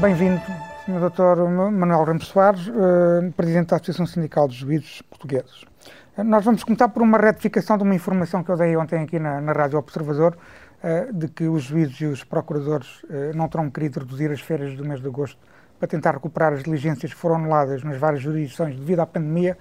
Bem-vindo, 0.00 0.40
Sr. 0.86 1.10
Dr. 1.10 1.42
Manuel 1.70 2.04
Ramos 2.04 2.26
Soares, 2.28 2.68
uh, 2.68 3.30
Presidente 3.36 3.68
da 3.68 3.76
Associação 3.76 4.06
Sindical 4.06 4.48
dos 4.48 4.56
Juízes 4.56 5.02
Portugueses. 5.02 5.64
Uh, 6.16 6.24
nós 6.24 6.42
vamos 6.42 6.64
começar 6.64 6.88
por 6.88 7.02
uma 7.02 7.18
retificação 7.18 7.76
de 7.76 7.82
uma 7.82 7.94
informação 7.94 8.42
que 8.42 8.50
eu 8.50 8.56
dei 8.56 8.74
ontem 8.78 9.02
aqui 9.02 9.18
na, 9.18 9.42
na 9.42 9.52
Rádio 9.52 9.78
Observador, 9.78 10.38
uh, 10.82 11.12
de 11.12 11.28
que 11.28 11.44
os 11.44 11.64
juízes 11.64 12.00
e 12.00 12.06
os 12.06 12.24
procuradores 12.24 13.04
não 13.34 13.46
terão 13.46 13.68
querido 13.68 14.00
reduzir 14.00 14.30
as 14.30 14.40
férias 14.40 14.74
do 14.74 14.86
mês 14.86 15.02
de 15.02 15.06
agosto 15.06 15.38
para 15.78 15.86
tentar 15.86 16.12
recuperar 16.12 16.54
as 16.54 16.62
diligências 16.62 17.12
que 17.12 17.18
foram 17.18 17.34
anuladas 17.34 17.84
nas 17.84 17.98
várias 17.98 18.22
jurisdições 18.22 18.76
devido 18.76 19.00
à 19.00 19.06
pandemia. 19.06 19.58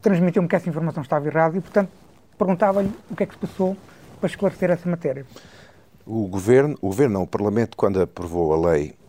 Transmitiu-me 0.00 0.46
que 0.46 0.54
essa 0.54 0.68
informação 0.68 1.02
estava 1.02 1.26
errada 1.26 1.58
e, 1.58 1.60
portanto, 1.60 1.90
perguntava-lhe 2.38 2.92
o 3.10 3.16
que 3.16 3.24
é 3.24 3.26
que 3.26 3.34
se 3.34 3.40
passou 3.40 3.76
para 4.20 4.28
esclarecer 4.28 4.70
essa 4.70 4.88
matéria. 4.88 5.26
O 6.06 6.28
Governo, 6.28 6.76
o 6.80 6.88
Governo 6.88 7.14
não, 7.14 7.22
o 7.22 7.26
Parlamento, 7.26 7.76
quando 7.76 8.00
aprovou 8.00 8.52
a 8.52 8.70
lei 8.70 8.90
eh, 8.90 9.01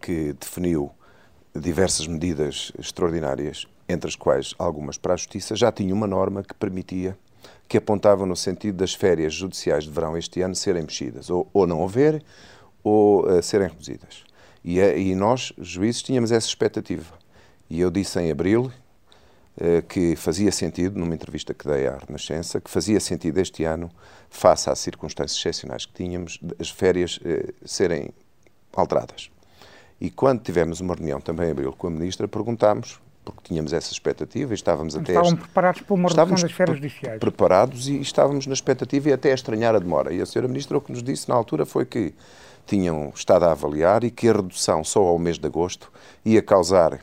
que 0.00 0.32
definiu 0.32 0.90
diversas 1.54 2.06
medidas 2.06 2.72
extraordinárias, 2.78 3.66
entre 3.88 4.08
as 4.08 4.16
quais 4.16 4.54
algumas 4.58 4.96
para 4.96 5.14
a 5.14 5.16
Justiça, 5.16 5.54
já 5.54 5.70
tinha 5.70 5.94
uma 5.94 6.06
norma 6.06 6.42
que 6.42 6.54
permitia, 6.54 7.16
que 7.68 7.76
apontava 7.76 8.24
no 8.24 8.36
sentido 8.36 8.76
das 8.76 8.94
férias 8.94 9.34
judiciais 9.34 9.84
de 9.84 9.90
verão 9.90 10.16
este 10.16 10.40
ano 10.40 10.54
serem 10.54 10.82
mexidas, 10.82 11.28
ou, 11.30 11.48
ou 11.52 11.66
não 11.66 11.84
haver, 11.84 12.22
ou 12.82 13.26
uh, 13.26 13.42
serem 13.42 13.68
reduzidas. 13.68 14.24
E, 14.64 14.78
eh, 14.78 14.98
e, 14.98 15.14
nós, 15.14 15.52
juízes, 15.58 16.02
tínhamos 16.02 16.30
essa 16.30 16.46
expectativa. 16.46 17.14
E 17.68 17.80
eu 17.80 17.90
disse 17.90 18.18
em 18.20 18.30
abril 18.30 18.70
que 19.88 20.16
fazia 20.16 20.50
sentido, 20.50 20.98
numa 20.98 21.14
entrevista 21.14 21.52
que 21.52 21.66
dei 21.66 21.86
à 21.86 21.98
Renascença, 21.98 22.58
que 22.58 22.70
fazia 22.70 22.98
sentido 22.98 23.36
este 23.38 23.64
ano, 23.64 23.90
face 24.30 24.70
às 24.70 24.78
circunstâncias 24.78 25.38
excepcionais 25.38 25.84
que 25.84 25.92
tínhamos, 25.92 26.40
as 26.58 26.70
férias 26.70 27.20
serem 27.62 28.10
alteradas. 28.72 29.31
E 30.02 30.10
quando 30.10 30.40
tivemos 30.40 30.80
uma 30.80 30.96
reunião 30.96 31.20
também 31.20 31.46
em 31.46 31.50
abril 31.52 31.72
com 31.72 31.86
a 31.86 31.90
Ministra, 31.90 32.26
perguntámos, 32.26 32.98
porque 33.24 33.40
tínhamos 33.44 33.72
essa 33.72 33.92
expectativa 33.92 34.52
e 34.52 34.56
estávamos 34.56 34.96
até... 34.96 35.12
Estavam 35.12 35.36
preparados 35.36 35.80
para 35.82 35.94
uma 35.94 36.08
redução 36.08 36.34
das 36.42 36.50
férias 36.50 36.76
judiciais. 36.78 37.20
preparados 37.20 37.86
e 37.86 38.00
estávamos 38.00 38.48
na 38.48 38.52
expectativa 38.52 39.10
e 39.10 39.12
até 39.12 39.30
a 39.30 39.34
estranhar 39.34 39.76
a 39.76 39.78
demora. 39.78 40.12
E 40.12 40.20
a 40.20 40.24
Sra. 40.24 40.48
Ministra 40.48 40.76
o 40.76 40.80
que 40.80 40.90
nos 40.90 41.04
disse 41.04 41.28
na 41.28 41.36
altura 41.36 41.64
foi 41.64 41.86
que 41.86 42.12
tinham 42.66 43.12
estado 43.14 43.44
a 43.44 43.52
avaliar 43.52 44.02
e 44.02 44.10
que 44.10 44.28
a 44.28 44.32
redução 44.32 44.82
só 44.82 45.02
ao 45.02 45.20
mês 45.20 45.38
de 45.38 45.46
agosto 45.46 45.92
ia 46.24 46.42
causar 46.42 46.98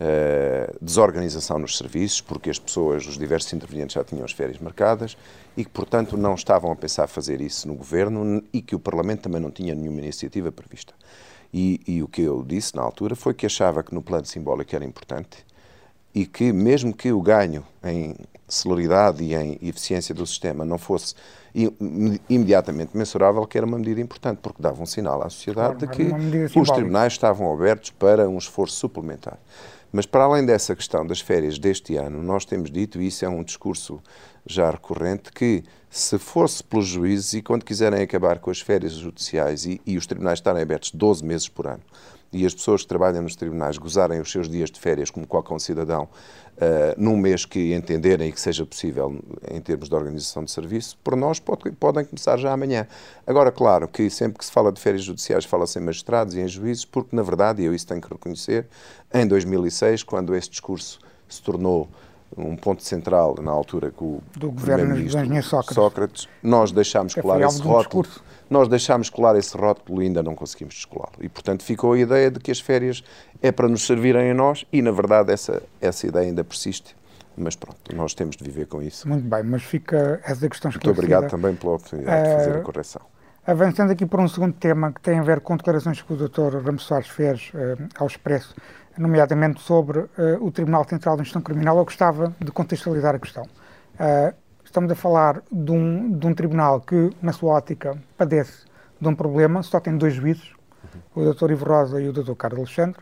Uh, 0.00 0.78
desorganização 0.80 1.58
nos 1.58 1.76
serviços, 1.76 2.22
porque 2.22 2.48
as 2.48 2.58
pessoas, 2.58 3.06
os 3.06 3.18
diversos 3.18 3.52
intervenientes 3.52 3.92
já 3.92 4.02
tinham 4.02 4.24
as 4.24 4.32
férias 4.32 4.58
marcadas 4.58 5.14
e 5.54 5.62
que, 5.62 5.70
portanto, 5.70 6.16
não 6.16 6.34
estavam 6.34 6.72
a 6.72 6.74
pensar 6.74 7.06
fazer 7.06 7.38
isso 7.42 7.68
no 7.68 7.74
Governo 7.74 8.42
e 8.50 8.62
que 8.62 8.74
o 8.74 8.78
Parlamento 8.78 9.20
também 9.20 9.42
não 9.42 9.50
tinha 9.50 9.74
nenhuma 9.74 9.98
iniciativa 9.98 10.50
prevista. 10.50 10.94
E, 11.52 11.80
e, 11.86 12.02
o 12.02 12.08
que 12.08 12.22
eu 12.22 12.44
disse 12.44 12.76
na 12.76 12.82
altura 12.82 13.16
foi 13.16 13.34
que 13.34 13.44
achava 13.44 13.82
que 13.82 13.92
no 13.92 14.00
plano 14.00 14.24
simbólico 14.24 14.74
era 14.74 14.84
importante 14.84 15.44
e 16.14 16.26
que, 16.26 16.52
mesmo 16.52 16.94
que 16.94 17.12
o 17.12 17.20
ganho 17.20 17.64
em 17.84 18.14
celeridade 18.48 19.22
e 19.22 19.34
em 19.34 19.58
eficiência 19.62 20.14
do 20.14 20.26
sistema 20.26 20.64
não 20.64 20.78
fosse 20.78 21.14
imediatamente 22.28 22.96
mensurável, 22.96 23.44
que 23.46 23.58
era 23.58 23.66
uma 23.66 23.78
medida 23.78 24.00
importante, 24.00 24.38
porque 24.40 24.62
dava 24.62 24.80
um 24.82 24.86
sinal 24.86 25.22
à 25.22 25.30
sociedade 25.30 25.86
claro, 25.86 26.12
de 26.12 26.48
que 26.48 26.58
os 26.58 26.70
tribunais 26.70 27.12
estavam 27.12 27.52
abertos 27.52 27.90
para 27.90 28.28
um 28.28 28.38
esforço 28.38 28.76
suplementar. 28.76 29.38
Mas, 29.92 30.06
para 30.06 30.24
além 30.24 30.46
dessa 30.46 30.76
questão 30.76 31.06
das 31.06 31.20
férias 31.20 31.58
deste 31.58 31.96
ano, 31.96 32.22
nós 32.22 32.44
temos 32.44 32.70
dito, 32.70 33.00
e 33.00 33.08
isso 33.08 33.24
é 33.24 33.28
um 33.28 33.42
discurso 33.42 34.00
já 34.46 34.70
recorrente, 34.70 35.32
que 35.32 35.64
se 35.88 36.18
fosse 36.18 36.62
pelos 36.62 36.86
juízes 36.86 37.34
e 37.34 37.42
quando 37.42 37.64
quiserem 37.64 38.02
acabar 38.02 38.38
com 38.38 38.50
as 38.50 38.60
férias 38.60 38.92
judiciais 38.92 39.66
e, 39.66 39.80
e 39.84 39.96
os 39.96 40.06
tribunais 40.06 40.38
estarem 40.38 40.62
abertos 40.62 40.92
12 40.92 41.24
meses 41.24 41.48
por 41.48 41.66
ano, 41.66 41.82
e 42.32 42.46
as 42.46 42.54
pessoas 42.54 42.82
que 42.82 42.88
trabalham 42.88 43.22
nos 43.22 43.34
tribunais 43.34 43.76
gozarem 43.76 44.20
os 44.20 44.30
seus 44.30 44.48
dias 44.48 44.70
de 44.70 44.78
férias 44.78 45.10
como 45.10 45.26
qualquer 45.26 45.54
um 45.54 45.58
cidadão 45.58 46.04
uh, 46.04 46.94
num 46.96 47.16
mês 47.16 47.44
que 47.44 47.74
entenderem 47.74 48.28
e 48.28 48.32
que 48.32 48.40
seja 48.40 48.64
possível 48.64 49.18
em 49.50 49.60
termos 49.60 49.88
de 49.88 49.94
organização 49.94 50.44
de 50.44 50.50
serviço, 50.50 50.96
por 51.02 51.16
nós 51.16 51.40
pode, 51.40 51.70
podem 51.72 52.04
começar 52.04 52.36
já 52.36 52.52
amanhã. 52.52 52.86
Agora, 53.26 53.50
claro 53.50 53.88
que 53.88 54.08
sempre 54.08 54.38
que 54.38 54.44
se 54.44 54.52
fala 54.52 54.70
de 54.70 54.80
férias 54.80 55.02
judiciais 55.02 55.44
fala-se 55.44 55.78
em 55.78 55.82
magistrados 55.82 56.34
e 56.34 56.40
em 56.40 56.48
juízes, 56.48 56.84
porque 56.84 57.14
na 57.14 57.22
verdade, 57.22 57.62
e 57.62 57.64
eu 57.64 57.74
isso 57.74 57.86
tenho 57.86 58.00
que 58.00 58.08
reconhecer, 58.08 58.66
em 59.12 59.26
2006, 59.26 60.04
quando 60.04 60.34
esse 60.34 60.50
discurso 60.50 61.00
se 61.28 61.42
tornou 61.42 61.88
um 62.36 62.56
ponto 62.56 62.82
central 62.82 63.36
na 63.42 63.50
altura 63.50 63.90
com 63.90 64.04
o 64.04 64.22
do 64.36 64.52
governo 64.52 64.94
Sócrates. 65.42 65.74
Sócrates, 65.74 66.28
nós 66.42 66.70
deixámos 66.70 67.14
colar 67.14 67.40
esse 67.40 67.60
rótulo. 67.60 68.06
Nós 68.50 68.68
deixámos 68.68 69.08
colar 69.08 69.36
esse 69.36 69.56
rótulo 69.56 70.02
e 70.02 70.06
ainda 70.06 70.22
não 70.22 70.34
conseguimos 70.34 70.74
descolá-lo. 70.74 71.14
E, 71.20 71.28
portanto, 71.28 71.62
ficou 71.62 71.92
a 71.92 71.98
ideia 71.98 72.30
de 72.30 72.40
que 72.40 72.50
as 72.50 72.58
férias 72.58 73.02
é 73.40 73.52
para 73.52 73.68
nos 73.68 73.86
servirem 73.86 74.32
a 74.32 74.34
nós 74.34 74.66
e, 74.72 74.82
na 74.82 74.90
verdade, 74.90 75.32
essa, 75.32 75.62
essa 75.80 76.06
ideia 76.06 76.26
ainda 76.26 76.42
persiste. 76.42 76.96
Mas 77.36 77.54
pronto, 77.54 77.94
nós 77.94 78.12
temos 78.12 78.36
de 78.36 78.44
viver 78.44 78.66
com 78.66 78.82
isso. 78.82 79.08
Muito 79.08 79.24
bem, 79.24 79.44
mas 79.44 79.62
fica 79.62 80.20
essa 80.24 80.48
questão 80.48 80.68
esclarecida. 80.68 80.88
Muito 80.88 80.98
obrigado 80.98 81.30
também 81.30 81.54
pela 81.54 81.74
oportunidade 81.74 82.20
uh, 82.20 82.24
de 82.24 82.44
fazer 82.44 82.58
a 82.58 82.60
correção. 82.60 83.02
Avançando 83.46 83.92
aqui 83.92 84.04
para 84.04 84.20
um 84.20 84.28
segundo 84.28 84.52
tema 84.54 84.92
que 84.92 85.00
tem 85.00 85.18
a 85.18 85.22
ver 85.22 85.40
com 85.40 85.56
declarações 85.56 86.02
que 86.02 86.12
o 86.12 86.16
Dr. 86.16 86.56
Ramos 86.62 86.82
Soares 86.82 87.08
fez 87.08 87.52
uh, 87.54 87.88
ao 87.98 88.06
Expresso 88.06 88.54
nomeadamente 88.98 89.60
sobre 89.62 90.00
uh, 90.00 90.08
o 90.40 90.50
Tribunal 90.50 90.84
Central 90.88 91.16
de 91.16 91.22
Instrução 91.22 91.42
Criminal, 91.42 91.78
eu 91.78 91.84
gostava 91.84 92.34
de 92.38 92.50
contextualizar 92.50 93.14
a 93.14 93.18
questão. 93.18 93.44
Uh, 93.94 94.34
estamos 94.70 94.90
a 94.92 94.94
falar 94.94 95.42
de 95.50 95.72
um, 95.72 96.16
de 96.16 96.26
um 96.28 96.32
tribunal 96.32 96.80
que, 96.80 97.10
na 97.20 97.32
sua 97.32 97.54
ótica, 97.54 97.98
padece 98.16 98.66
de 99.00 99.08
um 99.08 99.14
problema, 99.14 99.64
só 99.64 99.80
tem 99.80 99.96
dois 99.96 100.14
juízes, 100.14 100.52
o 101.14 101.24
Dr. 101.24 101.50
Ivo 101.50 101.64
Rosa 101.64 102.00
e 102.00 102.08
o 102.08 102.12
Dr. 102.12 102.34
Carlos 102.34 102.60
Alexandre. 102.60 103.00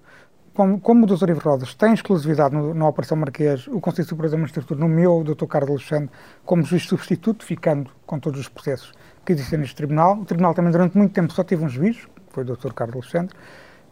Como, 0.54 0.80
como 0.80 1.04
o 1.04 1.06
Dr. 1.06 1.28
Ivo 1.28 1.40
Rosa 1.40 1.66
tem 1.76 1.92
exclusividade 1.92 2.54
no, 2.54 2.72
na 2.72 2.88
Operação 2.88 3.18
Marquês, 3.18 3.66
o 3.68 3.80
Conselho 3.80 4.08
Superior 4.08 4.30
da 4.30 4.38
Magistratura 4.38 4.80
nomeou 4.80 5.20
o 5.20 5.24
Dr. 5.24 5.44
Carlos 5.44 5.70
Alexandre 5.72 6.10
como 6.42 6.62
juiz 6.62 6.84
substituto, 6.84 7.44
ficando 7.44 7.90
com 8.06 8.18
todos 8.18 8.40
os 8.40 8.48
processos 8.48 8.94
que 9.24 9.32
existem 9.34 9.58
neste 9.58 9.76
tribunal. 9.76 10.18
O 10.18 10.24
tribunal 10.24 10.54
também, 10.54 10.72
durante 10.72 10.96
muito 10.96 11.12
tempo, 11.12 11.30
só 11.34 11.44
teve 11.44 11.62
um 11.62 11.68
juiz, 11.68 11.98
foi 12.30 12.44
o 12.44 12.46
Dr. 12.46 12.72
Carlos 12.72 12.96
Alexandre. 12.96 13.36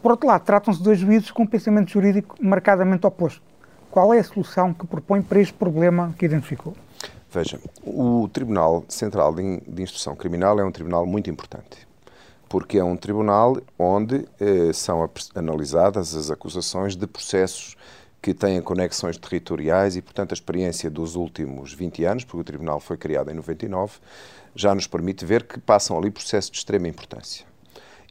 Por 0.00 0.12
outro 0.12 0.26
lado, 0.26 0.42
tratam-se 0.44 0.82
dois 0.82 0.98
juízes 0.98 1.30
com 1.30 1.42
um 1.42 1.46
pensamento 1.46 1.90
jurídico 1.90 2.36
marcadamente 2.40 3.06
oposto. 3.06 3.42
Qual 3.90 4.14
é 4.14 4.18
a 4.18 4.24
solução 4.24 4.72
que 4.72 4.86
propõe 4.86 5.20
para 5.20 5.40
este 5.40 5.52
problema 5.52 6.14
que 6.18 6.24
identificou? 6.24 6.74
Veja, 7.30 7.60
o 7.84 8.28
Tribunal 8.32 8.84
Central 8.88 9.34
de 9.34 9.82
Instrução 9.82 10.14
Criminal 10.14 10.58
é 10.60 10.64
um 10.64 10.70
tribunal 10.70 11.04
muito 11.04 11.28
importante, 11.28 11.86
porque 12.48 12.78
é 12.78 12.84
um 12.84 12.96
tribunal 12.96 13.56
onde 13.78 14.26
eh, 14.40 14.72
são 14.72 15.08
analisadas 15.34 16.14
as 16.14 16.30
acusações 16.30 16.96
de 16.96 17.06
processos 17.06 17.76
que 18.22 18.32
têm 18.32 18.60
conexões 18.62 19.16
territoriais 19.18 19.96
e, 19.96 20.02
portanto, 20.02 20.32
a 20.32 20.34
experiência 20.34 20.90
dos 20.90 21.14
últimos 21.14 21.72
20 21.72 22.04
anos, 22.04 22.24
porque 22.24 22.40
o 22.40 22.44
Tribunal 22.44 22.80
foi 22.80 22.96
criado 22.96 23.30
em 23.30 23.34
99, 23.34 23.98
já 24.54 24.74
nos 24.74 24.86
permite 24.86 25.24
ver 25.24 25.44
que 25.44 25.60
passam 25.60 25.98
ali 25.98 26.10
processos 26.10 26.50
de 26.50 26.58
extrema 26.58 26.88
importância. 26.88 27.46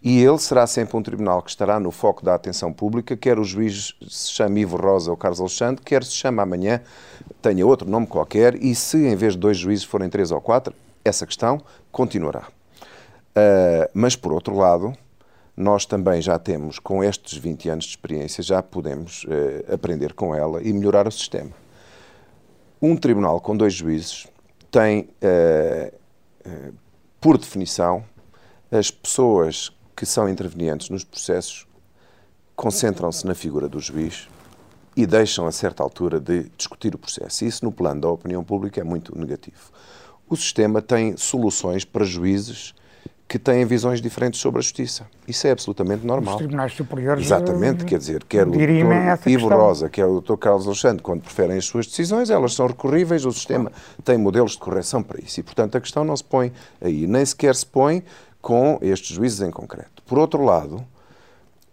E 0.06 0.24
ele 0.24 0.38
será 0.38 0.68
sempre 0.68 0.96
um 0.96 1.02
tribunal 1.02 1.42
que 1.42 1.50
estará 1.50 1.80
no 1.80 1.90
foco 1.90 2.24
da 2.24 2.36
atenção 2.36 2.72
pública, 2.72 3.18
quer 3.18 3.40
o 3.40 3.44
juiz 3.44 3.96
se 4.08 4.30
chame 4.30 4.62
Ivo 4.62 4.78
Rosa 4.78 5.10
ou 5.10 5.18
Carlos 5.18 5.40
Alexandre, 5.40 5.84
quer 5.84 6.04
se 6.04 6.12
chame 6.12 6.40
amanhã, 6.40 6.80
tenha 7.42 7.66
outro 7.66 7.90
nome 7.90 8.06
qualquer, 8.06 8.54
e 8.64 8.76
se 8.76 8.98
em 8.98 9.16
vez 9.16 9.34
de 9.34 9.40
dois 9.40 9.58
juízes 9.58 9.84
forem 9.84 10.08
três 10.08 10.30
ou 10.30 10.40
quatro, 10.40 10.76
essa 11.04 11.26
questão 11.26 11.60
continuará. 11.92 12.42
Uh, 12.42 13.90
mas, 13.96 14.16
por 14.16 14.32
outro 14.32 14.56
lado, 14.56 14.94
nós 15.58 15.88
também 15.88 16.22
já 16.22 16.38
temos, 16.38 16.78
com 16.78 17.04
estes 17.04 17.36
20 17.36 17.70
anos 17.70 17.86
de 17.86 17.90
experiência, 17.90 18.44
já 18.44 18.62
podemos 18.62 19.24
uh, 19.24 19.74
aprender 19.74 20.14
com 20.14 20.36
ela 20.36 20.62
e 20.62 20.72
melhorar 20.72 21.08
o 21.08 21.12
sistema. 21.12 21.50
Um 22.80 22.96
tribunal 22.96 23.42
com 23.42 23.58
dois 23.58 23.74
juízes 23.74 24.28
tem, 24.70 25.10
uh, 25.24 26.72
por 27.20 27.40
definição, 27.40 28.06
as 28.72 28.92
pessoas 28.92 29.75
que 29.96 30.06
são 30.06 30.28
intervenientes 30.28 30.90
nos 30.90 31.04
processos 31.04 31.66
concentram-se 32.56 33.26
na 33.26 33.36
figura 33.36 33.68
do 33.68 33.80
juiz 33.80 34.28
e 34.96 35.06
deixam 35.06 35.46
a 35.46 35.52
certa 35.52 35.84
altura 35.84 36.20
de 36.20 36.50
discutir 36.58 36.96
o 36.96 36.98
processo. 36.98 37.44
E 37.44 37.48
isso, 37.48 37.66
no 37.66 37.72
plano 37.72 38.02
da 38.02 38.10
opinião 38.10 38.44
pública, 38.44 38.80
é 38.80 38.84
muito 38.84 39.18
negativo. 39.18 39.72
O 40.30 40.36
sistema 40.36 40.82
tem 40.82 41.18
soluções 41.18 41.84
para 41.84 42.06
juízes 42.06 42.74
que 43.28 43.40
têm 43.40 43.66
visões 43.66 44.02
diferentes 44.02 44.40
sobre 44.40 44.60
a 44.60 44.62
justiça. 44.62 45.08
Isso 45.28 45.48
é 45.48 45.52
absolutamente 45.52 46.06
normal. 46.06 46.36
Os 46.36 46.38
tribunais 46.38 46.74
superiores. 46.74 47.26
Exatamente, 47.26 47.84
quer 47.84 47.98
dizer, 47.98 48.24
quer 48.24 48.48
o 48.48 48.52
Dr. 48.52 49.28
Ivo 49.28 49.50
Rosa, 49.50 49.90
quer 49.90 50.06
o 50.06 50.22
Dr. 50.22 50.36
Carlos 50.36 50.68
Alexandre, 50.68 51.02
quando 51.02 51.22
preferem 51.22 51.58
as 51.58 51.66
suas 51.66 51.88
decisões, 51.88 52.30
elas 52.30 52.54
são 52.54 52.68
recorríveis, 52.68 53.26
o 53.26 53.32
sistema 53.32 53.72
tem 54.04 54.18
modelos 54.18 54.52
de 54.52 54.60
correção 54.60 55.02
para 55.02 55.20
isso. 55.20 55.40
E, 55.40 55.44
portanto, 55.44 55.76
a 55.76 55.82
questão 55.82 56.04
não 56.04 56.16
se 56.16 56.24
põe 56.24 56.54
aí, 56.80 57.08
nem 57.08 57.26
sequer 57.26 57.56
se 57.56 57.66
põe 57.66 58.04
com 58.46 58.78
estes 58.80 59.16
juízes 59.16 59.42
em 59.42 59.50
concreto. 59.50 60.04
Por 60.06 60.20
outro 60.20 60.44
lado, 60.44 60.86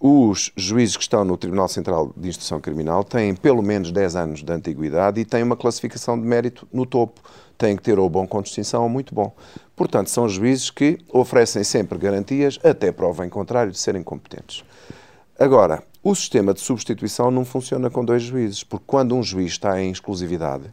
os 0.01 0.51
juízes 0.57 0.97
que 0.97 1.03
estão 1.03 1.23
no 1.23 1.37
Tribunal 1.37 1.69
Central 1.69 2.15
de 2.17 2.31
Instrução 2.31 2.63
Criminal 2.63 3.05
têm 3.05 3.35
pelo 3.35 3.63
menos 3.63 3.93
10 3.93 4.17
anos 4.17 4.43
de 4.43 4.51
antiguidade 4.51 5.21
e 5.21 5.25
têm 5.27 5.43
uma 5.43 5.55
classificação 5.55 6.19
de 6.19 6.27
mérito 6.27 6.67
no 6.73 6.87
topo. 6.87 7.21
Têm 7.59 7.77
que 7.77 7.83
ter 7.83 7.99
ou 7.99 8.09
bom 8.09 8.27
com 8.27 8.41
distinção 8.41 8.85
ou 8.85 8.89
muito 8.89 9.15
bom. 9.15 9.35
Portanto, 9.77 10.09
são 10.09 10.27
juízes 10.27 10.71
que 10.71 10.99
oferecem 11.13 11.63
sempre 11.63 11.99
garantias, 11.99 12.59
até 12.65 12.91
prova 12.91 13.27
em 13.27 13.29
contrário, 13.29 13.71
de 13.71 13.79
serem 13.79 14.03
competentes. 14.03 14.65
Agora, 15.39 15.83
o 16.03 16.15
sistema 16.15 16.55
de 16.55 16.61
substituição 16.63 17.31
não 17.31 17.45
funciona 17.45 17.91
com 17.91 18.03
dois 18.03 18.23
juízes, 18.23 18.65
porque 18.65 18.87
quando 18.87 19.15
um 19.15 19.23
juiz 19.23 19.53
está 19.53 19.79
em 19.79 19.91
exclusividade, 19.91 20.73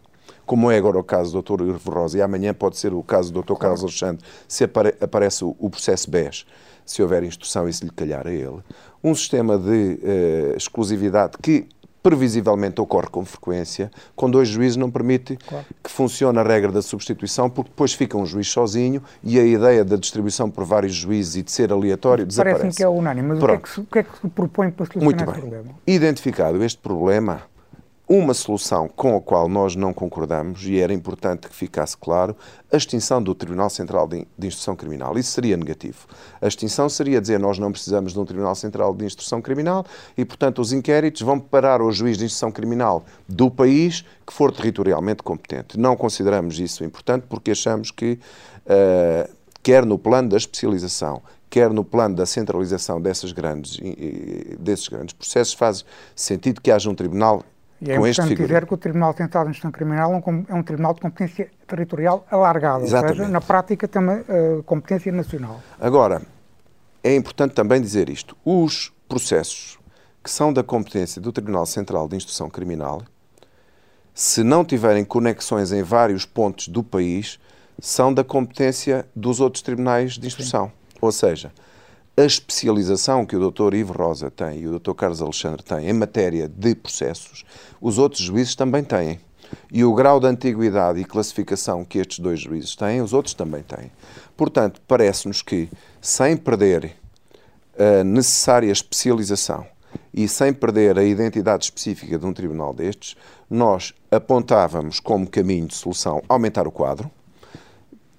como 0.50 0.72
é 0.72 0.78
agora 0.80 0.98
o 0.98 1.04
caso 1.04 1.40
do 1.40 1.44
Dr. 1.44 1.62
Ivo 1.62 1.92
Rosa, 1.92 2.18
e 2.18 2.24
amanhã 2.24 2.56
pode 2.56 2.76
ser 2.76 2.92
o 2.92 3.04
caso 3.04 3.32
do 3.32 3.44
Dr. 3.44 3.54
Carlos 3.54 3.84
Alexandre, 3.84 4.26
se 4.48 4.64
apare 4.64 4.96
aparece 5.00 5.46
o, 5.46 5.56
o 5.60 5.70
processo 5.70 6.10
BES, 6.10 6.44
se 6.84 7.04
houver 7.04 7.24
instrução 7.24 7.70
e 7.70 7.74
se 7.74 7.86
lhe 7.86 7.92
calhar 7.92 8.26
a 8.26 8.32
ele, 8.32 8.58
um 9.04 9.14
sistema 9.14 9.60
de 9.60 9.70
uh, 10.02 10.58
exclusividade 10.58 11.38
que 11.40 11.68
previsivelmente 12.02 12.82
ocorre 12.82 13.10
com 13.12 13.24
frequência, 13.24 13.92
com 14.16 14.28
dois 14.28 14.48
juízes 14.48 14.76
não 14.76 14.90
permite 14.90 15.38
claro. 15.38 15.66
que 15.84 15.92
funcione 15.92 16.40
a 16.40 16.44
regra 16.44 16.72
da 16.72 16.82
substituição, 16.82 17.48
porque 17.48 17.70
depois 17.70 17.94
fica 17.94 18.18
um 18.18 18.26
juiz 18.26 18.50
sozinho 18.50 19.04
e 19.24 19.40
a 19.40 19.44
ideia 19.44 19.86
da 19.86 19.98
distribuição 19.98 20.50
por 20.50 20.66
vários 20.66 20.96
juízes 20.96 21.36
e 21.36 21.44
de 21.44 21.52
ser 21.52 21.72
aleatório 21.72 22.24
Parece 22.24 22.28
desaparece. 22.28 22.62
Parece 22.62 22.78
que 22.78 22.84
é 22.84 22.90
unânime, 22.90 23.28
mas 23.28 23.44
o 23.44 23.46
que 23.46 23.52
é 23.52 23.58
que, 23.58 23.70
se, 23.70 23.80
o 23.82 23.86
que, 23.86 24.00
é 24.00 24.04
que, 24.04 24.18
se, 24.20 24.28
propõe 24.30 24.72
para 24.72 24.88
solucionar 24.88 25.06
Muito 25.06 25.24
este 25.24 25.32
bem. 25.32 25.42
problema? 25.42 25.80
Identificado 25.86 26.64
este 26.64 26.82
problema, 26.82 27.44
uma 28.12 28.34
solução 28.34 28.88
com 28.88 29.16
a 29.16 29.22
qual 29.22 29.48
nós 29.48 29.76
não 29.76 29.94
concordamos, 29.94 30.66
e 30.66 30.80
era 30.80 30.92
importante 30.92 31.48
que 31.48 31.54
ficasse 31.54 31.96
claro, 31.96 32.36
a 32.74 32.76
extinção 32.76 33.22
do 33.22 33.36
Tribunal 33.36 33.70
Central 33.70 34.08
de 34.08 34.48
Instrução 34.48 34.76
Criminal. 34.76 35.16
Isso 35.16 35.30
seria 35.30 35.56
negativo. 35.56 36.08
A 36.42 36.48
extinção 36.48 36.90
seria 36.90 37.22
dizer 37.22 37.40
nós 37.40 37.60
não 37.60 37.72
precisamos 37.72 38.12
de 38.12 38.20
um 38.20 38.26
Tribunal 38.26 38.56
Central 38.56 38.96
de 38.96 39.06
Instrução 39.06 39.44
Criminal 39.44 39.86
e, 40.18 40.26
portanto, 40.26 40.60
os 40.60 40.74
inquéritos 40.74 41.22
vão 41.22 41.40
parar 41.40 41.82
ao 41.82 41.92
juiz 41.92 42.18
de 42.18 42.26
instrução 42.26 42.52
criminal 42.52 43.06
do 43.28 43.52
país 43.52 44.04
que 44.26 44.34
for 44.34 44.52
territorialmente 44.52 45.22
competente. 45.22 45.78
Não 45.80 45.96
consideramos 45.96 46.60
isso 46.60 46.84
importante 46.84 47.28
porque 47.30 47.52
achamos 47.52 47.92
que, 47.92 48.18
uh, 48.66 49.30
quer 49.62 49.86
no 49.86 50.00
plano 50.00 50.30
da 50.30 50.38
especialização, 50.38 51.22
quer 51.48 51.70
no 51.70 51.84
plano 51.84 52.16
da 52.16 52.26
centralização 52.26 53.00
dessas 53.00 53.32
grandes, 53.32 53.80
desses 54.58 54.88
grandes 54.88 55.14
processos, 55.14 55.54
faz 55.54 55.86
sentido 56.16 56.60
que 56.60 56.72
haja 56.72 56.90
um 56.90 56.96
tribunal 56.96 57.44
e 57.82 57.92
é 57.92 57.98
com 57.98 58.06
importante 58.06 58.36
dizer 58.36 58.66
que 58.66 58.74
o 58.74 58.78
Tribunal 58.78 59.16
Central 59.16 59.46
de 59.46 59.52
Instrução 59.52 59.72
Criminal 59.72 60.24
é 60.50 60.54
um 60.54 60.64
tribunal 60.64 60.94
de 60.94 61.02
competência 61.02 61.50
territorial 61.66 62.26
alargada, 62.30 62.84
Exatamente. 62.84 63.12
ou 63.12 63.18
seja, 63.18 63.30
na 63.30 63.42
prática 63.42 63.88
tem 63.88 64.02
uma 64.02 64.18
uh, 64.18 64.64
competência 64.64 65.12
nacional. 65.12 65.62
Agora, 65.80 66.22
é 67.04 67.16
importante 67.16 67.54
também 67.54 67.82
dizer 67.82 68.10
isto. 68.10 68.36
Os 68.44 68.92
processos 69.08 69.80
que 70.22 70.30
são 70.30 70.52
da 70.52 70.62
competência 70.62 71.22
do 71.22 71.32
Tribunal 71.32 71.66
Central 71.66 72.08
de 72.10 72.18
Instrução 72.18 72.50
Criminal, 72.50 73.02
se 74.14 74.44
não 74.44 74.66
tiverem 74.66 75.06
conexões 75.06 75.72
em 75.72 75.82
vários 75.82 76.26
pontos 76.26 76.68
do 76.68 76.84
país, 76.84 77.40
são 77.80 78.14
da 78.14 78.24
competência 78.24 79.08
dos 79.16 79.40
outros 79.40 79.64
tribunais 79.64 80.18
de 80.18 80.28
instrução. 80.28 80.68
Sim. 80.68 80.98
Ou 81.00 81.12
seja, 81.14 81.54
a 82.20 82.26
especialização 82.26 83.26
que 83.26 83.38
o 83.38 83.50
Dr. 83.50 83.74
Ivo 83.76 83.94
Rosa 83.94 84.30
tem 84.30 84.60
e 84.60 84.68
o 84.68 84.78
Dr. 84.78 84.92
Carlos 84.92 85.22
Alexandre 85.22 85.64
têm 85.64 85.90
em 85.90 85.94
matéria 85.94 86.50
de 86.50 86.76
processos, 86.76 87.46
os 87.80 87.98
outros 87.98 88.22
juízes 88.22 88.56
também 88.56 88.84
têm. 88.84 89.22
E 89.72 89.86
o 89.86 89.94
grau 89.94 90.20
de 90.20 90.28
antiguidade 90.28 91.00
e 91.00 91.06
classificação 91.06 91.86
que 91.86 91.98
estes 91.98 92.20
dois 92.20 92.42
juízes 92.42 92.76
têm, 92.76 93.02
os 93.02 93.14
outros 93.14 93.34
também 93.34 93.64
têm. 93.64 93.90
Portanto, 94.36 94.82
parece-nos 94.86 95.42
que, 95.42 95.70
sem 96.02 96.36
perder 96.36 96.94
a 97.78 98.04
necessária 98.04 98.70
especialização 98.70 99.66
e 100.14 100.28
sem 100.28 100.52
perder 100.52 101.00
a 101.00 101.04
identidade 101.04 101.64
específica 101.64 102.20
de 102.20 102.26
um 102.26 102.34
tribunal 102.34 102.74
destes, 102.74 103.16
nós 103.50 103.94
apontávamos 104.12 105.00
como 105.00 105.26
caminho 105.26 105.68
de 105.68 105.76
solução 105.76 106.22
aumentar 106.28 106.68
o 106.68 106.72
quadro. 106.72 107.10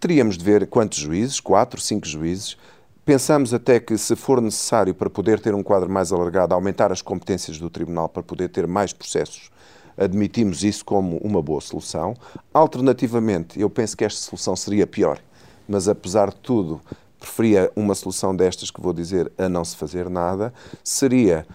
Teríamos 0.01 0.39
de 0.39 0.45
ver 0.45 0.67
quantos 0.67 0.99
juízes, 0.99 1.39
quatro, 1.39 1.79
cinco 1.79 2.09
juízes, 2.09 2.57
Pensamos 3.05 3.55
até 3.55 3.81
que, 3.81 3.97
se 3.97 4.15
for 4.15 4.41
necessário 4.41 4.95
para 4.95 5.09
poder 5.09 5.41
ter 5.41 5.55
um 5.55 5.63
quadro 5.63 5.91
mais 5.91 6.13
alargado, 6.13 6.55
aumentar 6.55 6.93
as 6.93 7.01
competências 7.01 7.59
do 7.59 7.71
Tribunal 7.71 8.09
para 8.09 8.23
poder 8.23 8.49
ter 8.49 8.67
mais 8.67 8.93
processos, 8.93 9.51
admitimos 9.97 10.63
isso 10.63 10.85
como 10.85 11.17
uma 11.19 11.43
boa 11.43 11.61
solução. 11.61 12.15
Alternativamente, 12.53 13.59
eu 13.59 13.71
penso 13.71 13.97
que 13.97 14.05
esta 14.05 14.21
solução 14.21 14.55
seria 14.55 14.87
pior, 14.87 15.19
mas 15.67 15.89
apesar 15.89 16.31
de 16.31 16.37
tudo, 16.37 16.81
preferia 17.19 17.73
uma 17.75 17.95
solução 17.95 18.37
destas 18.37 18.71
que 18.71 18.81
vou 18.81 18.93
dizer 18.93 19.33
a 19.37 19.49
não 19.49 19.65
se 19.65 19.77
fazer 19.77 20.09
nada, 20.09 20.53
seria 20.85 21.47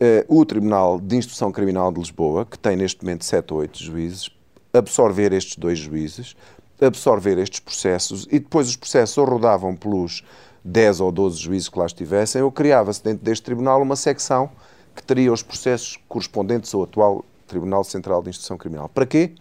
uh, 0.00 0.40
o 0.40 0.44
Tribunal 0.44 0.98
de 0.98 1.16
Instrução 1.16 1.52
Criminal 1.52 1.92
de 1.92 2.00
Lisboa, 2.00 2.44
que 2.44 2.58
tem 2.58 2.76
neste 2.76 3.02
momento 3.04 3.24
sete 3.24 3.52
ou 3.52 3.60
oito 3.60 3.82
juízes, 3.82 4.30
absorver 4.72 5.32
estes 5.32 5.56
dois 5.56 5.78
juízes, 5.78 6.34
absorver 6.80 7.38
estes 7.38 7.60
processos 7.60 8.26
e 8.30 8.38
depois 8.38 8.68
os 8.68 8.76
processos 8.76 9.16
ou 9.16 9.24
rodavam 9.24 9.74
pelos 9.74 10.22
10 10.66 11.00
ou 11.00 11.12
12 11.12 11.38
juízes 11.38 11.68
que 11.68 11.78
lá 11.78 11.86
estivessem, 11.86 12.42
ou 12.42 12.50
criava-se 12.50 13.02
dentro 13.02 13.24
deste 13.24 13.44
tribunal 13.44 13.80
uma 13.80 13.94
secção 13.94 14.50
que 14.94 15.02
teria 15.02 15.32
os 15.32 15.42
processos 15.42 15.98
correspondentes 16.08 16.74
ao 16.74 16.82
atual 16.82 17.24
Tribunal 17.46 17.84
Central 17.84 18.22
de 18.22 18.30
Instrução 18.30 18.58
Criminal. 18.58 18.88
Para 18.88 19.06
quê? 19.06 19.32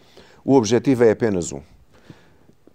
O 0.44 0.54
objetivo 0.54 1.04
é 1.04 1.12
apenas 1.12 1.52
um: 1.52 1.62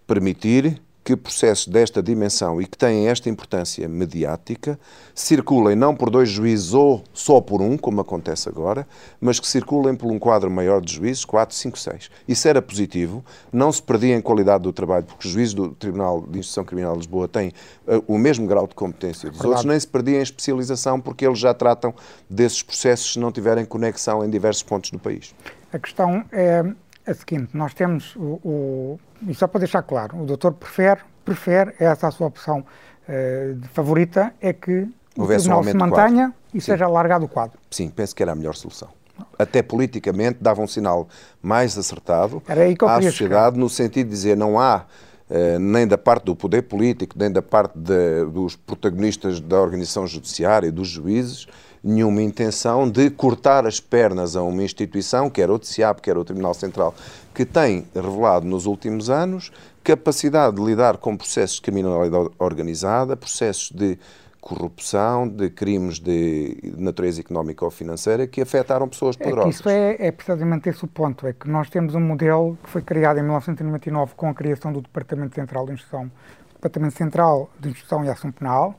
permitir 0.05 0.81
que 1.11 1.15
processos 1.17 1.67
desta 1.67 2.01
dimensão 2.01 2.61
e 2.61 2.65
que 2.65 2.77
têm 2.77 3.07
esta 3.07 3.29
importância 3.29 3.87
mediática 3.87 4.79
circulem 5.13 5.75
não 5.75 5.93
por 5.93 6.09
dois 6.09 6.29
juízes 6.29 6.73
ou 6.73 7.03
só 7.13 7.41
por 7.41 7.61
um, 7.61 7.77
como 7.77 7.99
acontece 8.01 8.47
agora, 8.47 8.87
mas 9.19 9.39
que 9.39 9.47
circulem 9.47 9.95
por 9.95 10.09
um 10.09 10.17
quadro 10.17 10.49
maior 10.49 10.81
de 10.81 10.93
juízes, 10.93 11.25
4, 11.25 11.55
5, 11.55 11.77
6. 11.77 12.11
Isso 12.27 12.47
era 12.47 12.61
positivo, 12.61 13.23
não 13.51 13.71
se 13.71 13.81
perdia 13.81 14.15
em 14.15 14.21
qualidade 14.21 14.63
do 14.63 14.71
trabalho, 14.71 15.05
porque 15.05 15.27
os 15.27 15.33
juízes 15.33 15.53
do 15.53 15.69
Tribunal 15.69 16.21
de 16.21 16.39
Instrução 16.39 16.63
Criminal 16.63 16.93
de 16.93 16.99
Lisboa 16.99 17.27
têm 17.27 17.49
uh, 17.87 18.03
o 18.07 18.17
mesmo 18.17 18.47
grau 18.47 18.67
de 18.67 18.75
competência 18.75 19.29
dos 19.29 19.43
outros, 19.43 19.65
nem 19.65 19.79
se 19.79 19.87
perdia 19.87 20.19
em 20.19 20.23
especialização, 20.23 20.99
porque 20.99 21.25
eles 21.25 21.39
já 21.39 21.53
tratam 21.53 21.93
desses 22.29 22.63
processos 22.63 23.13
se 23.13 23.19
não 23.19 23.31
tiverem 23.31 23.65
conexão 23.65 24.23
em 24.23 24.29
diversos 24.29 24.63
pontos 24.63 24.91
do 24.91 24.99
país. 24.99 25.35
A 25.73 25.79
questão 25.79 26.25
é 26.31 26.63
a 27.05 27.13
seguinte: 27.13 27.55
nós 27.55 27.73
temos 27.73 28.15
o, 28.15 28.39
o 28.43 28.99
e 29.27 29.33
só 29.33 29.47
para 29.47 29.59
deixar 29.59 29.83
claro, 29.83 30.21
o 30.21 30.25
doutor 30.25 30.53
prefere, 30.53 31.01
prefere 31.23 31.73
essa 31.79 32.07
a 32.07 32.11
sua 32.11 32.27
opção 32.27 32.59
uh, 32.59 33.67
favorita, 33.73 34.33
é 34.41 34.51
que 34.51 34.87
o 35.15 35.27
Tribunal 35.27 35.61
um 35.61 35.63
se 35.63 35.73
mantenha 35.73 36.33
e 36.53 36.59
Sim. 36.59 36.71
seja 36.71 36.85
alargado 36.85 37.25
o 37.25 37.27
quadro. 37.27 37.59
Sim, 37.69 37.89
penso 37.89 38.15
que 38.15 38.23
era 38.23 38.31
a 38.31 38.35
melhor 38.35 38.55
solução. 38.55 38.89
Até 39.37 39.61
politicamente 39.61 40.39
dava 40.41 40.61
um 40.61 40.67
sinal 40.67 41.07
mais 41.41 41.77
acertado 41.77 42.41
à 42.87 43.01
sociedade, 43.01 43.59
no 43.59 43.69
sentido 43.69 44.07
de 44.07 44.11
dizer 44.13 44.37
não 44.37 44.59
há 44.59 44.85
Uh, 45.31 45.57
nem 45.59 45.87
da 45.87 45.97
parte 45.97 46.25
do 46.25 46.35
poder 46.35 46.63
político, 46.63 47.15
nem 47.17 47.31
da 47.31 47.41
parte 47.41 47.71
de, 47.77 48.25
dos 48.25 48.57
protagonistas 48.57 49.39
da 49.39 49.61
organização 49.61 50.05
judiciária, 50.05 50.69
dos 50.69 50.89
juízes, 50.89 51.47
nenhuma 51.83 52.21
intenção 52.21 52.89
de 52.89 53.09
cortar 53.09 53.65
as 53.65 53.79
pernas 53.79 54.35
a 54.35 54.43
uma 54.43 54.63
instituição, 54.63 55.29
quer 55.29 55.49
o 55.49 55.57
TCIAP, 55.57 56.01
quer 56.01 56.17
o 56.17 56.23
Tribunal 56.23 56.53
Central, 56.53 56.93
que 57.33 57.45
tem 57.45 57.87
revelado 57.93 58.45
nos 58.45 58.65
últimos 58.65 59.09
anos 59.09 59.51
capacidade 59.83 60.55
de 60.55 60.63
lidar 60.63 60.97
com 60.97 61.17
processos 61.17 61.55
de 61.55 61.63
criminalidade 61.63 62.29
organizada, 62.37 63.17
processos 63.17 63.71
de 63.71 63.97
corrupção, 64.39 65.27
de 65.27 65.49
crimes 65.49 65.99
de 65.99 66.73
natureza 66.77 67.21
económica 67.21 67.63
ou 67.63 67.69
financeira 67.69 68.25
que 68.25 68.41
afetaram 68.41 68.89
pessoas 68.89 69.15
poderosas. 69.15 69.45
É 69.45 69.49
isso 69.49 69.69
é, 69.69 69.95
é 70.07 70.11
precisamente 70.11 70.67
esse 70.67 70.83
o 70.83 70.87
ponto, 70.87 71.27
é 71.27 71.33
que 71.33 71.47
nós 71.47 71.69
temos 71.69 71.93
um 71.93 71.99
modelo 71.99 72.57
que 72.63 72.69
foi 72.69 72.81
criado 72.81 73.17
em 73.19 73.21
1999 73.21 74.13
com 74.15 74.29
a 74.29 74.33
criação 74.33 74.73
do 74.73 74.81
Departamento 74.81 75.35
Central 75.35 75.65
de 75.67 75.73
Instrução, 75.73 76.11
Departamento 76.55 76.97
Central 76.97 77.49
de 77.59 77.69
Instrução 77.69 78.03
e 78.03 78.09
Ação 78.09 78.31
Penal, 78.31 78.75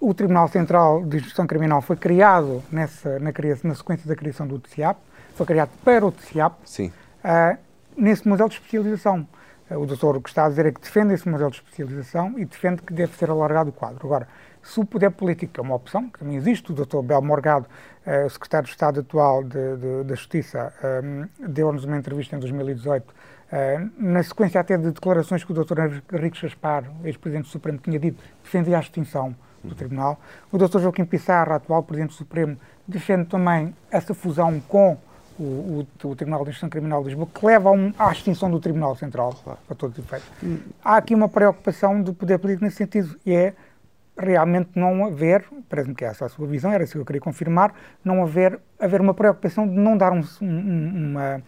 o 0.00 0.14
Tribunal 0.14 0.48
Central 0.48 1.04
de 1.04 1.16
Instrução 1.16 1.46
Criminal 1.46 1.82
foi 1.82 1.96
criado 1.96 2.62
nessa, 2.70 3.18
na, 3.18 3.32
na 3.64 3.74
sequência 3.74 4.06
da 4.06 4.14
criação 4.14 4.46
do 4.46 4.58
TCIAP, 4.58 4.98
foi 5.34 5.46
criado 5.46 5.70
para 5.84 6.06
o 6.06 6.12
TCIAP, 6.12 6.54
Sim. 6.64 6.92
Uh, 7.24 7.58
nesse 7.96 8.26
modelo 8.26 8.48
de 8.48 8.56
especialização. 8.56 9.26
Uh, 9.68 9.76
o 9.76 9.86
doutor 9.86 10.16
o 10.16 10.22
que 10.22 10.28
está 10.28 10.46
a 10.46 10.48
dizer 10.48 10.66
é 10.66 10.72
que 10.72 10.80
defende 10.80 11.14
esse 11.14 11.28
modelo 11.28 11.50
de 11.50 11.56
especialização 11.56 12.38
e 12.38 12.44
defende 12.44 12.82
que 12.82 12.92
deve 12.92 13.16
ser 13.16 13.28
alargado 13.28 13.70
o 13.70 13.72
quadro. 13.72 14.06
Agora, 14.06 14.28
se 14.62 14.78
o 14.78 14.84
poder 14.84 15.10
político 15.10 15.52
é 15.58 15.62
uma 15.62 15.74
opção, 15.74 16.08
que 16.08 16.20
também 16.20 16.36
existe, 16.36 16.70
o 16.70 16.74
doutor 16.74 17.02
Bel 17.02 17.22
Morgado, 17.22 17.66
uh, 18.06 18.30
secretário 18.30 18.66
de 18.66 18.72
Estado 18.72 19.00
atual 19.00 19.42
de, 19.42 19.76
de, 19.76 20.04
da 20.04 20.14
Justiça, 20.14 20.72
deu-nos 21.40 21.84
uma 21.84 21.96
entrevista 21.96 22.36
em 22.36 22.38
2018, 22.38 23.14
na 23.96 24.22
sequência 24.22 24.60
até 24.60 24.76
de 24.76 24.90
declarações 24.90 25.42
que 25.42 25.50
o 25.50 25.54
doutor 25.54 25.78
Henrique 26.12 26.36
Chaspar, 26.36 26.84
ex-presidente 27.02 27.46
do 27.46 27.50
Supremo, 27.50 27.78
tinha 27.78 27.98
dito, 27.98 28.22
defendia 28.44 28.76
a 28.76 28.80
extinção 28.80 29.34
do 29.62 29.74
Tribunal. 29.74 30.18
O 30.50 30.58
Dr. 30.58 30.80
Joaquim 30.80 31.04
Pissarra, 31.04 31.56
atual 31.56 31.82
Presidente 31.82 32.10
do 32.10 32.14
Supremo, 32.14 32.56
defende 32.86 33.26
também 33.26 33.74
essa 33.90 34.14
fusão 34.14 34.60
com 34.68 34.96
o, 35.38 35.86
o, 36.02 36.08
o 36.08 36.16
Tribunal 36.16 36.42
de 36.42 36.50
Instrução 36.50 36.68
Criminal 36.68 37.02
de 37.02 37.08
Lisboa, 37.10 37.28
que 37.32 37.46
leva 37.46 37.70
um, 37.70 37.92
à 37.98 38.10
extinção 38.10 38.50
do 38.50 38.58
Tribunal 38.58 38.96
Central, 38.96 39.34
claro. 39.44 39.58
para 39.66 39.76
todos 39.76 39.98
os 39.98 40.04
efeitos. 40.04 40.28
Há 40.84 40.96
aqui 40.96 41.14
uma 41.14 41.28
preocupação 41.28 42.02
do 42.02 42.12
poder 42.12 42.38
político 42.38 42.64
nesse 42.64 42.76
sentido, 42.76 43.16
e 43.24 43.32
é 43.32 43.54
realmente 44.18 44.70
não 44.74 45.04
haver, 45.04 45.44
parece-me 45.68 45.94
que 45.94 46.04
essa 46.04 46.24
é 46.24 46.26
a 46.26 46.28
sua 46.28 46.46
visão, 46.46 46.72
era 46.72 46.82
isso 46.82 46.94
que 46.94 46.98
eu 46.98 47.04
queria 47.04 47.20
confirmar, 47.20 47.72
não 48.04 48.22
haver, 48.22 48.58
haver 48.78 49.00
uma 49.00 49.14
preocupação 49.14 49.66
de 49.66 49.74
não 49.74 49.96
dar 49.96 50.12
um, 50.12 50.22
uma, 50.40 51.42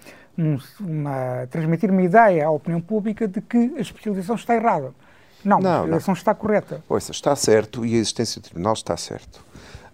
uma, 0.79 1.47
transmitir 1.51 1.91
uma 1.91 2.03
ideia 2.03 2.47
à 2.47 2.51
opinião 2.51 2.81
pública 2.81 3.27
de 3.27 3.41
que 3.41 3.75
a 3.77 3.81
especialização 3.81 4.37
está 4.37 4.55
errada. 4.55 4.93
Não, 5.45 5.59
não 5.59 5.71
a 5.71 5.81
legislação 5.81 6.15
está 6.15 6.35
correta. 6.35 6.83
Ouça, 6.89 7.13
está 7.13 7.35
certo 7.35 7.85
e 7.85 7.95
a 7.95 7.99
existência 7.99 8.41
do 8.41 8.45
tribunal 8.45 8.75
está 8.75 8.97
certo. 8.97 9.45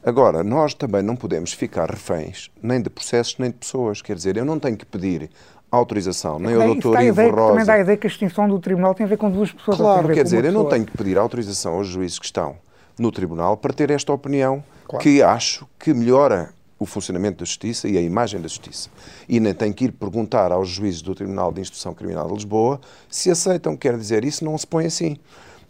Agora, 0.05 0.45
nós 0.45 0.73
também 0.73 1.03
não 1.03 1.17
podemos 1.17 1.53
ficar 1.53 1.91
reféns 1.91 2.51
nem 2.63 2.81
de 2.81 2.89
processos 2.89 3.37
nem 3.39 3.51
de 3.51 3.57
pessoas. 3.57 4.01
Quer 4.01 4.15
dizer, 4.15 4.37
eu 4.37 4.45
não 4.45 4.59
tenho 4.59 4.77
que 4.77 4.87
pedir 4.87 5.31
autorização, 5.71 6.39
nem 6.39 6.55
ao 6.55 6.63
doutor 6.63 7.01
Ivo 7.01 7.13
ideia, 7.13 7.33
Rosa... 7.33 7.51
Também 7.51 7.65
dá 7.65 7.73
a 7.75 7.81
ideia 7.81 7.97
que 7.97 8.07
a 8.07 8.11
extinção 8.11 8.49
do 8.49 8.59
Tribunal 8.61 8.95
tem 8.95 9.05
a 9.05 9.09
ver 9.09 9.19
com 9.19 9.31
duas 9.31 9.51
pessoas. 9.51 9.77
Claro, 9.77 10.09
quer 10.09 10.23
dizer, 10.23 10.45
eu 10.45 10.53
não 10.53 10.65
tenho 10.67 10.85
que 10.85 10.97
pedir 10.97 11.19
autorização 11.19 11.75
aos 11.75 11.89
juízes 11.89 12.19
que 12.19 12.25
estão 12.25 12.57
no 12.99 13.11
Tribunal 13.11 13.57
para 13.57 13.73
ter 13.73 13.91
esta 13.91 14.13
opinião 14.13 14.63
claro. 14.87 15.03
que 15.03 15.23
acho 15.23 15.67
que 15.79 15.93
melhora 15.93 16.51
o 16.79 16.87
funcionamento 16.87 17.39
da 17.39 17.45
Justiça 17.45 17.89
e 17.89 17.97
a 17.97 18.01
imagem 18.01 18.41
da 18.41 18.49
Justiça. 18.49 18.91
E 19.29 19.41
nem 19.41 19.55
tenho 19.55 19.73
que 19.73 19.87
ir 19.87 19.93
perguntar 19.93 20.53
aos 20.53 20.69
juízes 20.69 21.03
do 21.03 21.15
Tribunal 21.15 21.53
de 21.53 21.61
Instrução 21.61 21.95
Criminal 21.95 22.27
de 22.29 22.35
Lisboa 22.35 22.81
se 23.09 23.31
aceitam. 23.31 23.77
Quer 23.77 23.97
dizer, 23.97 24.25
isso 24.25 24.45
não 24.45 24.57
se 24.57 24.67
põe 24.67 24.87
assim. 24.87 25.17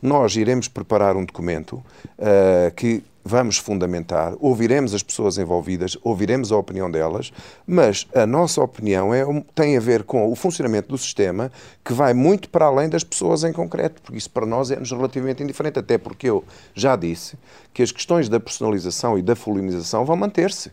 Nós 0.03 0.37
iremos 0.37 0.69
preparar 0.69 1.17
um 1.17 1.25
documento 1.25 1.77
uh, 1.77 2.75
que 2.75 3.03
vamos 3.27 3.59
fundamentar, 3.59 4.35
ouviremos 4.39 4.95
as 4.95 5.03
pessoas 5.03 5.37
envolvidas, 5.37 5.99
ouviremos 6.05 6.53
a 6.53 6.57
opinião 6.57 6.89
delas, 6.89 7.33
mas 7.67 8.07
a 8.15 8.25
nossa 8.25 8.63
opinião 8.63 9.13
é, 9.13 9.25
tem 9.53 9.77
a 9.77 9.81
ver 9.81 10.05
com 10.05 10.31
o 10.31 10.37
funcionamento 10.37 10.91
do 10.91 10.97
sistema 10.97 11.51
que 11.85 11.93
vai 11.93 12.15
muito 12.15 12.49
para 12.49 12.67
além 12.67 12.89
das 12.89 13.03
pessoas 13.03 13.43
em 13.43 13.53
concreto, 13.53 14.01
porque 14.01 14.17
isso 14.17 14.31
para 14.31 14.47
nós 14.47 14.71
é-nos 14.71 14.93
relativamente 14.93 15.43
indiferente, 15.43 15.81
até 15.81 15.99
porque 15.99 16.29
eu 16.29 16.45
já 16.73 16.95
disse 16.95 17.37
que 17.75 17.83
as 17.83 17.91
questões 17.91 18.29
da 18.29 18.39
personalização 18.39 19.19
e 19.19 19.23
da 19.23 19.35
fulinização 19.35 20.05
vão 20.05 20.17
manter-se. 20.17 20.71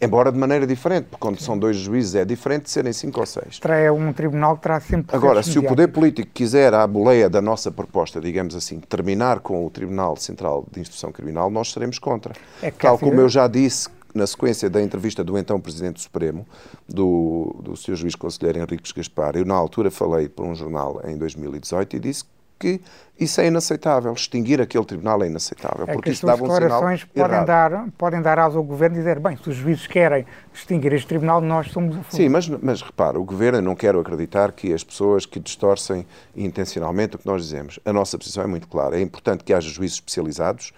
Embora 0.00 0.30
de 0.30 0.38
maneira 0.38 0.66
diferente, 0.66 1.04
porque 1.04 1.20
quando 1.20 1.38
Sim. 1.38 1.44
são 1.44 1.58
dois 1.58 1.76
juízes 1.76 2.14
é 2.14 2.24
diferente 2.24 2.64
de 2.64 2.70
serem 2.70 2.92
cinco 2.92 3.20
ou 3.20 3.26
seis. 3.26 3.60
É 3.64 3.90
um 3.90 4.12
tribunal 4.12 4.56
que 4.56 4.62
terá 4.62 4.80
sempre. 4.80 5.16
Agora, 5.16 5.42
se 5.42 5.58
o 5.58 5.62
poder 5.62 5.88
político 5.88 6.28
quiser, 6.34 6.74
à 6.74 6.86
boleia 6.86 7.30
da 7.30 7.40
nossa 7.40 7.70
proposta, 7.70 8.20
digamos 8.20 8.54
assim, 8.54 8.80
terminar 8.80 9.40
com 9.40 9.64
o 9.64 9.70
Tribunal 9.70 10.16
Central 10.16 10.66
de 10.70 10.80
Instrução 10.80 11.10
Criminal, 11.10 11.48
nós 11.50 11.72
seremos 11.72 11.98
contra. 11.98 12.34
É 12.62 12.70
Tal 12.70 12.98
como 12.98 13.20
eu 13.20 13.28
já 13.28 13.46
disse 13.46 13.88
na 14.14 14.26
sequência 14.26 14.70
da 14.70 14.80
entrevista 14.80 15.24
do 15.24 15.36
então 15.36 15.60
Presidente 15.60 15.94
do 15.94 16.00
Supremo, 16.00 16.46
do, 16.88 17.56
do 17.62 17.76
Sr. 17.76 17.96
Juiz 17.96 18.14
Conselheiro 18.14 18.58
Henriques 18.58 18.92
Gaspar, 18.92 19.36
eu 19.36 19.44
na 19.44 19.54
altura 19.54 19.90
falei 19.90 20.28
para 20.28 20.44
um 20.44 20.54
jornal 20.54 21.00
em 21.04 21.16
2018 21.16 21.96
e 21.96 21.98
disse 21.98 22.24
que 22.24 22.30
isso 23.18 23.40
é 23.40 23.46
inaceitável. 23.46 24.12
Extinguir 24.12 24.60
aquele 24.60 24.84
tribunal 24.84 25.22
é 25.22 25.26
inaceitável, 25.26 25.84
é 25.86 25.92
porque 25.92 26.10
isso 26.10 26.26
dava 26.26 26.42
um 26.42 26.50
sinal 26.52 26.80
podem 26.80 26.98
errado. 27.16 27.46
dar 27.46 27.88
podem 27.96 28.22
dar 28.22 28.38
asa 28.38 28.56
ao 28.56 28.64
governo 28.64 28.96
e 28.96 28.98
dizer, 28.98 29.20
bem, 29.20 29.36
se 29.36 29.48
os 29.48 29.56
juízes 29.56 29.86
querem 29.86 30.26
extinguir 30.52 30.92
este 30.92 31.06
tribunal, 31.06 31.40
nós 31.40 31.70
somos 31.70 31.96
a 31.96 32.02
favor. 32.02 32.16
Sim, 32.16 32.28
mas, 32.28 32.48
mas 32.48 32.82
repara, 32.82 33.18
o 33.18 33.24
governo, 33.24 33.60
não 33.60 33.76
quero 33.76 34.00
acreditar 34.00 34.52
que 34.52 34.72
as 34.72 34.82
pessoas 34.82 35.26
que 35.26 35.38
distorcem 35.38 36.06
intencionalmente 36.34 37.16
o 37.16 37.18
que 37.18 37.26
nós 37.26 37.42
dizemos. 37.42 37.78
A 37.84 37.92
nossa 37.92 38.18
posição 38.18 38.42
é 38.42 38.46
muito 38.46 38.66
clara. 38.66 38.96
É 38.96 39.00
importante 39.00 39.44
que 39.44 39.52
haja 39.52 39.68
juízes 39.68 39.96
especializados 39.96 40.72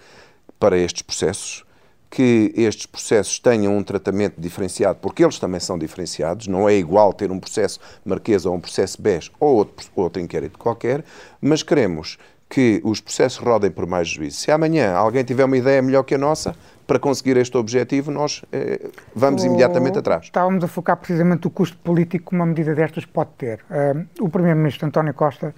para 0.59 0.77
estes 0.77 1.01
processos, 1.01 1.65
que 2.09 2.53
estes 2.55 2.85
processos 2.85 3.39
tenham 3.39 3.75
um 3.77 3.83
tratamento 3.83 4.39
diferenciado, 4.39 4.99
porque 5.01 5.23
eles 5.23 5.39
também 5.39 5.59
são 5.59 5.77
diferenciados, 5.77 6.47
não 6.47 6.67
é 6.67 6.75
igual 6.75 7.13
ter 7.13 7.31
um 7.31 7.39
processo 7.39 7.79
marquês 8.05 8.45
ou 8.45 8.55
um 8.55 8.59
processo 8.59 9.01
BES 9.01 9.31
ou 9.39 9.55
outro, 9.55 9.87
outro 9.95 10.21
inquérito 10.21 10.57
qualquer, 10.57 11.03
mas 11.41 11.61
queremos 11.63 12.17
que 12.49 12.81
os 12.83 13.01
processos 13.01 13.37
rodem 13.37 13.69
por 13.69 13.85
mais 13.85 14.07
juízes. 14.07 14.39
Se 14.39 14.51
amanhã 14.51 14.93
alguém 14.93 15.23
tiver 15.23 15.43
uma 15.43 15.57
ideia 15.57 15.81
melhor 15.81 16.03
que 16.03 16.15
a 16.15 16.17
nossa, 16.17 16.55
para 16.85 16.97
conseguir 16.97 17.35
este 17.35 17.57
objetivo, 17.57 18.09
nós 18.09 18.43
eh, 18.51 18.89
vamos 19.13 19.43
o... 19.43 19.47
imediatamente 19.47 19.99
atrás. 19.99 20.25
Estávamos 20.25 20.63
a 20.63 20.67
focar 20.67 20.95
precisamente 20.95 21.45
o 21.45 21.49
custo 21.49 21.77
político 21.77 22.29
que 22.29 22.35
uma 22.35 22.45
medida 22.45 22.73
destas 22.73 23.05
pode 23.05 23.31
ter. 23.37 23.59
Uh, 23.69 24.23
o 24.23 24.29
Primeiro-Ministro 24.29 24.87
António 24.87 25.13
Costa, 25.13 25.53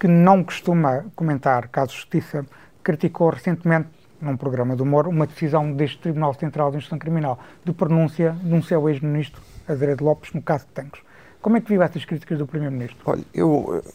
que 0.00 0.08
não 0.08 0.42
costuma 0.42 1.04
comentar 1.14 1.68
casos 1.68 1.92
de 1.92 2.00
justiça, 2.00 2.44
criticou 2.82 3.30
recentemente 3.30 3.88
num 4.22 4.36
programa 4.36 4.76
de 4.76 4.82
humor, 4.82 5.08
uma 5.08 5.26
decisão 5.26 5.72
deste 5.72 5.98
Tribunal 5.98 6.32
Central 6.34 6.70
de 6.70 6.76
Instrução 6.76 6.98
Criminal 6.98 7.38
de 7.64 7.72
pronúncia 7.72 8.36
de 8.40 8.54
um 8.54 8.62
seu 8.62 8.88
ex-ministro, 8.88 9.42
Azeredo 9.68 10.04
Lopes, 10.04 10.32
no 10.32 10.40
caso 10.40 10.64
de 10.66 10.72
Tancos. 10.72 11.00
Como 11.40 11.56
é 11.56 11.60
que 11.60 11.68
viu 11.68 11.82
essas 11.82 12.04
críticas 12.04 12.38
do 12.38 12.46
Primeiro-Ministro? 12.46 12.98
Olha, 13.04 13.24
eu 13.34 13.82
eh, 13.84 13.90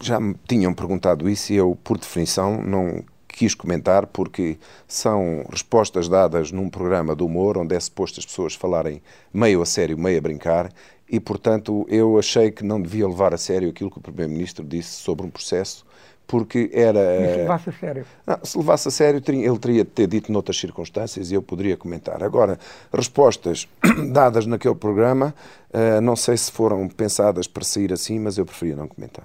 já 0.00 0.20
me 0.20 0.36
tinham 0.46 0.72
perguntado 0.72 1.28
isso 1.28 1.52
e 1.52 1.56
eu, 1.56 1.76
por 1.82 1.98
definição, 1.98 2.62
não 2.62 3.02
quis 3.26 3.54
comentar 3.54 4.06
porque 4.06 4.56
são 4.86 5.44
respostas 5.50 6.08
dadas 6.08 6.52
num 6.52 6.70
programa 6.70 7.14
de 7.14 7.22
humor 7.22 7.58
onde 7.58 7.74
é 7.74 7.80
suposto 7.80 8.20
as 8.20 8.24
pessoas 8.24 8.54
falarem 8.54 9.02
meio 9.34 9.60
a 9.60 9.66
sério, 9.66 9.98
meio 9.98 10.16
a 10.16 10.20
brincar 10.20 10.70
e, 11.08 11.20
portanto, 11.20 11.86
eu 11.88 12.18
achei 12.18 12.50
que 12.50 12.64
não 12.64 12.80
devia 12.80 13.06
levar 13.06 13.32
a 13.32 13.38
sério 13.38 13.68
aquilo 13.68 13.90
que 13.90 13.98
o 13.98 14.00
Primeiro-Ministro 14.00 14.64
disse 14.64 14.90
sobre 14.90 15.26
um 15.26 15.30
processo 15.30 15.85
porque 16.26 16.70
era. 16.72 17.00
Mas 17.20 17.30
se 17.30 17.36
levasse 17.38 17.70
a 17.70 17.72
sério. 17.72 18.06
Não, 18.26 18.38
se 18.42 18.58
levasse 18.58 18.88
a 18.88 18.90
sério, 18.90 19.22
ele 19.26 19.58
teria 19.58 19.84
de 19.84 19.90
ter 19.90 20.06
dito 20.06 20.32
noutras 20.32 20.58
circunstâncias 20.58 21.30
e 21.30 21.34
eu 21.34 21.42
poderia 21.42 21.76
comentar. 21.76 22.22
Agora, 22.22 22.58
respostas 22.92 23.68
dadas 24.12 24.46
naquele 24.46 24.74
programa, 24.74 25.34
uh, 25.70 26.00
não 26.00 26.16
sei 26.16 26.36
se 26.36 26.50
foram 26.50 26.88
pensadas 26.88 27.46
para 27.46 27.64
sair 27.64 27.92
assim, 27.92 28.18
mas 28.18 28.38
eu 28.38 28.44
preferia 28.44 28.76
não 28.76 28.88
comentar. 28.88 29.24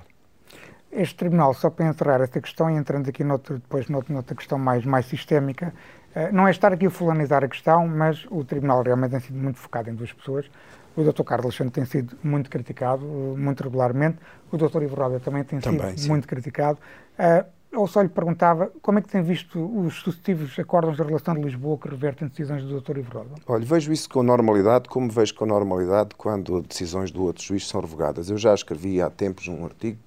Este 0.92 1.16
tribunal, 1.16 1.54
só 1.54 1.70
para 1.70 1.88
encerrar 1.88 2.22
esta 2.22 2.42
questão 2.42 2.70
e 2.70 2.76
entrando 2.76 3.10
aqui 3.10 3.24
noutro, 3.24 3.56
depois 3.56 3.88
noutra 3.88 4.36
questão 4.36 4.60
mais, 4.60 4.86
mais 4.86 5.06
sistémica, 5.06 5.74
uh, 6.16 6.34
não 6.34 6.48
é 6.48 6.52
estar 6.52 6.72
aqui 6.72 6.86
a 6.86 6.92
fulanizar 6.92 7.44
a 7.44 7.48
questão, 7.48 7.88
mas 7.88 8.26
o 8.30 8.44
tribunal 8.44 8.84
realmente 8.84 9.12
tem 9.12 9.20
sido 9.22 9.40
muito 9.40 9.58
focado 9.58 9.90
em 9.90 9.96
duas 9.96 10.12
pessoas. 10.14 10.46
O 10.96 11.04
Dr. 11.04 11.24
Carlos 11.24 11.46
Alexandre 11.46 11.74
tem 11.74 11.86
sido 11.86 12.18
muito 12.24 12.50
criticado, 12.50 13.06
muito 13.06 13.64
regularmente. 13.64 14.18
O 14.52 14.58
Dr. 14.58 14.84
Ivo 14.84 14.96
Roda 14.96 15.20
também 15.20 15.44
tem 15.44 15.60
também, 15.60 15.90
sido 15.90 16.00
sim. 16.02 16.10
muito 16.10 16.28
criticado. 16.28 16.78
Uh, 17.18 17.46
eu 17.72 17.88
só 17.88 18.02
lhe 18.02 18.10
perguntava 18.10 18.70
como 18.82 19.00
é 19.00 19.02
que 19.02 19.08
tem 19.08 19.24
visto 19.24 19.58
os 19.58 19.96
sucessivos 20.02 20.60
acordos 20.60 20.98
da 20.98 21.06
relação 21.06 21.34
de 21.34 21.42
Lisboa 21.42 21.78
que 21.78 21.88
revertem 21.88 22.28
decisões 22.28 22.64
do 22.64 22.82
Dr. 22.82 22.98
Ivo 22.98 23.20
Roda? 23.20 23.36
Olha, 23.48 23.66
vejo 23.66 23.94
isso 23.94 24.10
com 24.10 24.22
normalidade, 24.22 24.90
como 24.90 25.10
vejo 25.10 25.34
com 25.36 25.46
normalidade 25.46 26.10
quando 26.18 26.62
decisões 26.62 27.12
do 27.12 27.24
outro 27.24 27.42
juiz 27.42 27.66
são 27.66 27.80
revogadas. 27.80 28.30
Eu 28.30 28.38
já 28.38 28.54
escrevi 28.54 29.02
há 29.02 29.10
tempos 29.10 29.48
um 29.48 29.64
artigo 29.64 30.00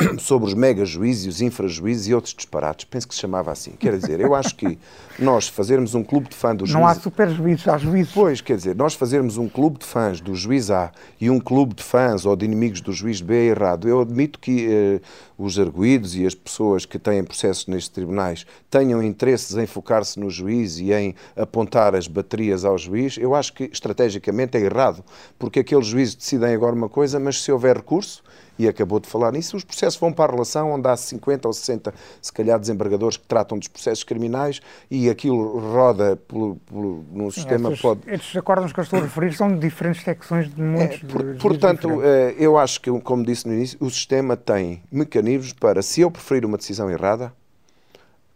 sobre 0.18 0.48
os 0.48 0.54
mega 0.54 0.84
juízes, 0.84 1.26
os 1.26 1.40
infrajuízes 1.40 2.08
e 2.08 2.14
outros 2.14 2.34
disparates. 2.34 2.84
Penso 2.84 3.06
que 3.06 3.14
se 3.14 3.20
chamava 3.20 3.52
assim. 3.52 3.72
Quer 3.72 3.98
dizer, 3.98 4.20
eu 4.20 4.34
acho 4.34 4.54
que 4.54 4.78
nós 5.18 5.48
fazermos 5.48 5.94
um 5.94 6.02
clube 6.02 6.28
de 6.28 6.36
fãs 6.36 6.56
do 6.56 6.66
juiz... 6.66 6.78
Não 6.78 6.86
há 6.86 6.94
super 6.94 7.28
juízes, 7.30 7.68
há 7.68 7.78
juízes. 7.78 8.12
Pois, 8.12 8.40
quer 8.40 8.56
dizer, 8.56 8.74
nós 8.74 8.94
fazermos 8.94 9.36
um 9.36 9.48
clube 9.48 9.78
de 9.78 9.86
fãs 9.86 10.20
do 10.20 10.34
juiz 10.34 10.70
A 10.70 10.90
e 11.20 11.28
um 11.30 11.38
clube 11.38 11.74
de 11.74 11.82
fãs 11.82 12.24
ou 12.24 12.34
de 12.34 12.44
inimigos 12.44 12.80
do 12.80 12.92
juiz 12.92 13.20
B 13.20 13.34
é 13.34 13.44
errado. 13.46 13.88
Eu 13.88 14.00
admito 14.00 14.38
que 14.38 14.66
eh, 14.68 15.00
os 15.36 15.58
arguídos 15.58 16.16
e 16.16 16.26
as 16.26 16.34
pessoas 16.34 16.84
que 16.84 16.98
têm 16.98 17.22
processos 17.24 17.66
nestes 17.66 17.88
tribunais 17.88 18.46
tenham 18.70 19.02
interesses 19.02 19.56
em 19.56 19.66
focar-se 19.66 20.18
no 20.18 20.30
juiz 20.30 20.78
e 20.78 20.92
em 20.92 21.14
apontar 21.36 21.94
as 21.94 22.06
baterias 22.06 22.64
ao 22.64 22.78
juiz. 22.78 23.16
Eu 23.18 23.34
acho 23.34 23.52
que 23.52 23.64
estrategicamente 23.64 24.56
é 24.56 24.60
errado, 24.60 25.04
porque 25.38 25.60
aqueles 25.60 25.86
juízes 25.86 26.14
decidem 26.14 26.54
agora 26.54 26.74
uma 26.74 26.88
coisa, 26.88 27.18
mas 27.18 27.42
se 27.42 27.52
houver 27.52 27.76
recurso 27.76 28.22
e 28.60 28.68
acabou 28.68 29.00
de 29.00 29.08
falar 29.08 29.32
nisso, 29.32 29.56
os 29.56 29.64
processos 29.64 29.98
vão 29.98 30.12
para 30.12 30.30
a 30.30 30.34
relação 30.34 30.72
onde 30.72 30.86
há 30.86 30.94
50 30.94 31.48
ou 31.48 31.54
60, 31.54 31.94
se 32.20 32.30
calhar, 32.30 32.60
desembargadores 32.60 33.16
que 33.16 33.26
tratam 33.26 33.58
dos 33.58 33.68
processos 33.68 34.04
criminais 34.04 34.60
e 34.90 35.08
aquilo 35.08 35.58
roda 35.72 36.16
pelo, 36.28 36.56
pelo, 36.56 37.02
num 37.10 37.30
sistema... 37.30 37.70
Estes, 37.70 37.80
pode... 37.80 38.00
estes 38.06 38.36
acordos 38.36 38.70
que 38.70 38.80
eu 38.80 38.84
estou 38.84 38.98
a 38.98 39.02
referir 39.02 39.32
são 39.32 39.48
de 39.48 39.58
diferentes 39.58 40.02
secções 40.02 40.54
de 40.54 40.60
muitos... 40.60 40.98
É, 41.02 41.06
por, 41.06 41.36
portanto, 41.36 42.02
eh, 42.02 42.34
eu 42.38 42.58
acho 42.58 42.82
que, 42.82 42.90
como 43.00 43.24
disse 43.24 43.48
no 43.48 43.54
início, 43.54 43.78
o 43.80 43.88
sistema 43.88 44.36
tem 44.36 44.82
mecanismos 44.92 45.54
para, 45.54 45.80
se 45.80 46.02
eu 46.02 46.10
preferir 46.10 46.44
uma 46.44 46.58
decisão 46.58 46.90
errada, 46.90 47.32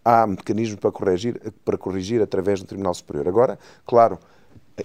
há 0.03 0.27
mecanismos 0.27 0.81
para 0.81 0.91
corrigir, 0.91 1.39
para 1.67 1.77
corrigir 1.77 2.23
através 2.23 2.61
do 2.61 2.67
Tribunal 2.67 2.95
Superior. 2.95 3.29
Agora, 3.29 3.59
claro, 3.87 4.19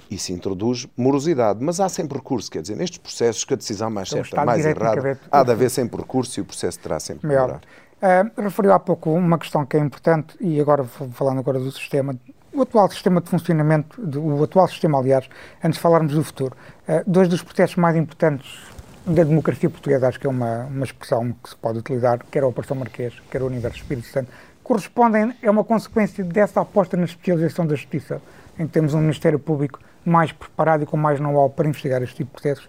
isso 0.09 0.31
introduz 0.31 0.87
morosidade, 0.95 1.63
mas 1.63 1.79
há 1.79 1.89
sempre 1.89 2.17
recurso, 2.17 2.49
quer 2.51 2.61
dizer, 2.61 2.75
nestes 2.75 2.99
processos 2.99 3.43
que 3.43 3.53
a 3.53 3.57
decisão 3.57 3.89
mais 3.89 4.09
então, 4.09 4.23
certa, 4.23 4.45
mais 4.45 4.65
errada, 4.65 5.19
há 5.31 5.43
de 5.43 5.51
haver 5.51 5.69
sempre 5.69 5.99
recurso 5.99 6.39
e 6.39 6.41
o 6.41 6.45
processo 6.45 6.79
terá 6.79 6.99
sempre 6.99 7.21
de 7.21 7.27
melhorar. 7.27 7.61
Uh, 8.01 8.41
referiu 8.41 8.73
há 8.73 8.79
pouco 8.79 9.11
uma 9.11 9.37
questão 9.37 9.65
que 9.65 9.75
é 9.75 9.79
importante, 9.79 10.35
e 10.39 10.59
agora 10.61 10.83
falando 10.83 11.39
agora 11.39 11.59
do 11.59 11.71
sistema, 11.71 12.15
o 12.53 12.61
atual 12.61 12.89
sistema 12.89 13.19
de 13.19 13.29
funcionamento, 13.29 14.01
o 14.19 14.43
atual 14.43 14.67
sistema, 14.67 14.99
aliás, 14.99 15.27
antes 15.63 15.77
de 15.77 15.81
falarmos 15.81 16.13
do 16.13 16.23
futuro, 16.23 16.55
uh, 16.87 17.03
dois 17.05 17.27
dos 17.27 17.41
processos 17.41 17.75
mais 17.75 17.95
importantes 17.95 18.59
da 19.05 19.23
democracia 19.23 19.69
portuguesa, 19.69 20.07
acho 20.07 20.19
que 20.19 20.27
é 20.27 20.29
uma, 20.29 20.65
uma 20.65 20.85
expressão 20.85 21.33
que 21.43 21.49
se 21.49 21.55
pode 21.55 21.79
utilizar, 21.79 22.19
quer 22.29 22.43
a 22.43 22.47
Operação 22.47 22.77
Marquês, 22.77 23.13
quer 23.31 23.41
o 23.41 23.47
Universo 23.47 23.77
Espírito 23.77 24.07
Santo, 24.07 24.29
correspondem, 24.63 25.35
é 25.41 25.49
uma 25.49 25.63
consequência 25.63 26.23
dessa 26.23 26.61
aposta 26.61 26.95
na 26.95 27.05
especialização 27.05 27.65
da 27.65 27.75
justiça 27.75 28.21
em 28.59 28.67
que 28.67 28.73
temos 28.73 28.93
um 28.93 28.99
Ministério 28.99 29.39
Público 29.39 29.79
mais 30.05 30.31
preparado 30.31 30.83
e 30.83 30.85
com 30.85 30.97
mais 30.97 31.19
know-how 31.19 31.49
para 31.49 31.67
investigar 31.67 32.03
este 32.03 32.17
tipo 32.17 32.35
de 32.35 32.41
processos. 32.41 32.67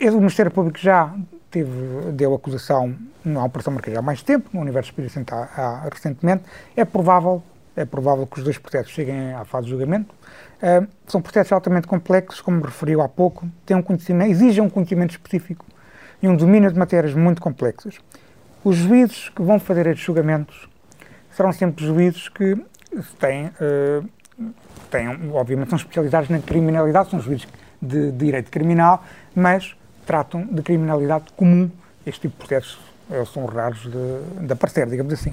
O 0.00 0.18
Ministério 0.18 0.50
Público 0.50 0.78
já 0.78 1.14
teve, 1.50 1.70
deu 2.12 2.34
acusação 2.34 2.94
na 3.24 3.44
Operação 3.44 3.72
Marquês 3.72 3.96
há 3.96 4.02
mais 4.02 4.22
tempo, 4.22 4.50
no 4.52 4.60
Universo 4.60 4.90
Espírito 4.90 5.14
Santo 5.14 5.34
há, 5.34 5.48
há, 5.56 5.88
recentemente. 5.92 6.44
É 6.76 6.84
provável, 6.84 7.42
é 7.74 7.84
provável 7.84 8.26
que 8.26 8.38
os 8.38 8.44
dois 8.44 8.58
processos 8.58 8.92
cheguem 8.92 9.32
à 9.32 9.44
fase 9.44 9.66
de 9.66 9.70
julgamento. 9.70 10.14
Uh, 10.56 10.86
são 11.06 11.22
processos 11.22 11.52
altamente 11.52 11.86
complexos, 11.86 12.40
como 12.40 12.62
referiu 12.62 13.00
há 13.00 13.08
pouco, 13.08 13.48
têm 13.64 13.76
um 13.76 13.82
conhecimento, 13.82 14.30
exigem 14.30 14.62
um 14.62 14.68
conhecimento 14.68 15.12
específico 15.12 15.64
e 16.22 16.28
um 16.28 16.36
domínio 16.36 16.70
de 16.70 16.78
matérias 16.78 17.14
muito 17.14 17.40
complexas. 17.40 17.98
Os 18.64 18.76
juízes 18.76 19.28
que 19.28 19.42
vão 19.42 19.60
fazer 19.60 19.86
estes 19.86 20.04
julgamentos 20.04 20.68
serão 21.30 21.52
sempre 21.52 21.84
juízes 21.84 22.28
que 22.28 22.56
têm 23.18 23.46
uh, 23.46 24.08
têm, 24.90 25.30
obviamente, 25.32 25.70
são 25.70 25.78
especializados 25.78 26.28
na 26.28 26.38
criminalidade, 26.40 27.10
são 27.10 27.20
juízes 27.20 27.46
de, 27.80 28.12
direito 28.12 28.50
criminal, 28.50 29.04
mas 29.34 29.76
tratam 30.04 30.46
de 30.46 30.62
criminalidade 30.62 31.26
comum. 31.36 31.70
Este 32.04 32.22
tipo 32.22 32.34
de 32.34 32.46
processos 32.46 32.78
são 33.32 33.44
raros 33.46 33.82
de, 33.82 34.46
de 34.46 34.52
aparecer, 34.52 34.86
digamos 34.88 35.12
assim. 35.12 35.32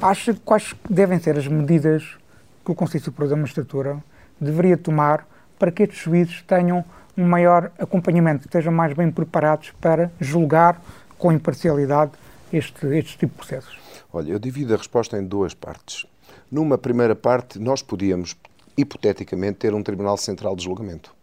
Acha 0.00 0.34
quais 0.44 0.74
devem 0.88 1.18
ser 1.18 1.36
as 1.36 1.46
medidas 1.46 2.16
que 2.64 2.72
o 2.72 2.74
Conselho 2.74 3.04
Superior 3.04 3.30
da 3.30 3.36
Magistratura 3.36 3.98
deveria 4.40 4.76
tomar 4.76 5.26
para 5.58 5.70
que 5.70 5.82
estes 5.82 6.00
juízes 6.00 6.42
tenham 6.42 6.84
um 7.16 7.26
maior 7.26 7.72
acompanhamento, 7.78 8.46
estejam 8.46 8.72
mais 8.72 8.92
bem 8.92 9.10
preparados 9.10 9.72
para 9.80 10.10
julgar 10.20 10.80
com 11.18 11.32
imparcialidade 11.32 12.12
este, 12.52 12.86
este 12.96 13.18
tipo 13.18 13.32
de 13.32 13.38
processos? 13.38 13.78
Olha, 14.12 14.30
eu 14.30 14.38
divido 14.38 14.72
a 14.72 14.76
resposta 14.76 15.18
em 15.18 15.24
duas 15.24 15.52
partes. 15.52 16.06
Numa 16.50 16.78
primeira 16.78 17.14
parte, 17.14 17.58
nós 17.58 17.82
podíamos, 17.82 18.36
hipoteticamente, 18.76 19.58
ter 19.58 19.74
um 19.74 19.82
Tribunal 19.82 20.16
Central 20.16 20.56
de 20.56 20.64
Julgamento 20.64 21.14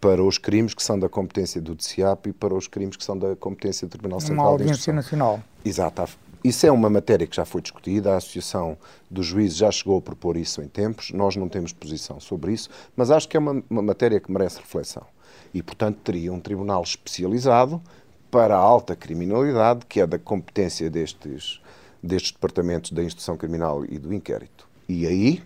para 0.00 0.22
os 0.22 0.36
crimes 0.36 0.74
que 0.74 0.82
são 0.82 0.98
da 0.98 1.08
competência 1.08 1.60
do 1.60 1.76
DCAP 1.76 2.30
e 2.30 2.32
para 2.32 2.54
os 2.54 2.66
crimes 2.66 2.96
que 2.96 3.04
são 3.04 3.16
da 3.16 3.36
competência 3.36 3.86
do 3.86 3.90
Tribunal 3.90 4.20
Central 4.20 4.38
Uma 4.38 4.50
audiência 4.50 4.92
nacional. 4.92 5.40
Exato. 5.64 6.04
Isso 6.42 6.66
é 6.66 6.72
uma 6.72 6.90
matéria 6.90 7.24
que 7.24 7.36
já 7.36 7.44
foi 7.44 7.62
discutida, 7.62 8.12
a 8.12 8.16
Associação 8.16 8.76
dos 9.08 9.26
Juízes 9.26 9.56
já 9.56 9.70
chegou 9.70 9.98
a 9.98 10.02
propor 10.02 10.36
isso 10.36 10.60
em 10.60 10.66
tempos, 10.66 11.12
nós 11.12 11.36
não 11.36 11.48
temos 11.48 11.72
posição 11.72 12.18
sobre 12.18 12.52
isso, 12.52 12.68
mas 12.96 13.12
acho 13.12 13.28
que 13.28 13.36
é 13.36 13.40
uma, 13.40 13.62
uma 13.70 13.82
matéria 13.82 14.18
que 14.18 14.30
merece 14.30 14.58
reflexão. 14.58 15.06
E, 15.54 15.62
portanto, 15.62 15.98
teria 16.02 16.32
um 16.32 16.40
tribunal 16.40 16.82
especializado 16.82 17.80
para 18.28 18.56
a 18.56 18.58
alta 18.58 18.96
criminalidade, 18.96 19.86
que 19.86 20.00
é 20.00 20.06
da 20.06 20.18
competência 20.18 20.90
destes, 20.90 21.60
destes 22.02 22.32
departamentos 22.32 22.90
da 22.90 23.02
instrução 23.02 23.36
criminal 23.36 23.84
e 23.84 23.98
do 23.98 24.12
inquérito. 24.12 24.66
E 24.88 25.06
aí 25.06 25.42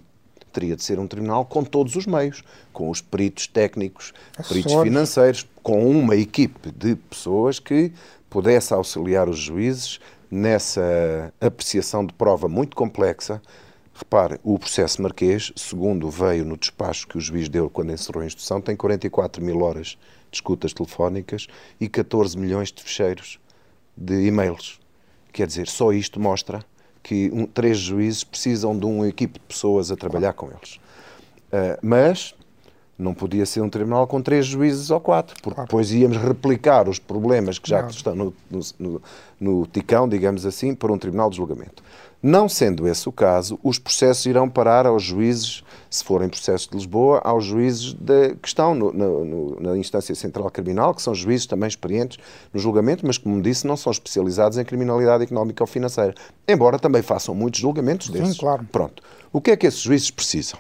teria 0.53 0.75
de 0.75 0.83
ser 0.83 0.99
um 0.99 1.07
tribunal 1.07 1.45
com 1.45 1.63
todos 1.63 1.97
os 1.97 2.07
meios, 2.07 2.43
com 2.73 2.89
os 2.89 3.03
peritos 3.03 3.47
técnicos, 3.47 4.15
peritos 4.49 4.73
financeiros, 4.73 5.47
com 5.63 5.89
uma 5.91 6.17
equipe 6.17 6.71
de 6.71 6.97
pessoas 6.97 7.59
que 7.59 7.93
pudesse 8.31 8.73
auxiliar 8.73 9.29
os 9.29 9.39
juízes 9.39 10.01
nessa 10.31 11.33
apreciação 11.41 12.07
de 12.07 12.15
prova 12.15 12.49
muito 12.49 12.75
complexa. 12.75 13.41
Repare, 13.95 14.39
o 14.43 14.59
processo 14.59 15.01
marquês, 15.01 15.53
segundo 15.57 16.09
veio 16.11 16.45
no 16.45 16.57
despacho 16.57 17.07
que 17.07 17.19
o 17.19 17.21
juiz 17.21 17.49
deu 17.49 17.69
quando 17.69 17.93
encerrou 17.93 18.23
a 18.23 18.27
instrução, 18.27 18.61
tem 18.61 18.77
44 18.77 19.45
mil 19.45 19.61
horas 19.63 19.99
de 20.31 20.37
escutas 20.39 20.73
telefónicas 20.73 21.47
e 21.81 21.89
14 21.89 22.37
milhões 22.37 22.73
de 22.73 22.83
fecheiros 22.83 23.39
de 23.97 24.27
e-mails. 24.27 24.79
Quer 25.37 25.47
dizer, 25.47 25.69
só 25.69 25.93
isto 25.93 26.19
mostra 26.19 26.65
que 27.03 27.31
um, 27.31 27.45
três 27.45 27.77
juízes 27.77 28.25
precisam 28.25 28.77
de 28.77 28.87
uma 28.87 29.07
equipe 29.07 29.39
de 29.39 29.45
pessoas 29.45 29.91
a 29.91 29.97
trabalhar 29.97 30.33
com 30.33 30.49
eles. 30.49 30.77
Uh, 31.53 31.77
mas 31.83 32.35
não 32.99 33.13
podia 33.13 33.45
ser 33.45 33.61
um 33.61 33.69
tribunal 33.69 34.07
com 34.07 34.23
três 34.23 34.47
juízes 34.47 34.91
ou 34.91 35.01
quatro, 35.01 35.35
porque 35.43 35.55
claro. 35.55 35.69
depois 35.69 35.93
íamos 35.93 36.17
replicar 36.17 36.89
os 36.89 36.99
problemas 36.99 37.59
que 37.59 37.69
já 37.69 37.83
não. 37.83 37.89
estão 37.91 38.15
no, 38.15 38.35
no, 38.51 38.61
no, 38.79 39.03
no 39.39 39.67
ticão, 39.67 40.09
digamos 40.09 40.47
assim, 40.47 40.75
para 40.75 40.93
um 40.93 40.99
tribunal 40.99 41.29
de 41.29 41.37
julgamento. 41.37 41.83
Não 42.23 42.49
sendo 42.49 42.89
esse 42.89 43.09
o 43.09 43.13
caso, 43.13 43.59
os 43.63 43.79
processos 43.79 44.25
irão 44.25 44.49
parar 44.49 44.87
aos 44.87 45.03
juízes, 45.03 45.63
se 45.91 46.03
forem 46.03 46.29
processos 46.29 46.67
de 46.67 46.75
Lisboa, 46.75 47.21
aos 47.23 47.45
juízes 47.45 47.93
de, 47.93 48.35
que 48.37 48.49
estão 48.49 48.75
no, 48.75 48.91
no, 48.93 49.61
na 49.61 49.77
instância 49.77 50.15
central 50.15 50.51
criminal, 50.51 50.95
que 50.95 51.03
são 51.03 51.15
juízes 51.15 51.47
também 51.47 51.69
experientes 51.69 52.19
no 52.53 52.59
julgamento, 52.59 53.07
mas, 53.07 53.19
como 53.19 53.41
disse, 53.41 53.67
não 53.67 53.77
são 53.77 53.93
especializados 53.93 54.57
em 54.57 54.65
criminalidade 54.65 55.25
económica 55.25 55.63
ou 55.63 55.67
financeira. 55.67 56.15
Embora 56.49 56.79
também 56.79 57.03
façam 57.03 57.35
muitos 57.35 57.61
julgamentos 57.61 58.09
desses. 58.09 58.35
Sim, 58.35 58.41
claro. 58.41 58.67
Pronto. 58.73 59.03
O 59.33 59.41
que 59.41 59.51
é 59.51 59.57
que 59.57 59.67
esses 59.67 59.81
juízes 59.81 60.11
precisam? 60.11 60.59